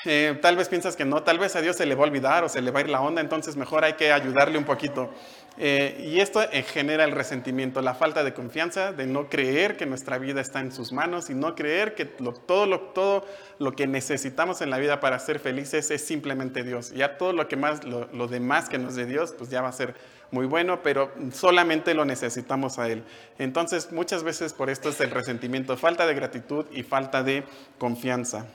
Eh, 0.04 0.38
tal 0.40 0.56
vez 0.56 0.68
piensas 0.68 0.96
que 0.96 1.04
no, 1.04 1.22
tal 1.22 1.38
vez 1.38 1.56
a 1.56 1.60
Dios 1.60 1.76
se 1.76 1.86
le 1.86 1.94
va 1.94 2.04
a 2.04 2.06
olvidar 2.06 2.44
o 2.44 2.48
se 2.48 2.60
le 2.60 2.70
va 2.70 2.80
a 2.80 2.82
ir 2.82 2.88
la 2.88 3.00
onda, 3.00 3.20
entonces 3.20 3.56
mejor 3.56 3.84
hay 3.84 3.94
que 3.94 4.12
ayudarle 4.12 4.58
un 4.58 4.64
poquito. 4.64 5.12
Eh, 5.60 6.10
y 6.12 6.20
esto 6.20 6.40
genera 6.72 7.02
el 7.02 7.10
resentimiento, 7.10 7.82
la 7.82 7.94
falta 7.94 8.22
de 8.22 8.32
confianza, 8.32 8.92
de 8.92 9.06
no 9.06 9.28
creer 9.28 9.76
que 9.76 9.86
nuestra 9.86 10.16
vida 10.18 10.40
está 10.40 10.60
en 10.60 10.70
sus 10.70 10.92
manos 10.92 11.30
y 11.30 11.34
no 11.34 11.56
creer 11.56 11.96
que 11.96 12.04
todo, 12.04 12.66
lo, 12.66 12.80
todo 12.80 13.26
lo 13.58 13.72
que 13.72 13.88
necesitamos 13.88 14.60
en 14.60 14.70
la 14.70 14.78
vida 14.78 15.00
para 15.00 15.18
ser 15.18 15.40
felices 15.40 15.90
es 15.90 16.04
simplemente 16.04 16.62
Dios. 16.62 16.92
Ya 16.92 17.18
todo 17.18 17.32
lo, 17.32 17.48
que 17.48 17.56
más, 17.56 17.82
lo, 17.82 18.28
demás 18.28 18.68
que 18.68 18.78
nos 18.78 18.94
dé 18.94 19.04
Dios, 19.04 19.34
pues 19.36 19.50
ya 19.50 19.60
va 19.60 19.68
a 19.68 19.72
ser 19.72 19.96
muy 20.30 20.46
bueno, 20.46 20.80
pero 20.80 21.10
solamente 21.32 21.92
lo 21.92 22.04
necesitamos 22.04 22.78
a 22.78 22.88
Él. 22.88 23.02
Entonces, 23.38 23.90
muchas 23.90 24.22
veces 24.22 24.52
por 24.52 24.70
esto 24.70 24.90
es 24.90 25.00
el 25.00 25.10
resentimiento, 25.10 25.76
falta 25.76 26.06
de 26.06 26.14
gratitud 26.14 26.66
y 26.70 26.84
falta 26.84 27.24
de 27.24 27.42
confianza. 27.78 28.46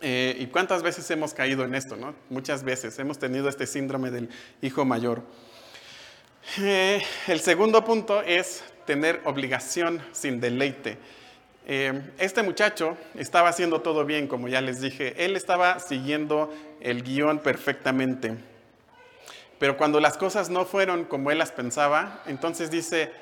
Eh, 0.00 0.36
¿Y 0.38 0.46
cuántas 0.46 0.84
veces 0.84 1.10
hemos 1.10 1.34
caído 1.34 1.64
en 1.64 1.74
esto? 1.74 1.96
¿no? 1.96 2.14
Muchas 2.28 2.62
veces 2.62 2.96
hemos 3.00 3.18
tenido 3.18 3.48
este 3.48 3.66
síndrome 3.66 4.12
del 4.12 4.28
hijo 4.62 4.84
mayor. 4.84 5.22
Eh, 6.58 7.02
el 7.28 7.40
segundo 7.40 7.84
punto 7.84 8.22
es 8.22 8.64
tener 8.86 9.20
obligación 9.24 10.02
sin 10.12 10.40
deleite. 10.40 10.98
Eh, 11.66 12.02
este 12.18 12.42
muchacho 12.42 12.96
estaba 13.14 13.50
haciendo 13.50 13.80
todo 13.82 14.04
bien, 14.04 14.26
como 14.26 14.48
ya 14.48 14.60
les 14.60 14.80
dije. 14.80 15.14
Él 15.24 15.36
estaba 15.36 15.78
siguiendo 15.78 16.52
el 16.80 17.02
guion 17.02 17.38
perfectamente. 17.38 18.36
Pero 19.58 19.76
cuando 19.76 20.00
las 20.00 20.16
cosas 20.16 20.48
no 20.50 20.64
fueron 20.64 21.04
como 21.04 21.30
él 21.30 21.38
las 21.38 21.52
pensaba, 21.52 22.22
entonces 22.26 22.70
dice, 22.70 23.12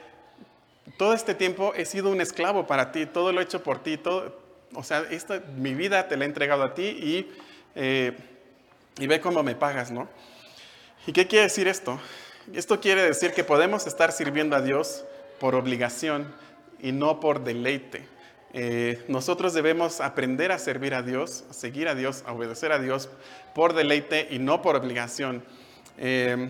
todo 0.96 1.12
este 1.12 1.35
tiempo 1.35 1.74
he 1.74 1.85
sido 1.85 2.11
un 2.11 2.20
esclavo 2.20 2.66
para 2.66 2.92
ti, 2.92 3.07
todo 3.07 3.33
lo 3.33 3.40
he 3.40 3.44
hecho 3.44 3.62
por 3.62 3.83
ti, 3.83 3.98
todo, 3.98 4.40
o 4.72 4.85
sea, 4.85 5.04
mi 5.57 5.74
vida 5.74 6.07
te 6.07 6.16
la 6.16 6.24
he 6.24 6.28
entregado 6.28 6.62
a 6.62 6.74
ti 6.74 6.85
y, 6.85 7.33
eh, 7.74 8.16
y 8.98 9.07
ve 9.09 9.20
cómo 9.20 9.42
me 9.42 9.57
pagas, 9.57 9.90
¿no? 9.90 10.09
¿Y 11.07 11.12
qué 11.12 11.26
quiere 11.26 11.44
decir 11.44 11.66
esto? 11.66 12.00
Esto 12.55 12.81
quiere 12.81 13.03
decir 13.03 13.33
que 13.33 13.45
podemos 13.45 13.87
estar 13.87 14.11
sirviendo 14.11 14.57
a 14.57 14.63
Dios 14.63 15.05
por 15.39 15.55
obligación 15.55 16.35
y 16.81 16.93
no 16.93 17.21
por 17.21 17.45
deleite. 17.45 18.07
Eh, 18.55 19.05
nosotros 19.09 19.53
debemos 19.53 20.01
aprender 20.01 20.51
a 20.51 20.59
servir 20.59 20.95
a 20.95 21.03
Dios, 21.03 21.45
a 21.51 21.53
seguir 21.53 21.89
a 21.89 21.95
Dios, 21.95 22.25
a 22.27 22.33
obedecer 22.33 22.73
a 22.73 22.79
Dios 22.79 23.11
por 23.55 23.75
deleite 23.75 24.29
y 24.31 24.39
no 24.39 24.63
por 24.63 24.77
obligación. 24.77 25.45
Eh, 25.99 26.49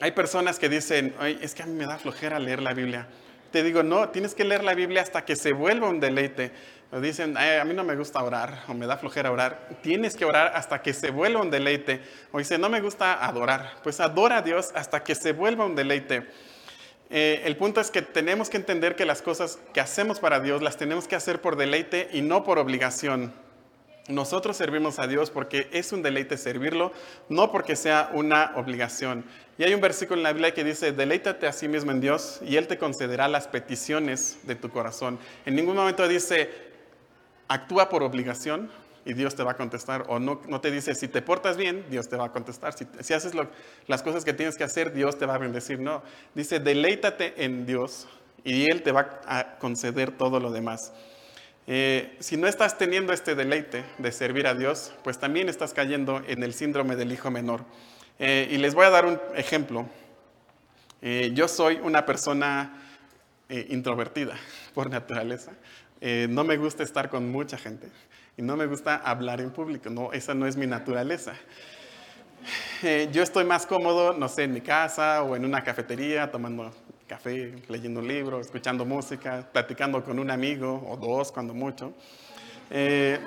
hay 0.00 0.12
personas 0.12 0.58
que 0.58 0.68
dicen, 0.68 1.14
es 1.40 1.54
que 1.54 1.62
a 1.62 1.66
mí 1.66 1.72
me 1.72 1.86
da 1.86 1.98
flojera 1.98 2.38
leer 2.38 2.60
la 2.60 2.74
Biblia. 2.74 3.08
Te 3.50 3.62
digo, 3.62 3.82
no, 3.82 4.10
tienes 4.10 4.34
que 4.34 4.44
leer 4.44 4.62
la 4.62 4.74
Biblia 4.74 5.00
hasta 5.00 5.24
que 5.24 5.36
se 5.36 5.52
vuelva 5.52 5.88
un 5.88 6.00
deleite. 6.00 6.52
O 6.90 7.00
dicen, 7.00 7.36
a 7.36 7.64
mí 7.64 7.74
no 7.74 7.84
me 7.84 7.96
gusta 7.96 8.22
orar 8.22 8.64
o 8.66 8.72
me 8.72 8.86
da 8.86 8.96
flojera 8.96 9.30
orar. 9.30 9.68
Tienes 9.82 10.16
que 10.16 10.24
orar 10.24 10.52
hasta 10.54 10.80
que 10.80 10.94
se 10.94 11.10
vuelva 11.10 11.42
un 11.42 11.50
deleite. 11.50 12.00
O 12.32 12.38
dice, 12.38 12.56
no 12.56 12.70
me 12.70 12.80
gusta 12.80 13.24
adorar. 13.26 13.74
Pues 13.82 14.00
adora 14.00 14.38
a 14.38 14.42
Dios 14.42 14.72
hasta 14.74 15.04
que 15.04 15.14
se 15.14 15.32
vuelva 15.32 15.66
un 15.66 15.74
deleite. 15.74 16.26
Eh, 17.10 17.42
el 17.44 17.56
punto 17.56 17.80
es 17.80 17.90
que 17.90 18.00
tenemos 18.00 18.48
que 18.48 18.56
entender 18.56 18.96
que 18.96 19.04
las 19.04 19.20
cosas 19.20 19.58
que 19.74 19.80
hacemos 19.80 20.18
para 20.18 20.40
Dios 20.40 20.62
las 20.62 20.76
tenemos 20.78 21.06
que 21.06 21.16
hacer 21.16 21.42
por 21.42 21.56
deleite 21.56 22.08
y 22.12 22.22
no 22.22 22.42
por 22.42 22.58
obligación. 22.58 23.34
Nosotros 24.08 24.56
servimos 24.56 24.98
a 24.98 25.06
Dios 25.06 25.30
porque 25.30 25.68
es 25.70 25.92
un 25.92 26.02
deleite 26.02 26.38
servirlo, 26.38 26.92
no 27.28 27.52
porque 27.52 27.76
sea 27.76 28.10
una 28.14 28.52
obligación. 28.56 29.26
Y 29.58 29.64
hay 29.64 29.74
un 29.74 29.82
versículo 29.82 30.18
en 30.18 30.22
la 30.22 30.32
Biblia 30.32 30.54
que 30.54 30.64
dice, 30.64 30.92
deleítate 30.92 31.46
a 31.46 31.52
sí 31.52 31.68
mismo 31.68 31.90
en 31.90 32.00
Dios 32.00 32.40
y 32.42 32.56
Él 32.56 32.66
te 32.66 32.78
concederá 32.78 33.28
las 33.28 33.48
peticiones 33.48 34.38
de 34.44 34.54
tu 34.54 34.70
corazón. 34.70 35.18
En 35.44 35.56
ningún 35.56 35.76
momento 35.76 36.08
dice, 36.08 36.67
actúa 37.48 37.88
por 37.88 38.02
obligación 38.02 38.70
y 39.04 39.14
Dios 39.14 39.34
te 39.34 39.42
va 39.42 39.52
a 39.52 39.56
contestar. 39.56 40.04
O 40.08 40.18
no, 40.18 40.40
no 40.46 40.60
te 40.60 40.70
dice, 40.70 40.94
si 40.94 41.08
te 41.08 41.22
portas 41.22 41.56
bien, 41.56 41.84
Dios 41.90 42.08
te 42.08 42.16
va 42.16 42.26
a 42.26 42.32
contestar. 42.32 42.74
Si, 42.74 43.14
haces 43.14 43.32
las 43.86 44.02
cosas 44.02 44.24
que 44.24 44.34
tienes 44.34 44.56
que 44.56 44.64
hacer, 44.64 44.92
Dios 44.92 45.18
te 45.18 45.26
va 45.26 45.34
a 45.34 45.38
bendecir. 45.38 45.80
No, 45.80 46.02
dice, 46.34 46.60
deleítate 46.60 47.44
en 47.44 47.66
Dios 47.66 48.06
y 48.44 48.70
Él 48.70 48.82
te 48.82 48.92
va 48.92 49.20
a 49.26 49.56
conceder 49.58 50.10
todo 50.12 50.40
lo 50.40 50.50
demás. 50.52 50.92
Eh, 51.70 52.16
si 52.18 52.38
no 52.38 52.46
estás 52.46 52.78
teniendo 52.78 53.12
este 53.12 53.34
deleite 53.34 53.84
de 53.98 54.10
servir 54.10 54.46
a 54.46 54.54
Dios, 54.54 54.94
pues 55.04 55.18
también 55.18 55.50
estás 55.50 55.74
cayendo 55.74 56.22
en 56.26 56.42
el 56.42 56.54
síndrome 56.54 56.96
del 56.96 57.12
hijo 57.12 57.30
menor. 57.30 57.60
Eh, 58.18 58.48
y 58.50 58.56
les 58.56 58.74
voy 58.74 58.86
a 58.86 58.90
dar 58.90 59.04
un 59.04 59.20
ejemplo. 59.34 59.86
Eh, 61.02 61.30
yo 61.34 61.46
soy 61.46 61.78
una 61.82 62.06
persona 62.06 62.84
introvertida 63.50 64.34
por 64.74 64.90
naturaleza. 64.90 65.52
Eh, 66.00 66.26
no 66.30 66.44
me 66.44 66.56
gusta 66.56 66.82
estar 66.82 67.08
con 67.08 67.30
mucha 67.30 67.58
gente. 67.58 67.88
y 68.36 68.42
no 68.42 68.56
me 68.56 68.66
gusta 68.66 68.96
hablar 68.96 69.40
en 69.40 69.50
público, 69.50 69.90
no, 69.90 70.12
esa 70.12 70.32
no 70.32 70.46
es 70.46 70.56
mi 70.56 70.66
naturaleza. 70.66 71.32
Eh, 72.84 73.08
yo 73.10 73.24
estoy 73.24 73.44
más 73.44 73.66
cómodo, 73.66 74.12
no 74.12 74.28
sé, 74.28 74.44
en 74.44 74.52
mi 74.52 74.60
casa 74.60 75.24
o 75.24 75.34
en 75.34 75.44
una 75.44 75.64
cafetería 75.64 76.30
tomando 76.30 76.72
café, 77.08 77.52
leyendo 77.68 77.98
un 77.98 78.06
libro, 78.06 78.40
escuchando 78.40 78.84
música, 78.84 79.44
platicando 79.52 80.04
con 80.04 80.20
un 80.20 80.30
amigo 80.30 80.86
o 80.88 80.96
dos 80.96 81.32
cuando 81.32 81.52
mucho. 81.52 81.92
Eh, 82.70 83.18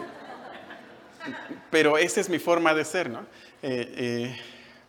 pero 1.70 1.98
esa 1.98 2.22
es 2.22 2.30
mi 2.30 2.40
forma 2.40 2.74
de 2.74 2.86
ser, 2.86 3.10
¿no? 3.10 3.26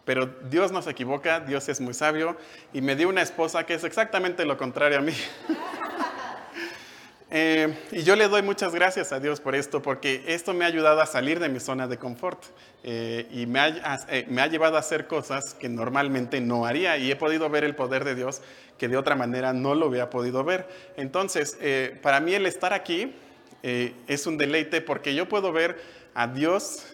Pero 0.05 0.26
Dios 0.49 0.70
no 0.70 0.83
se 0.83 0.91
equivoca, 0.91 1.41
Dios 1.41 1.68
es 1.68 1.80
muy 1.80 1.95
sabio 1.95 2.37
y 2.72 2.80
me 2.80 2.95
dio 2.95 3.09
una 3.09 3.22
esposa 3.22 3.64
que 3.64 3.74
es 3.74 3.85
exactamente 3.85 4.45
lo 4.45 4.57
contrario 4.57 4.99
a 4.99 5.03
mí. 5.03 5.12
Eh, 7.35 7.74
y 7.93 8.03
yo 8.03 8.14
le 8.14 8.28
doy 8.28 8.43
muchas 8.43 8.74
gracias 8.74 9.11
a 9.11 9.18
Dios 9.18 9.41
por 9.41 9.55
esto, 9.55 9.80
porque 9.80 10.22
esto 10.26 10.53
me 10.53 10.66
ha 10.66 10.68
ayudado 10.68 11.01
a 11.01 11.07
salir 11.07 11.41
de 11.41 11.49
mi 11.49 11.61
zona 11.61 11.89
de 11.89 11.97
confort 11.97 12.45
eh, 12.85 13.26
y 13.33 13.47
me 13.47 13.59
ha, 13.59 14.05
eh, 14.11 14.26
me 14.28 14.43
ha, 14.43 14.49
llevado 14.49 14.76
a 14.76 14.80
hacer 14.80 15.07
cosas 15.07 15.55
que 15.55 15.70
normalmente 15.70 16.43
no 16.43 16.66
haría 16.66 16.99
y 16.99 17.11
he 17.11 17.16
podido 17.16 17.49
ver 17.49 17.64
el 17.64 17.74
poder 17.74 18.05
de 18.05 18.14
Dios 18.14 18.43
que 18.76 18.87
de 18.87 18.99
otra 18.99 19.16
manera 19.16 19.55
no 19.55 19.74
lo 19.74 19.87
hubiera 19.87 20.11
podido 20.11 20.45
ver. 20.45 20.68
Entonces, 20.99 21.57
para 22.03 22.20
mí 22.20 22.35
el 22.35 22.45
estar 22.45 22.74
aquí 22.74 23.14
es 23.62 24.26
un 24.26 24.37
deleite 24.37 24.83
porque 24.83 25.14
yo 25.14 25.26
puedo 25.26 25.53
ver 25.53 25.80
a 26.14 26.26
Dios 26.26 26.85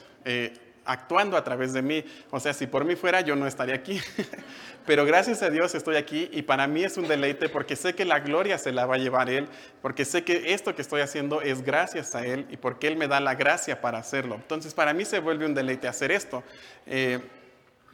actuando 0.89 1.37
a 1.37 1.45
través 1.45 1.73
de 1.73 1.83
mí. 1.83 2.03
O 2.31 2.41
sea, 2.41 2.53
si 2.53 2.67
por 2.67 2.85
mí 2.85 2.97
fuera, 2.97 3.21
yo 3.21 3.37
no 3.37 3.47
estaría 3.47 3.75
aquí. 3.75 4.01
Pero 4.87 5.05
gracias 5.05 5.43
a 5.43 5.51
Dios 5.51 5.75
estoy 5.75 5.97
aquí 5.97 6.31
y 6.33 6.43
para 6.43 6.67
mí 6.67 6.83
es 6.83 6.97
un 6.97 7.07
deleite 7.07 7.51
porque 7.51 7.77
sé 7.77 7.95
que 7.95 8.07
la 8.07 8.21
gloria 8.21 8.57
se 8.57 8.73
la 8.73 8.87
va 8.87 8.95
a 8.95 8.99
llevar 8.99 9.29
Él, 9.29 9.47
porque 9.83 10.07
sé 10.07 10.25
que 10.25 10.55
esto 10.55 10.75
que 10.75 10.81
estoy 10.81 11.03
haciendo 11.03 11.43
es 11.43 11.63
gracias 11.63 12.15
a 12.15 12.25
Él 12.25 12.47
y 12.51 12.57
porque 12.57 12.89
Él 12.89 12.97
me 12.97 13.07
da 13.07 13.21
la 13.21 13.35
gracia 13.35 13.83
para 13.83 13.99
hacerlo. 13.99 14.37
Entonces, 14.37 14.73
para 14.73 14.95
mí 14.95 15.05
se 15.05 15.19
vuelve 15.21 15.45
un 15.45 15.55
deleite 15.55 15.89
hacer 15.89 16.11
esto. 16.11 16.43
Eh, 16.87 17.21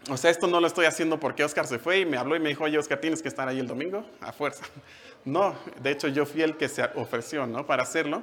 o 0.09 0.17
sea, 0.17 0.31
esto 0.31 0.47
no 0.47 0.61
lo 0.61 0.67
estoy 0.69 0.87
haciendo 0.87 1.19
porque 1.19 1.43
Oscar 1.43 1.67
se 1.67 1.81
fue 1.81 2.01
y 2.01 2.07
me 2.07 2.17
habló 2.17 2.37
y 2.37 2.41
me 2.41 2.51
dijo, 2.51 2.63
oye, 2.63 2.79
Oscar, 2.79 3.01
tienes 3.01 3.23
que 3.23 3.29
estar 3.29 3.49
ahí 3.49 3.59
el 3.59 3.67
domingo, 3.67 4.07
a 4.21 4.33
fuerza. 4.33 4.65
No, 5.27 5.57
de 5.81 5.91
hecho 5.91 6.09
yo 6.09 6.27
fui 6.27 6.43
el 6.43 6.59
que 6.59 6.69
se 6.69 6.85
ofreció, 6.97 7.47
¿no? 7.47 7.65
Para 7.65 7.83
hacerlo, 7.83 8.23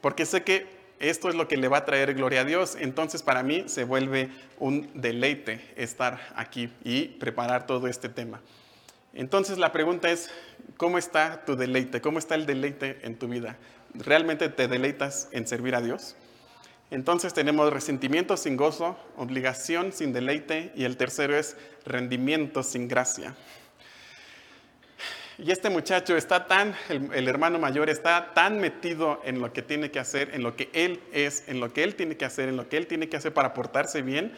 porque 0.00 0.26
sé 0.26 0.42
que 0.42 0.79
esto 1.00 1.28
es 1.28 1.34
lo 1.34 1.48
que 1.48 1.56
le 1.56 1.68
va 1.68 1.78
a 1.78 1.84
traer 1.84 2.14
gloria 2.14 2.42
a 2.42 2.44
Dios. 2.44 2.76
Entonces 2.78 3.22
para 3.22 3.42
mí 3.42 3.64
se 3.66 3.84
vuelve 3.84 4.28
un 4.58 4.90
deleite 4.94 5.60
estar 5.76 6.20
aquí 6.36 6.70
y 6.84 7.08
preparar 7.08 7.66
todo 7.66 7.88
este 7.88 8.08
tema. 8.08 8.40
Entonces 9.14 9.58
la 9.58 9.72
pregunta 9.72 10.10
es, 10.10 10.30
¿cómo 10.76 10.98
está 10.98 11.44
tu 11.44 11.56
deleite? 11.56 12.00
¿Cómo 12.00 12.18
está 12.18 12.34
el 12.34 12.46
deleite 12.46 12.98
en 13.02 13.18
tu 13.18 13.28
vida? 13.28 13.56
¿Realmente 13.94 14.48
te 14.50 14.68
deleitas 14.68 15.28
en 15.32 15.46
servir 15.46 15.74
a 15.74 15.80
Dios? 15.80 16.16
Entonces 16.90 17.32
tenemos 17.32 17.72
resentimiento 17.72 18.36
sin 18.36 18.56
gozo, 18.56 18.98
obligación 19.16 19.92
sin 19.92 20.12
deleite 20.12 20.72
y 20.74 20.84
el 20.84 20.96
tercero 20.96 21.36
es 21.36 21.56
rendimiento 21.84 22.62
sin 22.62 22.88
gracia. 22.88 23.34
Y 25.42 25.50
este 25.52 25.70
muchacho 25.70 26.18
está 26.18 26.46
tan, 26.46 26.74
el, 26.90 27.26
hermano 27.26 27.58
mayor 27.58 27.88
está 27.88 28.34
tan 28.34 28.60
metido 28.60 29.22
en 29.24 29.40
lo 29.40 29.54
que 29.54 29.62
tiene 29.62 29.90
que 29.90 29.98
hacer, 29.98 30.34
en 30.34 30.42
lo 30.42 30.54
que 30.54 30.68
él 30.74 31.00
es, 31.12 31.44
en 31.48 31.60
lo 31.60 31.72
que 31.72 31.82
él 31.82 31.94
tiene 31.94 32.18
que 32.18 32.26
hacer, 32.26 32.50
en 32.50 32.58
lo 32.58 32.68
que 32.68 32.76
él 32.76 32.86
tiene 32.86 33.08
que 33.08 33.16
hacer 33.16 33.32
para 33.32 33.54
portarse 33.54 34.02
bien, 34.02 34.34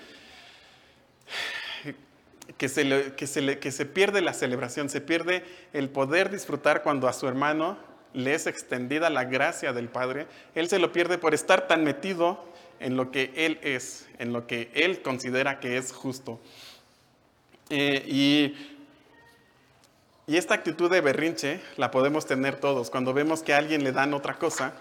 que 2.57 2.68
se, 2.68 3.14
que 3.14 3.26
se, 3.26 3.59
que 3.59 3.72
se 3.72 3.86
pierde 3.86 4.20
la 4.20 4.32
celebración, 4.32 4.88
se 4.88 5.00
pierde 5.00 5.44
el 5.72 5.88
poder 5.88 6.30
disfrutar 6.30 6.84
cuando 6.84 7.09
a 7.09 7.12
su 7.12 7.26
hermano 7.26 7.78
le 8.12 8.34
es 8.34 8.46
extendida 8.46 9.11
la 9.11 9.24
gracia 9.24 9.72
del 9.72 9.88
Padre. 9.88 10.28
Él 10.55 10.68
se 10.68 10.78
lo 10.78 10.92
pierde 10.92 11.18
por 11.18 11.34
estar 11.34 11.66
tan 11.66 11.82
metido 11.82 12.44
en 12.78 12.96
lo 12.96 13.11
que 13.11 13.32
él 13.34 13.59
es, 13.62 14.07
en 14.18 14.32
lo 14.32 14.46
que 14.46 14.70
él 14.74 15.03
considera 15.03 15.59
que 15.59 15.78
es 15.78 15.90
justo. 15.90 16.40
Eh, 17.70 18.05
y 18.07 18.71
y 20.33 20.39
esta 20.39 20.55
actitud 20.55 20.91
de 20.91 21.03
berrinche 21.03 21.61
la 21.76 21.91
podemos 21.91 22.24
tener 22.24 22.57
todos 22.57 22.89
cuando 22.89 23.12
vemos 23.12 23.43
que 23.43 23.53
a 23.53 23.59
alguien 23.59 23.85
le 23.85 23.93
dan 23.93 24.14
otra 24.14 24.39
cosa 24.39 24.72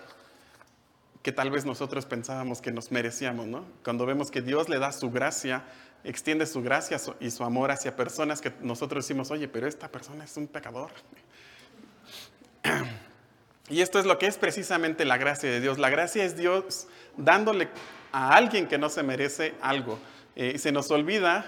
que 1.23 1.33
tal 1.33 1.51
vez 1.51 1.65
nosotros 1.65 2.05
pensábamos 2.05 2.61
que 2.61 2.71
nos 2.71 2.89
merecíamos, 2.89 3.47
¿no? 3.47 3.65
Cuando 3.83 4.05
vemos 4.05 4.31
que 4.31 4.41
Dios 4.41 4.69
le 4.69 4.79
da 4.79 4.93
su 4.93 5.11
gracia, 5.11 5.65
extiende 6.05 6.45
su 6.45 6.63
gracia 6.63 7.01
y 7.19 7.31
su 7.31 7.43
amor 7.43 7.69
hacia 7.69 7.97
personas 7.97 8.39
que 8.39 8.53
nosotros 8.61 9.03
decimos, 9.03 9.29
oye, 9.29 9.49
pero 9.49 9.67
esta 9.67 9.89
persona 9.89 10.23
es 10.23 10.37
un 10.37 10.47
pecador. 10.47 10.91
Y 13.67 13.81
esto 13.81 13.99
es 13.99 14.05
lo 14.05 14.17
que 14.17 14.27
es 14.27 14.37
precisamente 14.37 15.03
la 15.03 15.17
gracia 15.17 15.49
de 15.49 15.59
Dios. 15.59 15.79
La 15.79 15.89
gracia 15.89 16.23
es 16.23 16.37
Dios 16.37 16.87
dándole 17.17 17.67
a 18.13 18.37
alguien 18.37 18.67
que 18.67 18.77
no 18.77 18.87
se 18.87 19.03
merece 19.03 19.53
algo. 19.61 19.99
Eh, 20.37 20.57
se 20.57 20.71
nos 20.71 20.89
olvida 20.91 21.45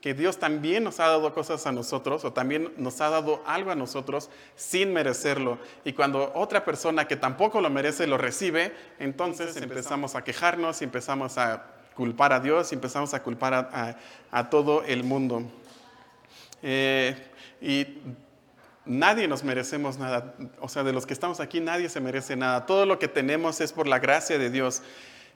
que 0.00 0.14
Dios 0.14 0.38
también 0.38 0.84
nos 0.84 1.00
ha 1.00 1.08
dado 1.08 1.32
cosas 1.32 1.66
a 1.66 1.72
nosotros 1.72 2.24
o 2.24 2.32
también 2.32 2.72
nos 2.76 3.00
ha 3.00 3.10
dado 3.10 3.42
algo 3.46 3.70
a 3.70 3.74
nosotros 3.74 4.30
sin 4.54 4.92
merecerlo. 4.92 5.58
Y 5.84 5.94
cuando 5.94 6.32
otra 6.34 6.64
persona 6.64 7.08
que 7.08 7.16
tampoco 7.16 7.60
lo 7.60 7.70
merece 7.70 8.06
lo 8.06 8.18
recibe, 8.18 8.74
entonces 8.98 9.56
empezamos 9.56 10.14
a 10.14 10.22
quejarnos 10.22 10.80
y 10.80 10.84
empezamos 10.84 11.38
a 11.38 11.66
culpar 11.96 12.32
a 12.32 12.40
Dios 12.40 12.70
y 12.70 12.74
empezamos 12.74 13.14
a 13.14 13.22
culpar 13.22 13.96
a, 14.30 14.50
todo 14.50 14.82
el 14.84 15.02
mundo. 15.02 15.42
Eh, 16.62 17.16
y 17.60 17.98
nadie 18.84 19.26
nos 19.26 19.42
merecemos 19.42 19.98
nada. 19.98 20.34
O 20.60 20.68
sea, 20.68 20.84
de 20.84 20.92
los 20.92 21.06
que 21.06 21.14
estamos 21.14 21.40
aquí, 21.40 21.60
nadie 21.60 21.88
se 21.88 22.00
merece 22.00 22.36
nada. 22.36 22.66
Todo 22.66 22.86
lo 22.86 22.98
que 22.98 23.08
tenemos 23.08 23.60
es 23.60 23.72
por 23.72 23.86
la 23.88 23.98
gracia 23.98 24.38
de 24.38 24.50
Dios. 24.50 24.82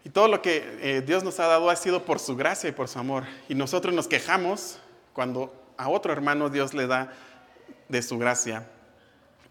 Y 0.05 0.11
todo 0.11 0.29
lo 0.29 0.41
que 0.41 0.79
eh, 0.81 1.03
Dios 1.07 1.25
nos 1.25 1.39
ha 1.41 1.47
dado 1.47 1.69
ha 1.69 1.77
sido 1.77 2.05
por 2.05 2.19
su 2.19 2.37
gracia 2.37 2.71
y 2.71 2.73
por 2.73 2.89
su 2.89 2.99
amor. 2.99 3.25
Y 3.49 3.55
nosotros 3.55 3.95
nos 3.95 4.09
quejamos 4.09 4.79
cuando 5.13 5.55
a 5.77 5.89
otro 5.89 6.13
hermano 6.13 6.49
Dios 6.49 6.73
le 6.73 6.87
da 6.87 7.13
de 7.89 8.03
su 8.03 8.19
gracia. 8.19 8.67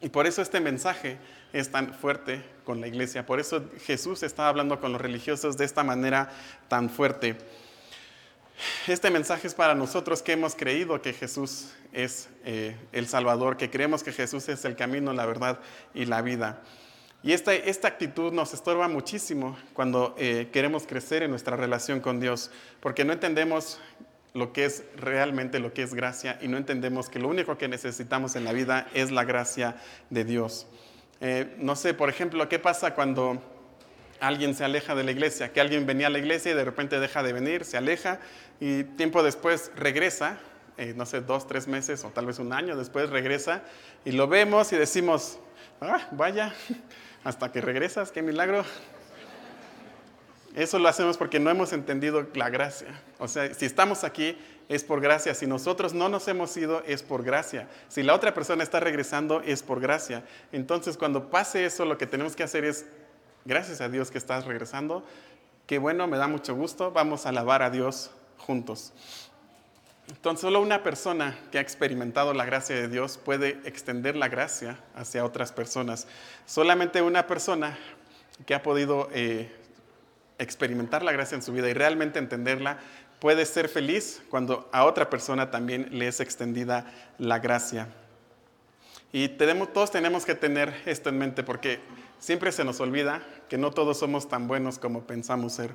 Y 0.01 0.09
por 0.09 0.25
eso 0.25 0.41
este 0.41 0.59
mensaje 0.59 1.17
es 1.53 1.71
tan 1.71 1.93
fuerte 1.93 2.43
con 2.63 2.81
la 2.81 2.87
iglesia. 2.87 3.25
Por 3.25 3.39
eso 3.39 3.63
Jesús 3.85 4.23
está 4.23 4.47
hablando 4.47 4.79
con 4.79 4.91
los 4.91 5.01
religiosos 5.01 5.57
de 5.57 5.65
esta 5.65 5.83
manera 5.83 6.31
tan 6.67 6.89
fuerte. 6.89 7.37
Este 8.87 9.09
mensaje 9.09 9.47
es 9.47 9.53
para 9.53 9.75
nosotros 9.75 10.21
que 10.21 10.33
hemos 10.33 10.55
creído 10.55 11.01
que 11.01 11.13
Jesús 11.13 11.71
es 11.93 12.29
eh, 12.43 12.75
el 12.91 13.07
Salvador, 13.07 13.57
que 13.57 13.69
creemos 13.69 14.03
que 14.03 14.11
Jesús 14.11 14.49
es 14.49 14.65
el 14.65 14.75
camino, 14.75 15.13
la 15.13 15.25
verdad 15.25 15.59
y 15.93 16.05
la 16.05 16.21
vida. 16.21 16.61
Y 17.21 17.33
esta, 17.33 17.53
esta 17.53 17.89
actitud 17.89 18.31
nos 18.31 18.53
estorba 18.53 18.87
muchísimo 18.87 19.57
cuando 19.73 20.15
eh, 20.17 20.49
queremos 20.53 20.87
crecer 20.87 21.21
en 21.23 21.31
nuestra 21.31 21.57
relación 21.57 21.99
con 21.99 22.21
Dios, 22.21 22.49
porque 22.79 23.03
no 23.03 23.11
entendemos 23.11 23.79
lo 24.33 24.53
que 24.53 24.65
es 24.65 24.83
realmente 24.95 25.59
lo 25.59 25.73
que 25.73 25.83
es 25.83 25.93
gracia 25.93 26.37
y 26.41 26.47
no 26.47 26.57
entendemos 26.57 27.09
que 27.09 27.19
lo 27.19 27.27
único 27.27 27.57
que 27.57 27.67
necesitamos 27.67 28.35
en 28.35 28.45
la 28.45 28.53
vida 28.53 28.87
es 28.93 29.11
la 29.11 29.25
gracia 29.25 29.75
de 30.09 30.23
Dios. 30.23 30.67
Eh, 31.19 31.55
no 31.57 31.75
sé, 31.75 31.93
por 31.93 32.09
ejemplo, 32.09 32.47
¿qué 32.47 32.59
pasa 32.59 32.95
cuando 32.95 33.41
alguien 34.21 34.55
se 34.55 34.63
aleja 34.63 34.95
de 34.95 35.03
la 35.03 35.11
iglesia? 35.11 35.51
Que 35.51 35.59
alguien 35.59 35.85
venía 35.85 36.07
a 36.07 36.11
la 36.11 36.19
iglesia 36.19 36.53
y 36.53 36.55
de 36.55 36.63
repente 36.63 37.01
deja 37.01 37.21
de 37.21 37.33
venir, 37.33 37.65
se 37.65 37.75
aleja 37.75 38.19
y 38.61 38.83
tiempo 38.83 39.23
después 39.23 39.71
regresa, 39.75 40.37
eh, 40.77 40.93
no 40.95 41.05
sé, 41.05 41.19
dos, 41.19 41.47
tres 41.47 41.67
meses 41.67 42.05
o 42.05 42.09
tal 42.09 42.27
vez 42.27 42.39
un 42.39 42.53
año 42.53 42.77
después 42.77 43.09
regresa 43.09 43.63
y 44.05 44.13
lo 44.13 44.27
vemos 44.27 44.71
y 44.71 44.77
decimos, 44.77 45.39
ah, 45.81 46.07
vaya, 46.11 46.53
hasta 47.23 47.51
que 47.51 47.61
regresas, 47.61 48.11
qué 48.11 48.21
milagro. 48.21 48.63
Eso 50.55 50.79
lo 50.79 50.89
hacemos 50.89 51.17
porque 51.17 51.39
no 51.39 51.49
hemos 51.49 51.73
entendido 51.73 52.25
la 52.33 52.49
gracia. 52.49 52.87
O 53.19 53.27
sea, 53.27 53.53
si 53.53 53.65
estamos 53.65 54.03
aquí 54.03 54.37
es 54.67 54.83
por 54.83 55.01
gracia. 55.01 55.33
Si 55.33 55.47
nosotros 55.47 55.93
no 55.93 56.09
nos 56.09 56.27
hemos 56.27 56.55
ido 56.57 56.83
es 56.85 57.03
por 57.03 57.23
gracia. 57.23 57.67
Si 57.87 58.03
la 58.03 58.13
otra 58.15 58.33
persona 58.33 58.63
está 58.63 58.79
regresando 58.79 59.41
es 59.41 59.63
por 59.63 59.79
gracia. 59.79 60.23
Entonces, 60.51 60.97
cuando 60.97 61.29
pase 61.29 61.65
eso, 61.65 61.85
lo 61.85 61.97
que 61.97 62.07
tenemos 62.07 62.35
que 62.35 62.43
hacer 62.43 62.65
es, 62.65 62.85
gracias 63.45 63.81
a 63.81 63.89
Dios 63.89 64.11
que 64.11 64.17
estás 64.17 64.45
regresando. 64.45 65.03
Qué 65.65 65.77
bueno, 65.77 66.07
me 66.07 66.17
da 66.17 66.27
mucho 66.27 66.55
gusto. 66.55 66.91
Vamos 66.91 67.25
a 67.25 67.29
alabar 67.29 67.61
a 67.61 67.69
Dios 67.69 68.11
juntos. 68.37 68.93
Entonces, 70.09 70.41
solo 70.41 70.59
una 70.59 70.83
persona 70.83 71.37
que 71.51 71.59
ha 71.59 71.61
experimentado 71.61 72.33
la 72.33 72.45
gracia 72.45 72.75
de 72.75 72.87
Dios 72.87 73.17
puede 73.17 73.59
extender 73.63 74.15
la 74.15 74.27
gracia 74.27 74.79
hacia 74.95 75.23
otras 75.23 75.51
personas. 75.51 76.07
Solamente 76.45 77.01
una 77.01 77.27
persona 77.27 77.77
que 78.45 78.55
ha 78.55 78.63
podido 78.63 79.09
eh, 79.13 79.51
experimentar 80.39 81.03
la 81.03 81.11
gracia 81.11 81.35
en 81.35 81.43
su 81.43 81.53
vida 81.53 81.69
y 81.69 81.73
realmente 81.73 82.17
entenderla 82.17 82.79
puede 83.19 83.45
ser 83.45 83.69
feliz 83.69 84.21
cuando 84.29 84.67
a 84.71 84.85
otra 84.85 85.09
persona 85.09 85.51
también 85.51 85.87
le 85.91 86.07
es 86.07 86.19
extendida 86.19 86.85
la 87.17 87.39
gracia. 87.39 87.87
Y 89.11 89.27
tenemos, 89.29 89.71
todos 89.73 89.91
tenemos 89.91 90.25
que 90.25 90.35
tener 90.35 90.73
esto 90.85 91.09
en 91.09 91.17
mente 91.17 91.43
porque 91.43 91.81
siempre 92.19 92.51
se 92.51 92.63
nos 92.63 92.79
olvida 92.79 93.21
que 93.47 93.57
no 93.57 93.71
todos 93.71 93.99
somos 93.99 94.27
tan 94.27 94.47
buenos 94.47 94.79
como 94.79 95.03
pensamos 95.03 95.53
ser. 95.53 95.71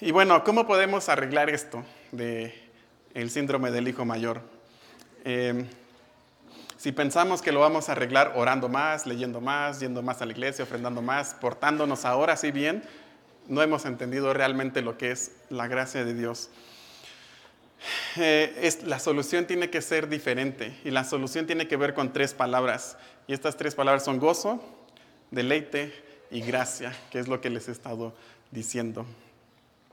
Y 0.00 0.12
bueno, 0.12 0.42
¿cómo 0.44 0.66
podemos 0.66 1.08
arreglar 1.08 1.50
esto 1.50 1.84
de 2.12 2.54
el 3.14 3.30
síndrome 3.30 3.70
del 3.70 3.88
hijo 3.88 4.04
mayor? 4.04 4.42
Em, 5.24 5.66
Si 6.80 6.92
pensamos 6.92 7.42
que 7.42 7.52
lo 7.52 7.60
vamos 7.60 7.90
a 7.90 7.92
arreglar 7.92 8.32
orando 8.36 8.70
más, 8.70 9.06
leyendo 9.06 9.42
más, 9.42 9.80
yendo 9.80 10.00
más 10.00 10.22
a 10.22 10.24
la 10.24 10.32
iglesia, 10.32 10.64
ofrendando 10.64 11.02
más, 11.02 11.34
portándonos 11.34 12.06
ahora 12.06 12.38
sí 12.38 12.52
bien, 12.52 12.82
no 13.48 13.60
hemos 13.60 13.84
entendido 13.84 14.32
realmente 14.32 14.80
lo 14.80 14.96
que 14.96 15.10
es 15.10 15.32
la 15.50 15.68
gracia 15.68 16.06
de 16.06 16.14
Dios. 16.14 16.48
Eh, 18.16 18.70
la 18.86 18.98
solución 18.98 19.46
tiene 19.46 19.68
que 19.68 19.82
ser 19.82 20.08
diferente 20.08 20.74
y 20.82 20.90
la 20.90 21.04
solución 21.04 21.46
tiene 21.46 21.68
que 21.68 21.76
ver 21.76 21.92
con 21.92 22.14
tres 22.14 22.32
palabras. 22.32 22.96
Y 23.26 23.34
estas 23.34 23.58
tres 23.58 23.74
palabras 23.74 24.02
son 24.02 24.18
gozo, 24.18 24.64
deleite 25.30 25.92
y 26.30 26.40
gracia, 26.40 26.96
que 27.10 27.18
es 27.18 27.28
lo 27.28 27.42
que 27.42 27.50
les 27.50 27.68
he 27.68 27.72
estado 27.72 28.14
diciendo. 28.50 29.04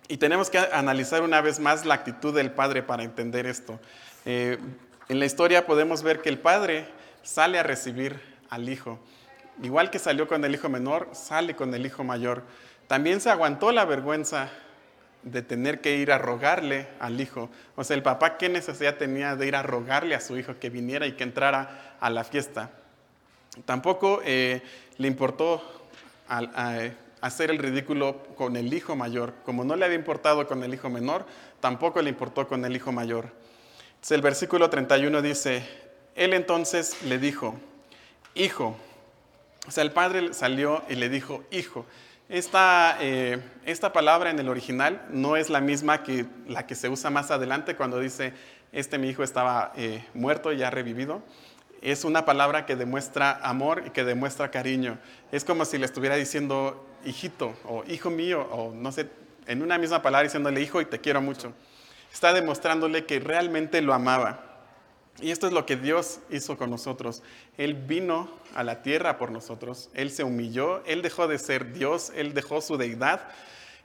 Y 0.07 0.17
tenemos 0.17 0.49
que 0.49 0.57
analizar 0.57 1.21
una 1.21 1.41
vez 1.41 1.59
más 1.59 1.85
la 1.85 1.95
actitud 1.95 2.33
del 2.33 2.51
Padre 2.51 2.81
para 2.81 3.03
entender 3.03 3.45
esto. 3.45 3.79
Eh, 4.25 4.57
en 5.09 5.19
la 5.19 5.25
historia 5.25 5.65
podemos 5.65 6.01
ver 6.01 6.21
que 6.21 6.29
el 6.29 6.39
Padre 6.39 6.87
sale 7.23 7.59
a 7.59 7.63
recibir 7.63 8.21
al 8.49 8.69
Hijo. 8.69 8.99
Igual 9.61 9.89
que 9.89 9.99
salió 9.99 10.27
con 10.27 10.45
el 10.45 10.53
Hijo 10.53 10.69
menor, 10.69 11.09
sale 11.11 11.55
con 11.55 11.73
el 11.73 11.85
Hijo 11.85 12.03
mayor. 12.03 12.43
También 12.87 13.19
se 13.19 13.29
aguantó 13.29 13.73
la 13.73 13.83
vergüenza 13.83 14.49
de 15.23 15.41
tener 15.41 15.81
que 15.81 15.97
ir 15.97 16.11
a 16.11 16.17
rogarle 16.17 16.87
al 16.99 17.19
hijo. 17.19 17.49
O 17.75 17.83
sea, 17.83 17.95
el 17.95 18.03
papá 18.03 18.37
qué 18.37 18.49
necesidad 18.49 18.95
tenía 18.95 19.35
de 19.35 19.47
ir 19.47 19.55
a 19.55 19.63
rogarle 19.63 20.15
a 20.15 20.21
su 20.21 20.37
hijo 20.37 20.57
que 20.59 20.69
viniera 20.69 21.05
y 21.05 21.13
que 21.13 21.23
entrara 21.23 21.95
a 21.99 22.09
la 22.09 22.23
fiesta. 22.23 22.71
Tampoco 23.65 24.21
eh, 24.23 24.61
le 24.97 25.07
importó 25.07 25.61
hacer 27.21 27.51
el 27.51 27.57
ridículo 27.57 28.23
con 28.35 28.55
el 28.55 28.73
hijo 28.73 28.95
mayor. 28.95 29.33
Como 29.45 29.63
no 29.63 29.75
le 29.75 29.85
había 29.85 29.97
importado 29.97 30.47
con 30.47 30.63
el 30.63 30.73
hijo 30.73 30.89
menor, 30.89 31.25
tampoco 31.59 32.01
le 32.01 32.09
importó 32.09 32.47
con 32.47 32.63
el 32.65 32.75
hijo 32.75 32.91
mayor. 32.91 33.31
El 34.09 34.21
versículo 34.21 34.69
31 34.69 35.21
dice, 35.21 35.67
él 36.15 36.33
entonces 36.33 37.03
le 37.03 37.17
dijo, 37.17 37.55
hijo. 38.35 38.77
O 39.67 39.71
sea, 39.71 39.83
el 39.83 39.91
padre 39.91 40.33
salió 40.33 40.83
y 40.87 40.95
le 40.95 41.09
dijo, 41.09 41.43
hijo. 41.51 41.85
Esta, 42.29 42.97
eh, 42.99 43.39
esta, 43.65 43.93
palabra 43.93 44.29
en 44.29 44.39
el 44.39 44.49
original 44.49 45.05
no 45.09 45.37
es 45.37 45.49
la 45.49 45.61
misma 45.61 46.03
que 46.03 46.25
la 46.47 46.67
que 46.67 46.75
se 46.75 46.89
usa 46.89 47.09
más 47.09 47.31
adelante 47.31 47.75
cuando 47.75 47.99
dice, 47.99 48.33
este 48.73 48.97
mi 48.97 49.09
hijo 49.09 49.23
estaba 49.23 49.71
eh, 49.77 50.05
muerto 50.13 50.51
y 50.51 50.61
ha 50.63 50.69
revivido. 50.69 51.21
Es 51.87 52.03
una 52.03 52.25
palabra 52.25 52.65
que 52.65 52.75
demuestra 52.75 53.39
amor 53.41 53.83
y 53.87 53.91
que 53.91 54.03
demuestra 54.03 54.51
cariño. 54.51 54.99
Es 55.31 55.45
como 55.45 55.63
si 55.63 55.77
le 55.77 55.85
estuviera 55.85 56.17
diciendo 56.17 56.85
hijito 57.05 57.55
o 57.63 57.85
hijo 57.87 58.09
mío 58.09 58.41
o 58.51 58.73
no 58.73 58.91
sé, 58.91 59.07
en 59.45 59.61
una 59.61 59.77
misma 59.77 60.01
palabra 60.01 60.25
diciéndole 60.25 60.59
hijo 60.59 60.81
y 60.81 60.85
te 60.85 60.99
quiero 60.99 61.21
mucho. 61.21 61.53
Está 62.11 62.33
demostrándole 62.33 63.05
que 63.05 63.21
realmente 63.21 63.81
lo 63.81 63.93
amaba. 63.93 64.65
Y 65.21 65.31
esto 65.31 65.47
es 65.47 65.53
lo 65.53 65.65
que 65.65 65.77
Dios 65.77 66.19
hizo 66.29 66.57
con 66.57 66.71
nosotros. 66.71 67.23
Él 67.57 67.73
vino 67.73 68.29
a 68.53 68.65
la 68.65 68.81
tierra 68.81 69.17
por 69.17 69.31
nosotros. 69.31 69.89
Él 69.93 70.11
se 70.11 70.25
humilló. 70.25 70.83
Él 70.83 71.01
dejó 71.01 71.29
de 71.29 71.37
ser 71.37 71.71
Dios. 71.71 72.11
Él 72.13 72.33
dejó 72.33 72.59
su 72.59 72.75
deidad. 72.75 73.29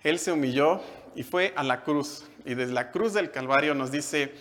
Él 0.03 0.19
se 0.19 0.33
humilló 0.33 0.81
y 1.15 1.23
fue 1.23 1.55
a 1.55 1.63
la 1.63 1.85
cruz. 1.85 2.25
Y 2.45 2.55
desde 2.55 2.73
la 2.73 2.91
cruz 2.91 3.13
del 3.13 3.31
Calvario 3.31 3.77
nos 3.77 3.93
dice, 3.93 4.35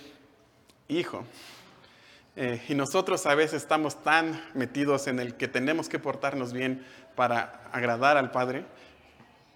hijo. 0.88 1.28
Eh, 2.36 2.62
y 2.70 2.76
nosotros 2.76 3.26
a 3.26 3.36
veces 3.36 3.62
estamos 3.62 4.04
tan 4.04 4.42
metidos 4.54 5.08
en 5.08 5.20
el 5.20 5.36
que 5.36 5.48
tenemos 5.48 5.90
que 5.90 6.00
portarnos 6.00 6.54
bien 6.54 6.86
para 7.16 7.62
agradar 7.72 8.18
al 8.18 8.32
Padre 8.32 8.66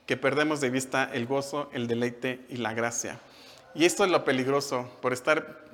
que 0.06 0.18
perdemos 0.18 0.62
de 0.62 0.70
vista 0.70 1.10
el 1.14 1.26
gozo, 1.26 1.70
el 1.74 1.88
deleite 1.88 2.46
y 2.50 2.58
la 2.58 2.74
gracia. 2.74 3.20
Y 3.74 3.86
esto 3.86 4.06
es 4.06 4.12
lo 4.12 4.24
peligroso, 4.24 4.90
por 5.02 5.14
estar 5.14 5.66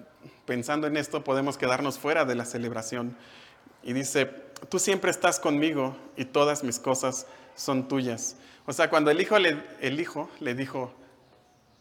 pensando 0.45 0.88
en 0.88 0.97
esto 0.97 1.24
podemos 1.24 1.58
quedarnos 1.58 1.99
fuera 1.99 2.26
de 2.26 2.36
la 2.36 2.45
celebración. 2.45 3.16
Y 3.84 3.93
dice, 3.93 4.26
tú 4.70 4.80
siempre 4.80 5.12
estás 5.12 5.39
conmigo 5.39 5.95
y 6.16 6.26
todas 6.26 6.64
mis 6.64 6.80
cosas 6.80 7.28
son 7.56 7.88
tuyas. 7.88 8.38
O 8.66 8.74
sea, 8.74 8.89
cuando 8.89 9.12
el 9.12 9.20
hijo 9.20 9.38
le, 9.39 9.58
el 9.82 9.99
hijo 9.99 10.30
le 10.39 10.56
dijo, 10.56 10.93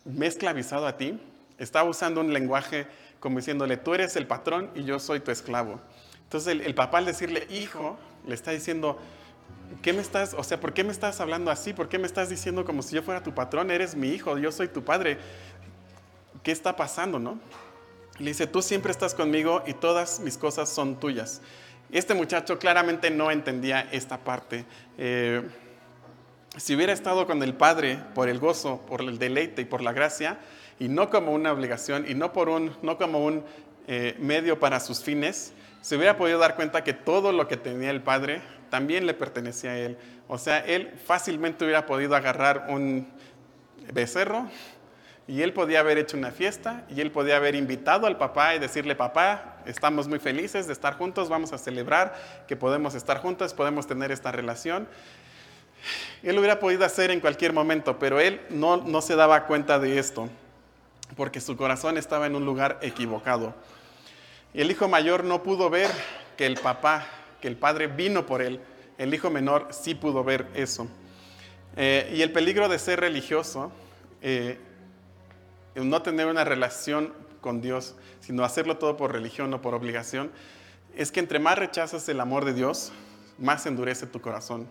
me 0.05 0.27
he 0.27 0.29
esclavizado 0.29 0.87
a 0.87 0.97
ti, 0.97 1.21
estaba 1.59 1.89
usando 1.89 2.21
un 2.21 2.33
lenguaje 2.33 2.87
como 3.21 3.39
diciéndole, 3.39 3.77
tú 3.77 3.95
eres 3.95 4.17
el 4.17 4.27
patrón 4.27 4.71
y 4.75 4.85
yo 4.85 4.99
soy 4.99 5.21
tu 5.21 5.31
esclavo. 5.31 5.81
Entonces 6.25 6.53
el, 6.53 6.61
el 6.63 6.75
papá 6.75 6.99
al 6.99 7.07
decirle, 7.07 7.47
hijo, 7.51 7.99
le 8.27 8.35
está 8.35 8.51
diciendo, 8.51 8.99
¿qué 9.83 9.93
me 9.93 10.01
estás, 10.01 10.35
o 10.35 10.43
sea, 10.43 10.61
por 10.61 10.73
qué 10.73 10.85
me 10.85 10.93
estás 10.93 11.21
hablando 11.21 11.51
así? 11.51 11.73
¿Por 11.73 11.89
qué 11.89 11.99
me 11.99 12.07
estás 12.07 12.29
diciendo 12.29 12.65
como 12.65 12.83
si 12.83 12.95
yo 12.95 13.03
fuera 13.03 13.23
tu 13.23 13.35
patrón? 13.35 13.71
Eres 13.71 13.95
mi 13.95 14.09
hijo, 14.09 14.39
yo 14.39 14.53
soy 14.53 14.69
tu 14.69 14.83
padre. 14.83 15.19
¿Qué 16.43 16.53
está 16.53 16.77
pasando, 16.77 17.19
no? 17.19 17.39
Le 18.19 18.31
dice, 18.31 18.47
tú 18.47 18.63
siempre 18.63 18.93
estás 18.93 19.15
conmigo 19.15 19.63
y 19.67 19.75
todas 19.75 20.21
mis 20.21 20.37
cosas 20.37 20.69
son 20.69 20.99
tuyas. 20.99 21.41
Este 21.91 22.15
muchacho 22.15 22.59
claramente 22.59 23.11
no 23.11 23.31
entendía 23.31 23.81
esta 23.93 24.19
parte. 24.19 24.65
Eh, 24.97 25.43
si 26.57 26.75
hubiera 26.75 26.93
estado 26.93 27.27
con 27.27 27.43
el 27.43 27.55
Padre 27.55 27.99
por 28.15 28.29
el 28.29 28.39
gozo, 28.39 28.81
por 28.87 29.01
el 29.01 29.19
deleite 29.19 29.63
y 29.63 29.65
por 29.65 29.83
la 29.83 29.93
gracia, 29.93 30.39
y 30.81 30.89
no 30.89 31.11
como 31.11 31.33
una 31.33 31.53
obligación, 31.53 32.07
y 32.09 32.15
no, 32.15 32.33
por 32.33 32.49
un, 32.49 32.77
no 32.83 32.99
como 32.99 33.25
un 33.25 33.45
eh, 33.87 34.17
medio 34.19 34.59
para 34.59 34.81
sus 34.81 35.05
fines, 35.05 35.53
se 35.81 35.97
hubiera 35.97 36.17
podido 36.17 36.41
dar 36.41 36.57
cuenta 36.57 36.83
que 36.83 36.93
todo 36.93 37.31
lo 37.31 37.47
que 37.47 37.57
tenía 37.57 37.91
el 37.91 38.03
Padre 38.03 38.43
también 38.71 39.07
le 39.07 39.15
pertenecía 39.15 39.71
a 39.71 39.79
él. 39.79 39.99
O 40.27 40.39
sea, 40.39 40.59
él 40.59 40.93
fácilmente 41.07 41.65
hubiera 41.65 41.87
podido 41.87 42.17
agarrar 42.17 42.67
un 42.69 43.07
becerro, 43.93 44.49
y 45.31 45.43
él 45.43 45.53
podía 45.53 45.79
haber 45.79 45.97
hecho 45.97 46.17
una 46.17 46.33
fiesta 46.33 46.85
y 46.89 47.01
él 47.01 47.13
podía 47.13 47.37
haber 47.37 47.55
invitado 47.55 48.09
al 48.09 48.19
papá 48.19 48.57
y 48.57 48.59
decirle, 48.59 48.97
papá, 48.97 49.59
estamos 49.65 50.09
muy 50.09 50.19
felices 50.19 50.67
de 50.67 50.73
estar 50.73 50.95
juntos, 50.99 51.29
vamos 51.29 51.53
a 51.53 51.59
celebrar 51.59 52.17
que 52.49 52.57
podemos 52.57 52.97
estar 52.97 53.19
juntos, 53.19 53.55
podemos 53.55 53.87
tener 53.87 54.11
esta 54.11 54.33
relación. 54.33 54.89
Él 56.25 56.35
lo 56.35 56.41
hubiera 56.41 56.59
podido 56.59 56.85
hacer 56.85 57.13
en 57.13 57.21
cualquier 57.21 57.53
momento, 57.53 57.97
pero 57.97 58.19
él 58.19 58.41
no, 58.51 58.79
no 58.79 59.01
se 59.03 59.15
daba 59.15 59.47
cuenta 59.47 59.79
de 59.79 60.01
esto, 60.01 60.29
porque 61.17 61.41
su 61.41 61.57
corazón 61.57 61.99
estaba 61.99 62.27
en 62.27 62.37
un 62.37 62.45
lugar 62.45 62.79
equivocado. 62.83 63.55
Y 64.55 64.61
el 64.61 64.71
hijo 64.71 64.89
mayor 64.89 65.25
no 65.25 65.43
pudo 65.43 65.71
ver 65.71 65.91
que 66.37 66.47
el 66.47 66.57
papá, 66.57 67.07
que 67.41 67.49
el 67.49 67.57
padre 67.57 67.87
vino 67.87 68.27
por 68.27 68.43
él. 68.43 68.61
El 68.99 69.15
hijo 69.15 69.31
menor 69.31 69.69
sí 69.71 69.95
pudo 69.95 70.25
ver 70.25 70.49
eso. 70.55 70.89
Eh, 71.77 72.13
y 72.15 72.23
el 72.23 72.33
peligro 72.33 72.69
de 72.69 72.79
ser 72.79 73.01
religioso 73.01 73.71
eh, 74.23 74.59
no 75.75 76.03
tener 76.03 76.27
una 76.27 76.45
relación 76.45 77.13
con 77.41 77.61
Dios, 77.61 77.95
sino 78.21 78.45
hacerlo 78.45 78.77
todo 78.79 78.97
por 78.97 79.13
religión 79.13 79.53
o 79.55 79.63
por 79.63 79.75
obligación, 79.75 80.31
es 80.97 81.13
que 81.13 81.21
entre 81.21 81.39
más 81.39 81.59
rechazas 81.59 82.09
el 82.09 82.21
amor 82.21 82.45
de 82.45 82.53
Dios, 82.53 82.93
más 83.39 83.65
endurece 83.67 84.07
tu 84.07 84.21
corazón. 84.21 84.69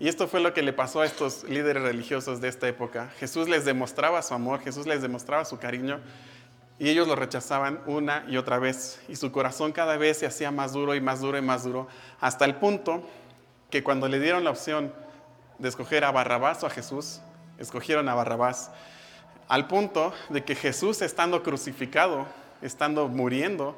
Y 0.00 0.08
esto 0.08 0.26
fue 0.26 0.40
lo 0.40 0.54
que 0.54 0.62
le 0.62 0.72
pasó 0.72 1.02
a 1.02 1.06
estos 1.06 1.44
líderes 1.44 1.82
religiosos 1.82 2.40
de 2.40 2.48
esta 2.48 2.66
época. 2.66 3.10
Jesús 3.18 3.50
les 3.50 3.66
demostraba 3.66 4.22
su 4.22 4.32
amor, 4.32 4.60
Jesús 4.60 4.86
les 4.86 5.02
demostraba 5.02 5.44
su 5.44 5.58
cariño, 5.58 6.00
y 6.78 6.88
ellos 6.88 7.06
lo 7.06 7.14
rechazaban 7.14 7.80
una 7.84 8.24
y 8.26 8.38
otra 8.38 8.58
vez. 8.58 8.98
Y 9.08 9.16
su 9.16 9.30
corazón 9.30 9.72
cada 9.72 9.98
vez 9.98 10.16
se 10.16 10.26
hacía 10.26 10.50
más 10.50 10.72
duro 10.72 10.94
y 10.94 11.02
más 11.02 11.20
duro 11.20 11.36
y 11.36 11.42
más 11.42 11.64
duro, 11.64 11.86
hasta 12.18 12.46
el 12.46 12.54
punto 12.54 13.06
que 13.68 13.84
cuando 13.84 14.08
le 14.08 14.18
dieron 14.18 14.42
la 14.42 14.50
opción 14.50 14.90
de 15.58 15.68
escoger 15.68 16.02
a 16.04 16.10
Barrabás 16.10 16.64
o 16.64 16.66
a 16.66 16.70
Jesús, 16.70 17.20
escogieron 17.58 18.08
a 18.08 18.14
Barrabás 18.14 18.70
al 19.48 19.66
punto 19.66 20.14
de 20.30 20.44
que 20.44 20.54
Jesús 20.54 21.02
estando 21.02 21.42
crucificado, 21.42 22.26
estando 22.62 23.06
muriendo, 23.08 23.76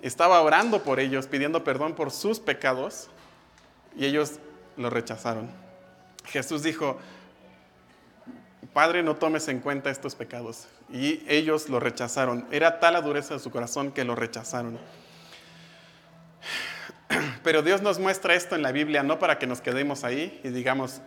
estaba 0.00 0.40
orando 0.40 0.82
por 0.82 0.98
ellos, 0.98 1.26
pidiendo 1.26 1.62
perdón 1.62 1.94
por 1.94 2.10
sus 2.10 2.40
pecados, 2.40 3.10
y 3.94 4.06
ellos 4.06 4.38
lo 4.78 4.90
rechazaron. 4.90 5.50
Jesús 6.24 6.62
dijo, 6.62 6.98
Padre, 8.72 9.02
no 9.02 9.16
tomes 9.16 9.48
en 9.48 9.60
cuenta 9.60 9.90
estos 9.90 10.14
pecados. 10.14 10.68
Y 10.92 11.22
ellos 11.28 11.68
lo 11.68 11.80
rechazaron. 11.80 12.46
Era 12.50 12.80
tal 12.80 12.94
la 12.94 13.00
dureza 13.00 13.34
de 13.34 13.40
su 13.40 13.50
corazón 13.50 13.92
que 13.92 14.04
lo 14.04 14.14
rechazaron. 14.14 14.78
Pero 17.42 17.62
Dios 17.62 17.82
nos 17.82 17.98
muestra 17.98 18.34
esto 18.34 18.54
en 18.54 18.62
la 18.62 18.72
Biblia 18.72 19.02
no 19.02 19.18
para 19.18 19.38
que 19.38 19.46
nos 19.46 19.60
quedemos 19.60 20.04
ahí 20.04 20.40
y 20.44 20.48
digamos, 20.50 21.00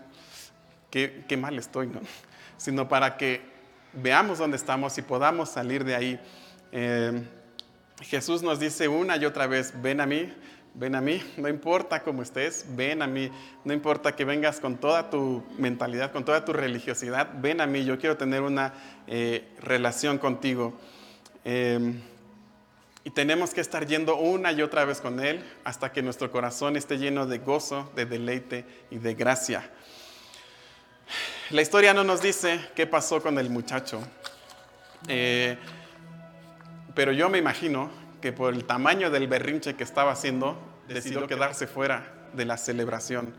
qué, 0.89 1.37
mal 1.37 1.57
estoy, 1.57 1.87
¿no? 1.87 2.01
sino 2.57 2.87
para 2.87 3.17
que 3.17 3.41
veamos 3.93 4.39
dónde 4.39 4.57
estamos 4.57 4.97
y 4.97 5.01
podamos 5.01 5.49
salir 5.49 5.83
de 5.83 5.95
ahí. 5.95 6.19
Eh, 6.71 7.23
Jesús 8.01 8.41
nos 8.41 8.59
dice 8.59 8.87
una 8.87 9.17
y 9.17 9.25
otra 9.25 9.47
vez, 9.47 9.73
ven 9.81 10.01
a 10.01 10.05
mí, 10.05 10.33
ven 10.73 10.95
a 10.95 11.01
mí, 11.01 11.21
no 11.37 11.49
importa 11.49 12.01
cómo 12.01 12.23
estés, 12.23 12.65
ven 12.69 13.01
a 13.01 13.07
mí, 13.07 13.29
no 13.65 13.73
importa 13.73 14.15
que 14.15 14.25
vengas 14.25 14.59
con 14.59 14.77
toda 14.77 15.09
tu 15.09 15.43
mentalidad, 15.57 16.11
con 16.11 16.23
toda 16.23 16.45
tu 16.45 16.53
religiosidad, 16.53 17.29
ven 17.41 17.61
a 17.61 17.67
mí, 17.67 17.83
yo 17.83 17.99
quiero 17.99 18.17
tener 18.17 18.41
una 18.41 18.73
eh, 19.07 19.47
relación 19.61 20.17
contigo. 20.17 20.73
Eh, 21.43 21.93
y 23.03 23.09
tenemos 23.09 23.53
que 23.53 23.61
estar 23.61 23.87
yendo 23.87 24.15
una 24.15 24.51
y 24.51 24.61
otra 24.61 24.85
vez 24.85 25.01
con 25.01 25.19
Él 25.19 25.43
hasta 25.63 25.91
que 25.91 26.03
nuestro 26.03 26.31
corazón 26.31 26.75
esté 26.75 26.99
lleno 26.99 27.25
de 27.25 27.39
gozo, 27.39 27.91
de 27.95 28.05
deleite 28.05 28.65
y 28.91 28.99
de 28.99 29.15
gracia. 29.15 29.69
La 31.49 31.61
historia 31.61 31.93
no 31.93 32.03
nos 32.03 32.21
dice 32.21 32.59
qué 32.75 32.85
pasó 32.85 33.21
con 33.21 33.37
el 33.39 33.49
muchacho, 33.49 34.01
eh, 35.07 35.57
pero 36.93 37.11
yo 37.11 37.27
me 37.29 37.39
imagino 37.39 37.89
que 38.21 38.31
por 38.31 38.53
el 38.53 38.65
tamaño 38.65 39.09
del 39.09 39.27
berrinche 39.27 39.75
que 39.75 39.83
estaba 39.83 40.11
haciendo, 40.11 40.57
decidió 40.87 41.27
quedarse 41.27 41.67
fuera 41.67 42.13
de 42.33 42.45
la 42.45 42.57
celebración. 42.57 43.33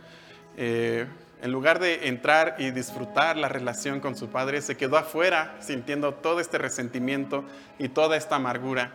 Eh, 0.56 1.06
en 1.40 1.50
lugar 1.50 1.80
de 1.80 2.08
entrar 2.08 2.56
y 2.58 2.70
disfrutar 2.70 3.36
la 3.36 3.48
relación 3.48 4.00
con 4.00 4.16
su 4.16 4.28
padre, 4.28 4.62
se 4.62 4.76
quedó 4.76 4.96
afuera 4.96 5.56
sintiendo 5.60 6.14
todo 6.14 6.38
este 6.38 6.58
resentimiento 6.58 7.44
y 7.78 7.88
toda 7.88 8.16
esta 8.16 8.36
amargura. 8.36 8.92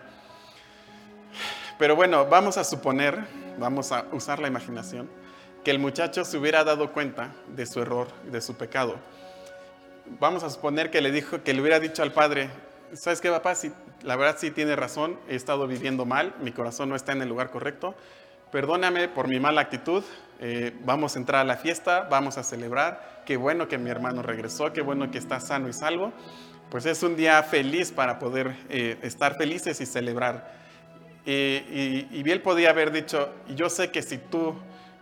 Pero 1.78 1.96
bueno, 1.96 2.26
vamos 2.26 2.58
a 2.58 2.64
suponer, 2.64 3.20
vamos 3.58 3.92
a 3.92 4.06
usar 4.12 4.40
la 4.40 4.48
imaginación, 4.48 5.10
que 5.64 5.72
el 5.72 5.80
muchacho 5.80 6.24
se 6.24 6.38
hubiera 6.38 6.64
dado 6.64 6.94
cuenta 6.94 7.34
de 7.54 7.66
su 7.66 7.82
error, 7.82 8.08
de 8.32 8.40
su 8.40 8.56
pecado. 8.56 8.96
Vamos 10.20 10.44
a 10.44 10.50
suponer 10.50 10.90
que 10.90 11.02
le 11.02 11.12
dijo, 11.12 11.44
que 11.44 11.54
le 11.54 11.60
hubiera 11.60 11.80
dicho 11.80 12.02
al 12.02 12.14
padre, 12.14 12.50
¿sabes 12.94 13.20
qué, 13.20 13.30
papá? 13.30 13.56
Si, 13.56 13.72
la 14.04 14.16
verdad 14.16 14.38
sí 14.40 14.52
tiene 14.52 14.76
razón, 14.76 15.20
he 15.28 15.36
estado 15.36 15.68
viviendo 15.68 16.06
mal, 16.06 16.36
mi 16.42 16.52
corazón 16.52 16.90
no 16.90 16.96
está 16.96 17.12
en 17.12 17.22
el 17.22 17.30
lugar 17.30 17.50
correcto, 17.50 17.96
perdóname 18.52 19.08
por 19.08 19.28
mi 19.28 19.40
mala 19.40 19.62
actitud, 19.62 20.04
eh, 20.40 20.74
vamos 20.84 21.16
a 21.16 21.20
entrar 21.20 21.42
a 21.42 21.44
la 21.44 21.58
fiesta, 21.58 22.08
vamos 22.10 22.38
a 22.38 22.44
celebrar, 22.44 23.24
qué 23.26 23.38
bueno 23.38 23.68
que 23.68 23.78
mi 23.78 23.90
hermano 23.90 24.22
regresó, 24.22 24.72
qué 24.74 24.82
bueno 24.82 25.12
que 25.12 25.18
está 25.18 25.40
sano 25.40 25.68
y 25.68 25.74
salvo, 25.74 26.14
pues 26.70 26.86
es 26.86 27.02
un 27.04 27.16
día 27.16 27.42
feliz 27.44 27.92
para 27.92 28.20
poder 28.20 28.56
eh, 28.70 28.98
estar 29.02 29.36
felices 29.36 29.80
y 29.82 29.86
celebrar. 29.86 30.56
y, 31.26 32.08
y 32.10 32.24
bien 32.24 32.42
podía 32.42 32.70
haber 32.70 32.92
dicho, 32.92 33.34
yo 33.56 33.70
sé 33.70 33.92
que 33.92 34.02
si 34.02 34.18
tú 34.18 34.56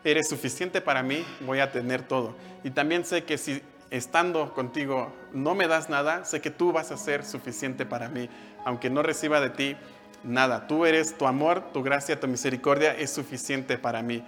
eres 0.04 0.30
suficiente 0.30 0.82
para 0.82 1.04
mí, 1.04 1.26
voy 1.42 1.60
a 1.60 1.72
tener 1.72 2.04
todo. 2.04 2.36
Y 2.64 2.72
también 2.72 3.06
sé 3.06 3.24
que 3.24 3.38
si 3.38 3.62
estando 3.90 4.54
contigo 4.54 5.14
no 5.34 5.56
me 5.56 5.68
das 5.68 5.90
nada, 5.90 6.26
sé 6.26 6.42
que 6.42 6.52
tú 6.52 6.72
vas 6.72 6.92
a 6.92 6.98
ser 6.98 7.26
suficiente 7.26 7.86
para 7.86 8.10
mí, 8.10 8.30
aunque 8.66 8.90
no 8.90 9.02
reciba 9.02 9.40
de 9.40 9.50
ti 9.52 9.78
nada. 10.24 10.68
Tú 10.68 10.86
eres 10.86 11.18
tu 11.18 11.28
amor, 11.28 11.72
tu 11.72 11.84
gracia, 11.84 12.20
tu 12.20 12.28
misericordia 12.28 12.94
es 12.94 13.12
suficiente 13.12 13.78
para 13.78 14.02
mí. 14.02 14.24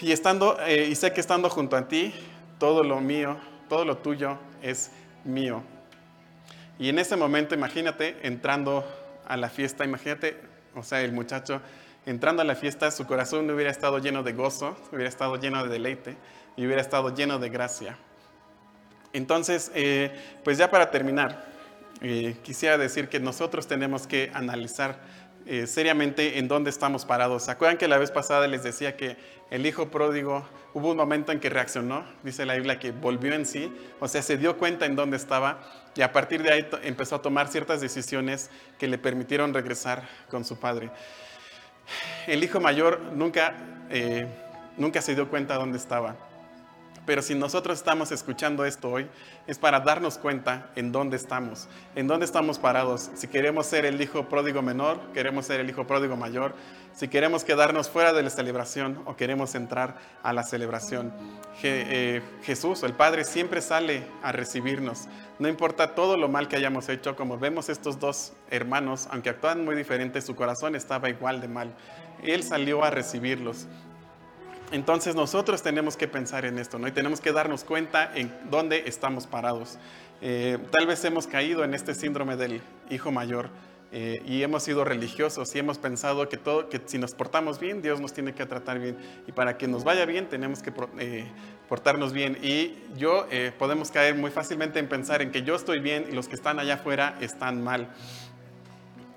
Y 0.00 0.12
estando 0.12 0.58
eh, 0.66 0.88
y 0.90 0.94
sé 0.94 1.12
que 1.12 1.20
estando 1.20 1.50
junto 1.50 1.76
a 1.76 1.86
ti, 1.86 2.12
todo 2.58 2.82
lo 2.82 3.00
mío, 3.00 3.36
todo 3.68 3.84
lo 3.84 3.98
tuyo 3.98 4.38
es 4.62 4.90
mío. 5.24 5.62
Y 6.78 6.88
en 6.88 6.98
ese 6.98 7.16
momento, 7.16 7.54
imagínate 7.54 8.16
entrando 8.22 8.84
a 9.26 9.36
la 9.36 9.48
fiesta, 9.48 9.84
imagínate, 9.84 10.40
o 10.74 10.82
sea, 10.82 11.02
el 11.02 11.12
muchacho 11.12 11.60
entrando 12.06 12.40
a 12.40 12.44
la 12.44 12.54
fiesta, 12.54 12.90
su 12.90 13.06
corazón 13.06 13.50
hubiera 13.50 13.70
estado 13.70 13.98
lleno 13.98 14.22
de 14.22 14.32
gozo, 14.32 14.76
hubiera 14.92 15.08
estado 15.08 15.36
lleno 15.36 15.62
de 15.62 15.68
deleite 15.68 16.16
y 16.56 16.64
hubiera 16.64 16.80
estado 16.80 17.14
lleno 17.14 17.38
de 17.38 17.50
gracia. 17.50 17.98
Entonces, 19.12 19.70
eh, 19.74 20.10
pues 20.44 20.56
ya 20.56 20.70
para 20.70 20.90
terminar, 20.90 21.47
eh, 22.00 22.36
quisiera 22.42 22.78
decir 22.78 23.08
que 23.08 23.20
nosotros 23.20 23.66
tenemos 23.66 24.06
que 24.06 24.30
analizar 24.34 25.00
eh, 25.46 25.66
seriamente 25.66 26.38
en 26.38 26.46
dónde 26.46 26.68
estamos 26.68 27.06
parados. 27.06 27.44
¿Se 27.44 27.50
acuerdan 27.50 27.78
que 27.78 27.88
la 27.88 27.96
vez 27.96 28.10
pasada 28.10 28.46
les 28.46 28.62
decía 28.62 28.96
que 28.96 29.16
el 29.50 29.64
hijo 29.64 29.90
pródigo 29.90 30.46
hubo 30.74 30.90
un 30.90 30.96
momento 30.98 31.32
en 31.32 31.40
que 31.40 31.48
reaccionó? 31.48 32.04
Dice 32.22 32.44
la 32.44 32.54
Biblia 32.54 32.78
que 32.78 32.92
volvió 32.92 33.32
en 33.32 33.46
sí, 33.46 33.72
o 33.98 34.06
sea, 34.08 34.20
se 34.20 34.36
dio 34.36 34.58
cuenta 34.58 34.84
en 34.84 34.94
dónde 34.94 35.16
estaba 35.16 35.60
y 35.96 36.02
a 36.02 36.12
partir 36.12 36.42
de 36.42 36.52
ahí 36.52 36.68
empezó 36.82 37.16
a 37.16 37.22
tomar 37.22 37.48
ciertas 37.48 37.80
decisiones 37.80 38.50
que 38.78 38.88
le 38.88 38.98
permitieron 38.98 39.54
regresar 39.54 40.06
con 40.28 40.44
su 40.44 40.60
padre. 40.60 40.90
El 42.26 42.44
hijo 42.44 42.60
mayor 42.60 43.00
nunca, 43.14 43.54
eh, 43.88 44.26
nunca 44.76 45.00
se 45.00 45.14
dio 45.14 45.30
cuenta 45.30 45.54
dónde 45.54 45.78
estaba. 45.78 46.27
Pero 47.08 47.22
si 47.22 47.34
nosotros 47.34 47.78
estamos 47.78 48.12
escuchando 48.12 48.66
esto 48.66 48.90
hoy, 48.90 49.08
es 49.46 49.58
para 49.58 49.80
darnos 49.80 50.18
cuenta 50.18 50.68
en 50.76 50.92
dónde 50.92 51.16
estamos, 51.16 51.66
en 51.94 52.06
dónde 52.06 52.26
estamos 52.26 52.58
parados. 52.58 53.10
Si 53.14 53.28
queremos 53.28 53.64
ser 53.64 53.86
el 53.86 53.98
hijo 53.98 54.28
pródigo 54.28 54.60
menor, 54.60 55.00
queremos 55.14 55.46
ser 55.46 55.60
el 55.60 55.70
hijo 55.70 55.86
pródigo 55.86 56.18
mayor, 56.18 56.54
si 56.92 57.08
queremos 57.08 57.44
quedarnos 57.44 57.88
fuera 57.88 58.12
de 58.12 58.22
la 58.22 58.28
celebración 58.28 59.00
o 59.06 59.16
queremos 59.16 59.54
entrar 59.54 59.96
a 60.22 60.34
la 60.34 60.42
celebración. 60.42 61.14
Eh, 61.62 62.20
Jesús, 62.42 62.82
el 62.82 62.92
Padre, 62.92 63.24
siempre 63.24 63.62
sale 63.62 64.04
a 64.22 64.30
recibirnos. 64.30 65.08
No 65.38 65.48
importa 65.48 65.94
todo 65.94 66.18
lo 66.18 66.28
mal 66.28 66.46
que 66.46 66.56
hayamos 66.56 66.90
hecho, 66.90 67.16
como 67.16 67.38
vemos 67.38 67.70
estos 67.70 67.98
dos 67.98 68.34
hermanos, 68.50 69.08
aunque 69.10 69.30
actúan 69.30 69.64
muy 69.64 69.76
diferentes, 69.76 70.26
su 70.26 70.36
corazón 70.36 70.74
estaba 70.74 71.08
igual 71.08 71.40
de 71.40 71.48
mal. 71.48 71.74
Él 72.22 72.42
salió 72.42 72.84
a 72.84 72.90
recibirlos. 72.90 73.66
Entonces 74.70 75.14
nosotros 75.14 75.62
tenemos 75.62 75.96
que 75.96 76.08
pensar 76.08 76.44
en 76.44 76.58
esto, 76.58 76.78
¿no? 76.78 76.88
Y 76.88 76.92
tenemos 76.92 77.20
que 77.20 77.32
darnos 77.32 77.64
cuenta 77.64 78.12
en 78.14 78.32
dónde 78.50 78.84
estamos 78.86 79.26
parados. 79.26 79.78
Eh, 80.20 80.58
tal 80.70 80.86
vez 80.86 81.02
hemos 81.04 81.26
caído 81.26 81.64
en 81.64 81.72
este 81.72 81.94
síndrome 81.94 82.36
del 82.36 82.60
hijo 82.90 83.10
mayor 83.10 83.48
eh, 83.92 84.20
y 84.26 84.42
hemos 84.42 84.64
sido 84.64 84.84
religiosos 84.84 85.54
y 85.54 85.58
hemos 85.58 85.78
pensado 85.78 86.28
que, 86.28 86.36
todo, 86.36 86.68
que 86.68 86.82
si 86.84 86.98
nos 86.98 87.14
portamos 87.14 87.58
bien, 87.58 87.80
Dios 87.80 88.00
nos 88.00 88.12
tiene 88.12 88.34
que 88.34 88.44
tratar 88.44 88.78
bien. 88.78 88.98
Y 89.26 89.32
para 89.32 89.56
que 89.56 89.68
nos 89.68 89.84
vaya 89.84 90.04
bien, 90.04 90.28
tenemos 90.28 90.60
que 90.60 90.70
eh, 90.98 91.26
portarnos 91.66 92.12
bien. 92.12 92.36
Y 92.42 92.76
yo 92.98 93.26
podemos 93.58 93.90
caer 93.90 94.16
muy 94.16 94.30
fácilmente 94.30 94.78
en 94.78 94.88
pensar 94.88 95.22
en 95.22 95.30
que 95.30 95.44
yo 95.44 95.54
estoy 95.54 95.80
bien 95.80 96.06
y 96.10 96.14
los 96.14 96.28
que 96.28 96.34
están 96.34 96.58
allá 96.58 96.74
afuera 96.74 97.16
están 97.22 97.64
mal. 97.64 97.88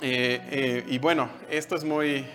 y 0.02 0.98
bueno, 1.00 1.30
esto 1.50 1.76
es 1.76 1.84
muy 1.84 2.26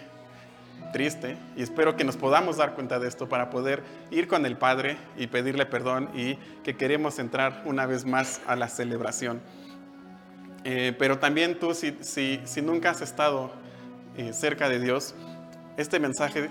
triste 0.92 1.36
y 1.56 1.62
espero 1.62 1.96
que 1.96 2.04
nos 2.04 2.16
podamos 2.16 2.56
dar 2.56 2.74
cuenta 2.74 2.98
de 2.98 3.08
esto 3.08 3.28
para 3.28 3.50
poder 3.50 3.82
ir 4.10 4.28
con 4.28 4.46
el 4.46 4.56
Padre 4.56 4.96
y 5.16 5.26
pedirle 5.26 5.66
perdón 5.66 6.10
y 6.14 6.36
que 6.64 6.76
queremos 6.76 7.18
entrar 7.18 7.62
una 7.64 7.86
vez 7.86 8.04
más 8.04 8.40
a 8.46 8.56
la 8.56 8.68
celebración. 8.68 9.40
Eh, 10.64 10.94
pero 10.98 11.18
también 11.18 11.58
tú, 11.58 11.74
si, 11.74 11.96
si, 12.00 12.40
si 12.44 12.62
nunca 12.62 12.90
has 12.90 13.00
estado 13.00 13.52
eh, 14.16 14.32
cerca 14.32 14.68
de 14.68 14.80
Dios, 14.80 15.14
este 15.76 16.00
mensaje 16.00 16.48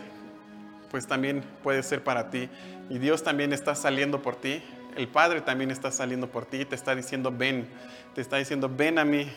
pues 0.89 1.07
también 1.07 1.43
puede 1.63 1.83
ser 1.83 2.03
para 2.03 2.29
ti 2.29 2.49
y 2.89 2.99
Dios 2.99 3.23
también 3.23 3.51
está 3.51 3.75
saliendo 3.75 4.21
por 4.21 4.35
ti. 4.35 4.63
El 4.95 5.07
Padre 5.09 5.41
también 5.41 5.71
está 5.71 5.91
saliendo 5.91 6.29
por 6.29 6.45
ti 6.45 6.63
te 6.63 6.75
está 6.75 6.95
diciendo, 6.95 7.33
ven, 7.35 7.67
te 8.13 8.21
está 8.21 8.37
diciendo, 8.37 8.71
ven 8.73 8.99
a 8.99 9.03
mí, 9.03 9.27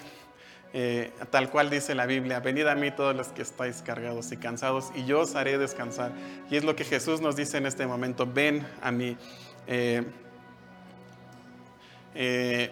eh, 0.75 1.13
tal 1.31 1.49
cual 1.49 1.71
dice 1.71 1.95
la 1.95 2.05
Biblia, 2.05 2.41
venid 2.41 2.67
a 2.67 2.75
mí 2.75 2.91
todos 2.91 3.17
los 3.17 3.29
que 3.29 3.41
estáis 3.41 3.81
cargados 3.81 4.31
y 4.33 4.37
cansados 4.37 4.93
y 4.95 5.05
yo 5.07 5.21
os 5.21 5.35
haré 5.35 5.57
descansar. 5.57 6.13
Y 6.51 6.57
es 6.57 6.65
lo 6.65 6.77
que 6.77 6.85
Jesús 6.85 7.21
nos 7.21 7.37
dice 7.37 7.57
en 7.57 7.67
este 7.67 7.87
momento, 7.87 8.27
ven 8.27 8.67
a 8.83 8.91
mí. 8.91 9.17
Eh, 9.67 10.05
eh, 12.15 12.71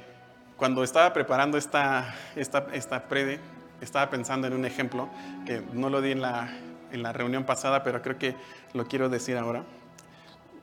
cuando 0.56 0.84
estaba 0.84 1.12
preparando 1.12 1.56
esta, 1.56 2.14
esta, 2.34 2.66
esta 2.72 3.08
prede, 3.08 3.40
estaba 3.80 4.10
pensando 4.10 4.46
en 4.46 4.52
un 4.54 4.64
ejemplo 4.64 5.08
que 5.46 5.62
no 5.72 5.88
lo 5.88 6.00
di 6.00 6.12
en 6.12 6.20
la, 6.20 6.50
en 6.92 7.02
la 7.02 7.12
reunión 7.12 7.44
pasada, 7.44 7.82
pero 7.82 8.02
creo 8.02 8.18
que 8.18 8.34
lo 8.74 8.86
quiero 8.86 9.08
decir 9.08 9.36
ahora. 9.36 9.64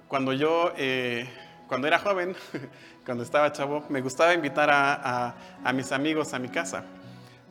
Cuando 0.08 0.34
yo, 0.34 0.74
cuando 1.68 1.88
era 1.88 2.00
joven, 2.00 2.36
cuando 3.06 3.24
estaba 3.24 3.52
chavo, 3.52 3.86
me 3.90 4.02
gustaba 4.02 4.34
invitar 4.34 4.70
a, 4.72 5.36
a 5.64 5.74
mis 5.74 5.92
amigos 5.92 6.34
a 6.34 6.40
mi 6.40 6.50
casa 6.50 6.84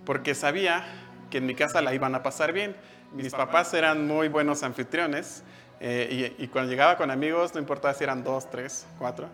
porque 0.04 0.34
sabía 0.34 0.84
que 1.30 1.38
en 1.38 1.46
mi 1.46 1.54
casa 1.54 1.80
la 1.82 1.94
iban 1.94 2.14
a 2.14 2.22
pasar 2.22 2.52
bien. 2.52 2.76
Mis 3.12 3.32
papás 3.32 3.72
eran 3.74 4.06
muy 4.06 4.28
buenos 4.28 4.62
anfitriones 4.62 5.42
eh, 5.80 6.34
y, 6.38 6.46
cuando 6.48 6.70
llegaba 6.70 6.96
con 6.96 7.10
amigos, 7.10 7.54
no 7.54 7.60
importaba 7.60 7.92
si 7.94 8.04
eran 8.04 8.22
dos, 8.22 8.48
tres, 8.50 8.86
cuatro, 8.98 9.28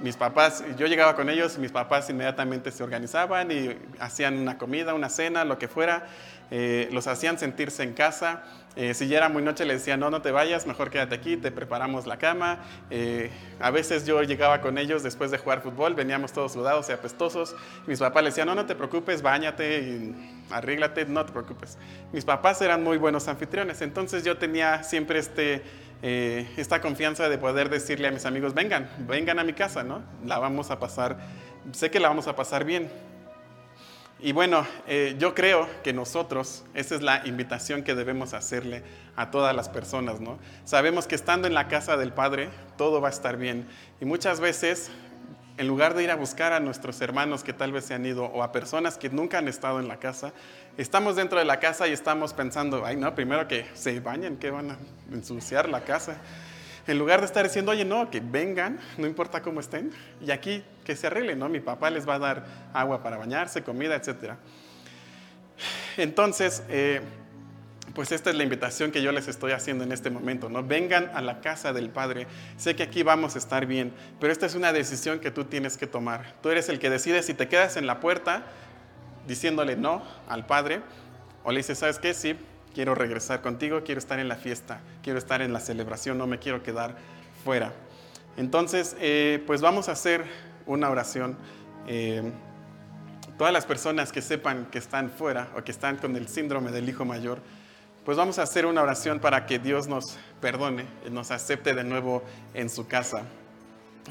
mis 0.00 0.16
papás, 0.16 0.62
yo 0.76 0.86
llegaba 0.86 1.16
con 1.16 1.28
ellos 1.28 1.56
y 1.56 1.60
mis 1.60 1.72
papás 1.72 2.08
inmediatamente 2.08 2.70
se 2.70 2.84
organizaban 2.84 3.50
y 3.50 3.76
hacían 3.98 4.38
una 4.38 4.56
comida, 4.56 4.94
una 4.94 5.08
cena, 5.08 5.44
lo 5.44 5.58
que 5.58 5.66
fuera, 5.66 6.06
eh, 6.50 6.88
los 6.92 7.06
hacían 7.06 7.38
sentirse 7.38 7.82
en 7.82 7.94
casa 7.94 8.42
eh, 8.78 8.94
si 8.94 9.08
ya 9.08 9.16
era 9.16 9.28
muy 9.28 9.42
noche, 9.42 9.66
le 9.66 9.74
decía, 9.74 9.96
no, 9.96 10.08
no 10.08 10.22
te 10.22 10.30
vayas, 10.30 10.64
mejor 10.64 10.88
quédate 10.88 11.12
aquí, 11.16 11.36
te 11.36 11.50
preparamos 11.50 12.06
la 12.06 12.16
cama. 12.16 12.60
Eh, 12.90 13.28
a 13.58 13.72
veces 13.72 14.06
yo 14.06 14.22
llegaba 14.22 14.60
con 14.60 14.78
ellos 14.78 15.02
después 15.02 15.32
de 15.32 15.38
jugar 15.38 15.62
fútbol, 15.62 15.96
veníamos 15.96 16.32
todos 16.32 16.52
sudados 16.52 16.88
y 16.88 16.92
apestosos. 16.92 17.56
Mis 17.88 17.98
papás 17.98 18.22
le 18.22 18.28
decían, 18.30 18.46
no, 18.46 18.54
no 18.54 18.66
te 18.66 18.76
preocupes, 18.76 19.20
bañate 19.20 19.80
y 19.80 20.14
arríglate, 20.52 21.06
no 21.06 21.26
te 21.26 21.32
preocupes. 21.32 21.76
Mis 22.12 22.24
papás 22.24 22.62
eran 22.62 22.84
muy 22.84 22.98
buenos 22.98 23.26
anfitriones, 23.26 23.82
entonces 23.82 24.22
yo 24.22 24.38
tenía 24.38 24.84
siempre 24.84 25.18
este, 25.18 25.64
esta 26.00 26.80
confianza 26.80 27.28
de 27.28 27.36
poder 27.36 27.70
decirle 27.70 28.06
a 28.06 28.12
mis 28.12 28.26
amigos, 28.26 28.54
vengan, 28.54 28.88
vengan 29.08 29.40
a 29.40 29.42
mi 29.44 29.54
casa, 29.54 29.82
¿no? 29.82 30.04
La 30.24 30.38
vamos 30.38 30.70
a 30.70 30.78
pasar, 30.78 31.18
sé 31.72 31.90
que 31.90 31.98
la 31.98 32.06
vamos 32.06 32.28
a 32.28 32.36
pasar 32.36 32.64
bien. 32.64 32.88
Y 34.20 34.32
bueno, 34.32 34.66
eh, 34.88 35.14
yo 35.18 35.32
creo 35.32 35.68
que 35.84 35.92
nosotros, 35.92 36.64
esa 36.74 36.96
es 36.96 37.02
la 37.02 37.24
invitación 37.24 37.84
que 37.84 37.94
debemos 37.94 38.34
hacerle 38.34 38.82
a 39.14 39.30
todas 39.30 39.54
las 39.54 39.68
personas, 39.68 40.20
¿no? 40.20 40.38
Sabemos 40.64 41.06
que 41.06 41.14
estando 41.14 41.46
en 41.46 41.54
la 41.54 41.68
casa 41.68 41.96
del 41.96 42.12
Padre, 42.12 42.50
todo 42.76 43.00
va 43.00 43.08
a 43.08 43.10
estar 43.12 43.36
bien. 43.36 43.68
Y 44.00 44.06
muchas 44.06 44.40
veces, 44.40 44.90
en 45.56 45.68
lugar 45.68 45.94
de 45.94 46.02
ir 46.02 46.10
a 46.10 46.16
buscar 46.16 46.52
a 46.52 46.58
nuestros 46.58 47.00
hermanos 47.00 47.44
que 47.44 47.52
tal 47.52 47.70
vez 47.70 47.84
se 47.84 47.94
han 47.94 48.04
ido 48.04 48.24
o 48.24 48.42
a 48.42 48.50
personas 48.50 48.98
que 48.98 49.08
nunca 49.08 49.38
han 49.38 49.46
estado 49.46 49.78
en 49.78 49.86
la 49.86 49.98
casa, 49.98 50.32
estamos 50.76 51.14
dentro 51.14 51.38
de 51.38 51.44
la 51.44 51.60
casa 51.60 51.86
y 51.86 51.92
estamos 51.92 52.32
pensando, 52.32 52.84
ay, 52.84 52.96
no, 52.96 53.14
primero 53.14 53.46
que 53.46 53.66
se 53.74 54.00
bañen, 54.00 54.36
que 54.36 54.50
van 54.50 54.72
a 54.72 54.78
ensuciar 55.12 55.68
la 55.68 55.82
casa. 55.82 56.16
En 56.88 56.98
lugar 56.98 57.20
de 57.20 57.26
estar 57.26 57.44
diciendo, 57.44 57.72
oye, 57.72 57.84
no, 57.84 58.10
que 58.10 58.20
vengan, 58.20 58.78
no 58.96 59.06
importa 59.06 59.42
cómo 59.42 59.60
estén, 59.60 59.92
y 60.24 60.30
aquí 60.30 60.64
que 60.84 60.96
se 60.96 61.06
arreglen, 61.06 61.38
¿no? 61.38 61.48
Mi 61.48 61.60
papá 61.60 61.90
les 61.90 62.08
va 62.08 62.14
a 62.14 62.18
dar 62.18 62.46
agua 62.72 63.02
para 63.02 63.18
bañarse, 63.18 63.62
comida, 63.62 63.94
etc. 63.94 64.32
Entonces, 65.98 66.62
eh, 66.68 67.02
pues 67.94 68.12
esta 68.12 68.30
es 68.30 68.36
la 68.36 68.42
invitación 68.42 68.90
que 68.90 69.02
yo 69.02 69.12
les 69.12 69.28
estoy 69.28 69.52
haciendo 69.52 69.84
en 69.84 69.92
este 69.92 70.08
momento, 70.08 70.48
¿no? 70.48 70.62
Vengan 70.62 71.10
a 71.14 71.20
la 71.20 71.40
casa 71.40 71.72
del 71.72 71.90
Padre. 71.90 72.26
Sé 72.56 72.74
que 72.74 72.84
aquí 72.84 73.02
vamos 73.02 73.34
a 73.34 73.38
estar 73.38 73.66
bien, 73.66 73.92
pero 74.18 74.32
esta 74.32 74.46
es 74.46 74.54
una 74.54 74.72
decisión 74.72 75.18
que 75.18 75.30
tú 75.30 75.44
tienes 75.44 75.76
que 75.76 75.86
tomar. 75.86 76.34
Tú 76.42 76.48
eres 76.48 76.68
el 76.68 76.78
que 76.78 76.90
decide 76.90 77.22
si 77.22 77.34
te 77.34 77.48
quedas 77.48 77.76
en 77.76 77.86
la 77.86 78.00
puerta 78.00 78.44
diciéndole 79.26 79.76
no 79.76 80.02
al 80.26 80.46
Padre 80.46 80.80
o 81.44 81.52
le 81.52 81.58
dices, 81.58 81.78
¿sabes 81.78 81.98
qué? 81.98 82.14
Sí, 82.14 82.36
quiero 82.78 82.94
regresar 82.94 83.42
contigo, 83.42 83.82
quiero 83.82 83.98
estar 83.98 84.20
en 84.20 84.28
la 84.28 84.36
fiesta, 84.36 84.78
quiero 85.02 85.18
estar 85.18 85.42
en 85.42 85.52
la 85.52 85.58
celebración, 85.58 86.16
no 86.16 86.28
me 86.28 86.38
quiero 86.38 86.62
quedar 86.62 86.94
fuera. 87.42 87.72
Entonces, 88.36 88.96
eh, 89.00 89.42
pues 89.48 89.60
vamos 89.60 89.88
a 89.88 89.92
hacer 89.92 90.24
una 90.64 90.88
oración. 90.88 91.36
Eh, 91.88 92.22
todas 93.36 93.52
las 93.52 93.66
personas 93.66 94.12
que 94.12 94.22
sepan 94.22 94.66
que 94.66 94.78
están 94.78 95.10
fuera 95.10 95.48
o 95.56 95.64
que 95.64 95.72
están 95.72 95.96
con 95.96 96.14
el 96.14 96.28
síndrome 96.28 96.70
del 96.70 96.88
hijo 96.88 97.04
mayor, 97.04 97.40
pues 98.04 98.16
vamos 98.16 98.38
a 98.38 98.42
hacer 98.42 98.64
una 98.64 98.80
oración 98.80 99.18
para 99.18 99.44
que 99.44 99.58
Dios 99.58 99.88
nos 99.88 100.16
perdone, 100.40 100.84
nos 101.10 101.32
acepte 101.32 101.74
de 101.74 101.82
nuevo 101.82 102.22
en 102.54 102.70
su 102.70 102.86
casa. 102.86 103.24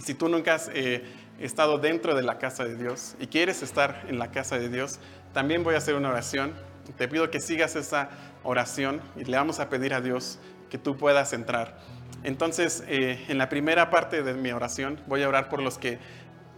Si 0.04 0.14
tú 0.14 0.28
nunca 0.28 0.56
has 0.56 0.70
eh, 0.74 1.06
estado 1.40 1.78
dentro 1.78 2.16
de 2.16 2.24
la 2.24 2.38
casa 2.38 2.66
de 2.66 2.76
Dios 2.76 3.16
y 3.18 3.28
quieres 3.28 3.64
estar 3.64 4.04
en 4.10 4.20
la 4.20 4.32
casa 4.32 4.60
de 4.60 4.68
Dios, 4.68 5.00
también 5.34 5.64
voy 5.64 5.76
a 5.76 5.78
hacer 5.78 5.96
una 5.96 6.10
oración. 6.10 6.52
Te 6.98 7.08
pido 7.10 7.30
que 7.30 7.42
sigas 7.42 7.76
esa 7.76 8.10
oración 8.48 9.02
y 9.18 9.26
le 9.26 9.36
vamos 9.36 9.60
a 9.60 9.70
pedir 9.70 9.94
a 9.94 10.02
Dios 10.02 10.40
que 10.70 10.78
tú 10.78 10.98
puedas 10.98 11.34
entrar. 11.34 11.78
Entonces, 12.24 12.84
eh, 12.88 13.26
en 13.28 13.38
la 13.38 13.50
primera 13.50 13.90
parte 13.90 14.24
de 14.24 14.34
mi 14.34 14.52
oración 14.52 15.00
voy 15.06 15.24
a 15.24 15.30
orar 15.30 15.50
por 15.50 15.62
los 15.62 15.78
que 15.78 16.00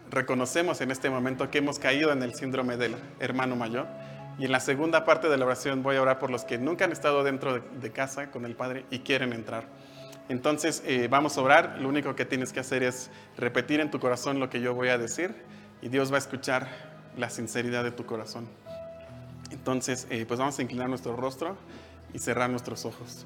reconocemos 0.10 0.82
en 0.82 0.92
este 0.92 1.10
momento 1.10 1.50
que 1.50 1.58
hemos 1.58 1.80
caído 1.80 2.12
en 2.12 2.22
el 2.24 2.34
síndrome 2.36 2.78
del 2.78 2.96
hermano 3.20 3.56
mayor. 3.56 3.88
Y 4.38 4.46
en 4.46 4.52
la 4.52 4.60
segunda 4.60 5.04
parte 5.04 5.30
de 5.30 5.38
la 5.38 5.46
oración 5.46 5.84
voy 5.84 5.98
a 5.98 6.02
orar 6.02 6.20
por 6.20 6.30
los 6.30 6.46
que 6.46 6.58
nunca 6.58 6.86
han 6.86 6.92
estado 6.92 7.24
dentro 7.24 7.60
de, 7.60 7.92
casa 7.92 8.32
con 8.32 8.46
el 8.46 8.56
Padre 8.56 8.86
y 8.90 9.00
quieren 9.00 9.34
entrar. 9.34 9.66
Entonces 10.30 10.84
eh, 10.86 11.08
vamos 11.10 11.38
a 11.38 11.42
orar, 11.42 11.78
lo 11.80 11.90
único 11.90 12.16
que 12.16 12.24
tienes 12.24 12.54
que 12.54 12.60
hacer 12.60 12.84
es 12.84 13.10
repetir 13.36 13.80
en 13.80 13.90
tu 13.90 14.00
corazón 14.00 14.40
lo 14.40 14.50
que 14.50 14.62
yo 14.62 14.76
voy 14.76 14.90
a 14.90 14.98
decir 14.98 15.36
y 15.82 15.90
Dios 15.90 16.12
va 16.12 16.16
a 16.16 16.20
escuchar 16.20 16.68
la 17.18 17.30
sinceridad 17.30 17.84
de 17.84 17.92
tu 17.92 18.06
corazón. 18.06 18.48
Entonces, 19.52 20.08
eh, 20.10 20.26
pues 20.28 20.40
vamos 20.40 20.58
a 20.60 20.62
inclinar 20.62 20.90
nuestro 20.90 21.16
rostro 21.16 21.58
y 22.14 22.20
cerrar 22.20 22.50
nuestros 22.50 22.86
ojos. 22.86 23.26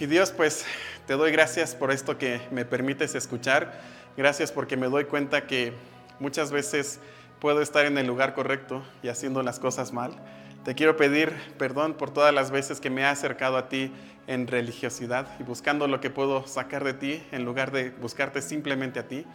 Y 0.00 0.06
Dios, 0.06 0.32
pues 0.32 0.64
te 1.06 1.14
doy 1.14 1.30
gracias 1.32 1.74
por 1.74 1.92
esto 1.92 2.18
que 2.18 2.40
me 2.50 2.64
permites 2.64 3.14
escuchar. 3.14 3.80
Gracias 4.16 4.52
porque 4.52 4.76
me 4.76 4.88
doy 4.88 5.04
cuenta 5.04 5.46
que 5.46 5.72
muchas 6.18 6.50
veces 6.50 7.00
puedo 7.40 7.60
estar 7.60 7.86
en 7.86 7.98
el 7.98 8.06
lugar 8.06 8.34
correcto 8.34 8.82
y 9.02 9.08
haciendo 9.08 9.42
las 9.42 9.58
cosas 9.58 9.92
mal. 9.92 10.16
Te 10.64 10.74
quiero 10.74 10.96
pedir 10.96 11.32
perdón 11.58 11.94
por 11.94 12.10
todas 12.10 12.32
las 12.32 12.50
veces 12.50 12.80
que 12.80 12.88
me 12.90 13.02
he 13.02 13.04
acercado 13.04 13.58
a 13.58 13.68
ti 13.68 13.92
en 14.26 14.46
religiosidad 14.46 15.28
y 15.38 15.42
buscando 15.42 15.86
lo 15.86 16.00
que 16.00 16.08
puedo 16.08 16.46
sacar 16.46 16.84
de 16.84 16.94
ti 16.94 17.22
en 17.32 17.44
lugar 17.44 17.70
de 17.70 17.90
buscarte 17.90 18.40
simplemente 18.40 18.98
a 18.98 19.06
ti. 19.06 19.26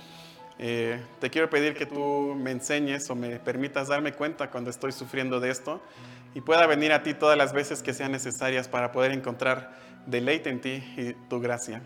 Eh, 0.61 1.01
te 1.21 1.29
quiero 1.29 1.49
pedir 1.49 1.73
que 1.73 1.85
tú 1.85 2.35
me 2.37 2.51
enseñes 2.51 3.09
o 3.09 3.15
me 3.15 3.39
permitas 3.39 3.87
darme 3.87 4.11
cuenta 4.11 4.51
cuando 4.51 4.69
estoy 4.69 4.91
sufriendo 4.91 5.39
de 5.39 5.51
esto 5.51 5.81
y 6.35 6.41
pueda 6.41 6.67
venir 6.67 6.91
a 6.91 7.01
ti 7.01 7.13
todas 7.13 7.37
las 7.37 7.53
veces 7.53 7.81
que 7.81 7.93
sean 7.93 8.11
necesarias 8.11 8.67
para 8.67 8.91
poder 8.91 9.13
encontrar 9.13 9.71
deleite 10.05 10.49
en 10.49 10.59
ti 10.59 10.83
y 10.97 11.13
tu 11.29 11.39
gracia. 11.39 11.81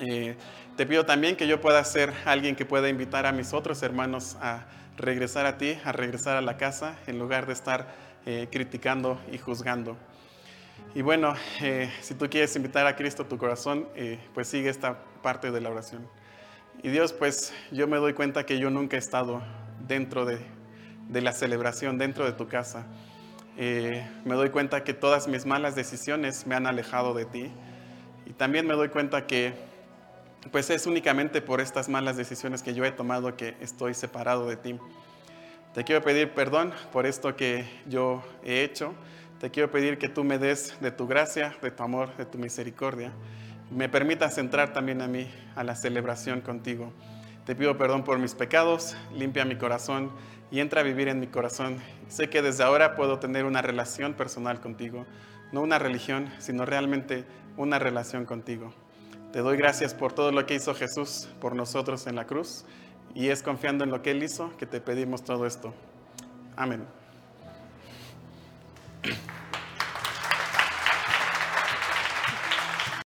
Eh, 0.00 0.34
te 0.78 0.86
pido 0.86 1.04
también 1.04 1.36
que 1.36 1.46
yo 1.46 1.60
pueda 1.60 1.84
ser 1.84 2.14
alguien 2.24 2.56
que 2.56 2.64
pueda 2.64 2.88
invitar 2.88 3.26
a 3.26 3.32
mis 3.32 3.52
otros 3.52 3.82
hermanos 3.82 4.38
a 4.40 4.64
regresar 4.96 5.44
a 5.44 5.58
ti, 5.58 5.76
a 5.84 5.92
regresar 5.92 6.38
a 6.38 6.40
la 6.40 6.56
casa, 6.56 6.96
en 7.06 7.18
lugar 7.18 7.46
de 7.46 7.52
estar 7.52 7.94
eh, 8.24 8.48
criticando 8.50 9.20
y 9.30 9.36
juzgando. 9.36 9.98
Y 10.94 11.02
bueno, 11.02 11.34
si 12.00 12.14
tú 12.14 12.30
quieres 12.30 12.56
invitar 12.56 12.86
a 12.86 12.96
Cristo 12.96 13.24
a 13.24 13.28
tu 13.28 13.36
corazón, 13.36 13.88
pues 14.32 14.48
sigue 14.48 14.70
esta 14.70 14.98
parte 15.22 15.50
de 15.50 15.60
la 15.60 15.70
oración. 15.70 16.08
Y 16.80 16.90
Dios, 16.90 17.12
pues 17.12 17.52
yo 17.72 17.88
me 17.88 17.96
doy 17.96 18.12
cuenta 18.12 18.46
que 18.46 18.60
yo 18.60 18.70
nunca 18.70 18.96
he 18.96 18.98
estado 19.00 19.42
dentro 19.88 20.24
de, 20.24 20.38
de 21.08 21.20
la 21.20 21.32
celebración, 21.32 21.98
dentro 21.98 22.24
de 22.24 22.32
tu 22.32 22.46
casa. 22.46 22.86
me 23.56 24.34
doy 24.34 24.50
cuenta 24.50 24.84
que 24.84 24.94
todas 24.94 25.26
mis 25.26 25.44
malas 25.44 25.74
decisiones 25.74 26.46
me 26.46 26.54
han 26.54 26.68
alejado 26.68 27.14
de 27.14 27.24
ti. 27.24 27.50
Y 28.26 28.32
también 28.32 28.64
me 28.66 28.74
doy 28.74 28.90
cuenta 28.90 29.26
que 29.26 29.54
pues 30.52 30.70
es 30.70 30.86
únicamente 30.86 31.42
por 31.42 31.60
estas 31.60 31.88
malas 31.88 32.16
decisiones 32.16 32.62
que 32.62 32.74
yo 32.74 32.84
he 32.84 32.92
tomado 32.92 33.36
que 33.36 33.56
estoy 33.60 33.92
separado 33.94 34.48
de 34.48 34.56
ti. 34.56 34.78
Te 35.74 35.82
quiero 35.82 36.02
pedir 36.02 36.32
perdón 36.32 36.72
por 36.92 37.06
esto 37.06 37.34
que 37.34 37.64
yo 37.86 38.22
he 38.44 38.62
hecho. 38.62 38.94
Te 39.40 39.50
quiero 39.50 39.70
pedir 39.70 39.98
que 39.98 40.08
tú 40.08 40.22
me 40.22 40.38
des 40.38 40.80
de 40.80 40.92
tu 40.92 41.08
gracia, 41.08 41.56
de 41.60 41.72
tu 41.72 41.82
amor, 41.82 42.16
de 42.16 42.24
tu 42.24 42.38
misericordia. 42.38 43.12
Me 43.70 43.88
permitas 43.88 44.38
entrar 44.38 44.72
también 44.72 45.02
a 45.02 45.08
mí, 45.08 45.30
a 45.54 45.62
la 45.62 45.76
celebración 45.76 46.40
contigo. 46.40 46.92
Te 47.44 47.54
pido 47.54 47.76
perdón 47.76 48.02
por 48.02 48.18
mis 48.18 48.34
pecados, 48.34 48.96
limpia 49.12 49.44
mi 49.44 49.56
corazón 49.56 50.10
y 50.50 50.60
entra 50.60 50.80
a 50.80 50.84
vivir 50.84 51.08
en 51.08 51.20
mi 51.20 51.26
corazón. 51.26 51.78
Sé 52.08 52.30
que 52.30 52.40
desde 52.40 52.64
ahora 52.64 52.94
puedo 52.94 53.18
tener 53.18 53.44
una 53.44 53.60
relación 53.60 54.14
personal 54.14 54.60
contigo, 54.60 55.06
no 55.52 55.60
una 55.60 55.78
religión, 55.78 56.30
sino 56.38 56.64
realmente 56.64 57.24
una 57.56 57.78
relación 57.78 58.24
contigo. 58.24 58.72
Te 59.32 59.40
doy 59.40 59.58
gracias 59.58 59.92
por 59.92 60.14
todo 60.14 60.32
lo 60.32 60.46
que 60.46 60.54
hizo 60.54 60.74
Jesús 60.74 61.28
por 61.38 61.54
nosotros 61.54 62.06
en 62.06 62.16
la 62.16 62.26
cruz 62.26 62.64
y 63.14 63.28
es 63.28 63.42
confiando 63.42 63.84
en 63.84 63.90
lo 63.90 64.00
que 64.00 64.12
Él 64.12 64.22
hizo 64.22 64.56
que 64.56 64.64
te 64.64 64.80
pedimos 64.80 65.24
todo 65.24 65.46
esto. 65.46 65.74
Amén. 66.56 66.86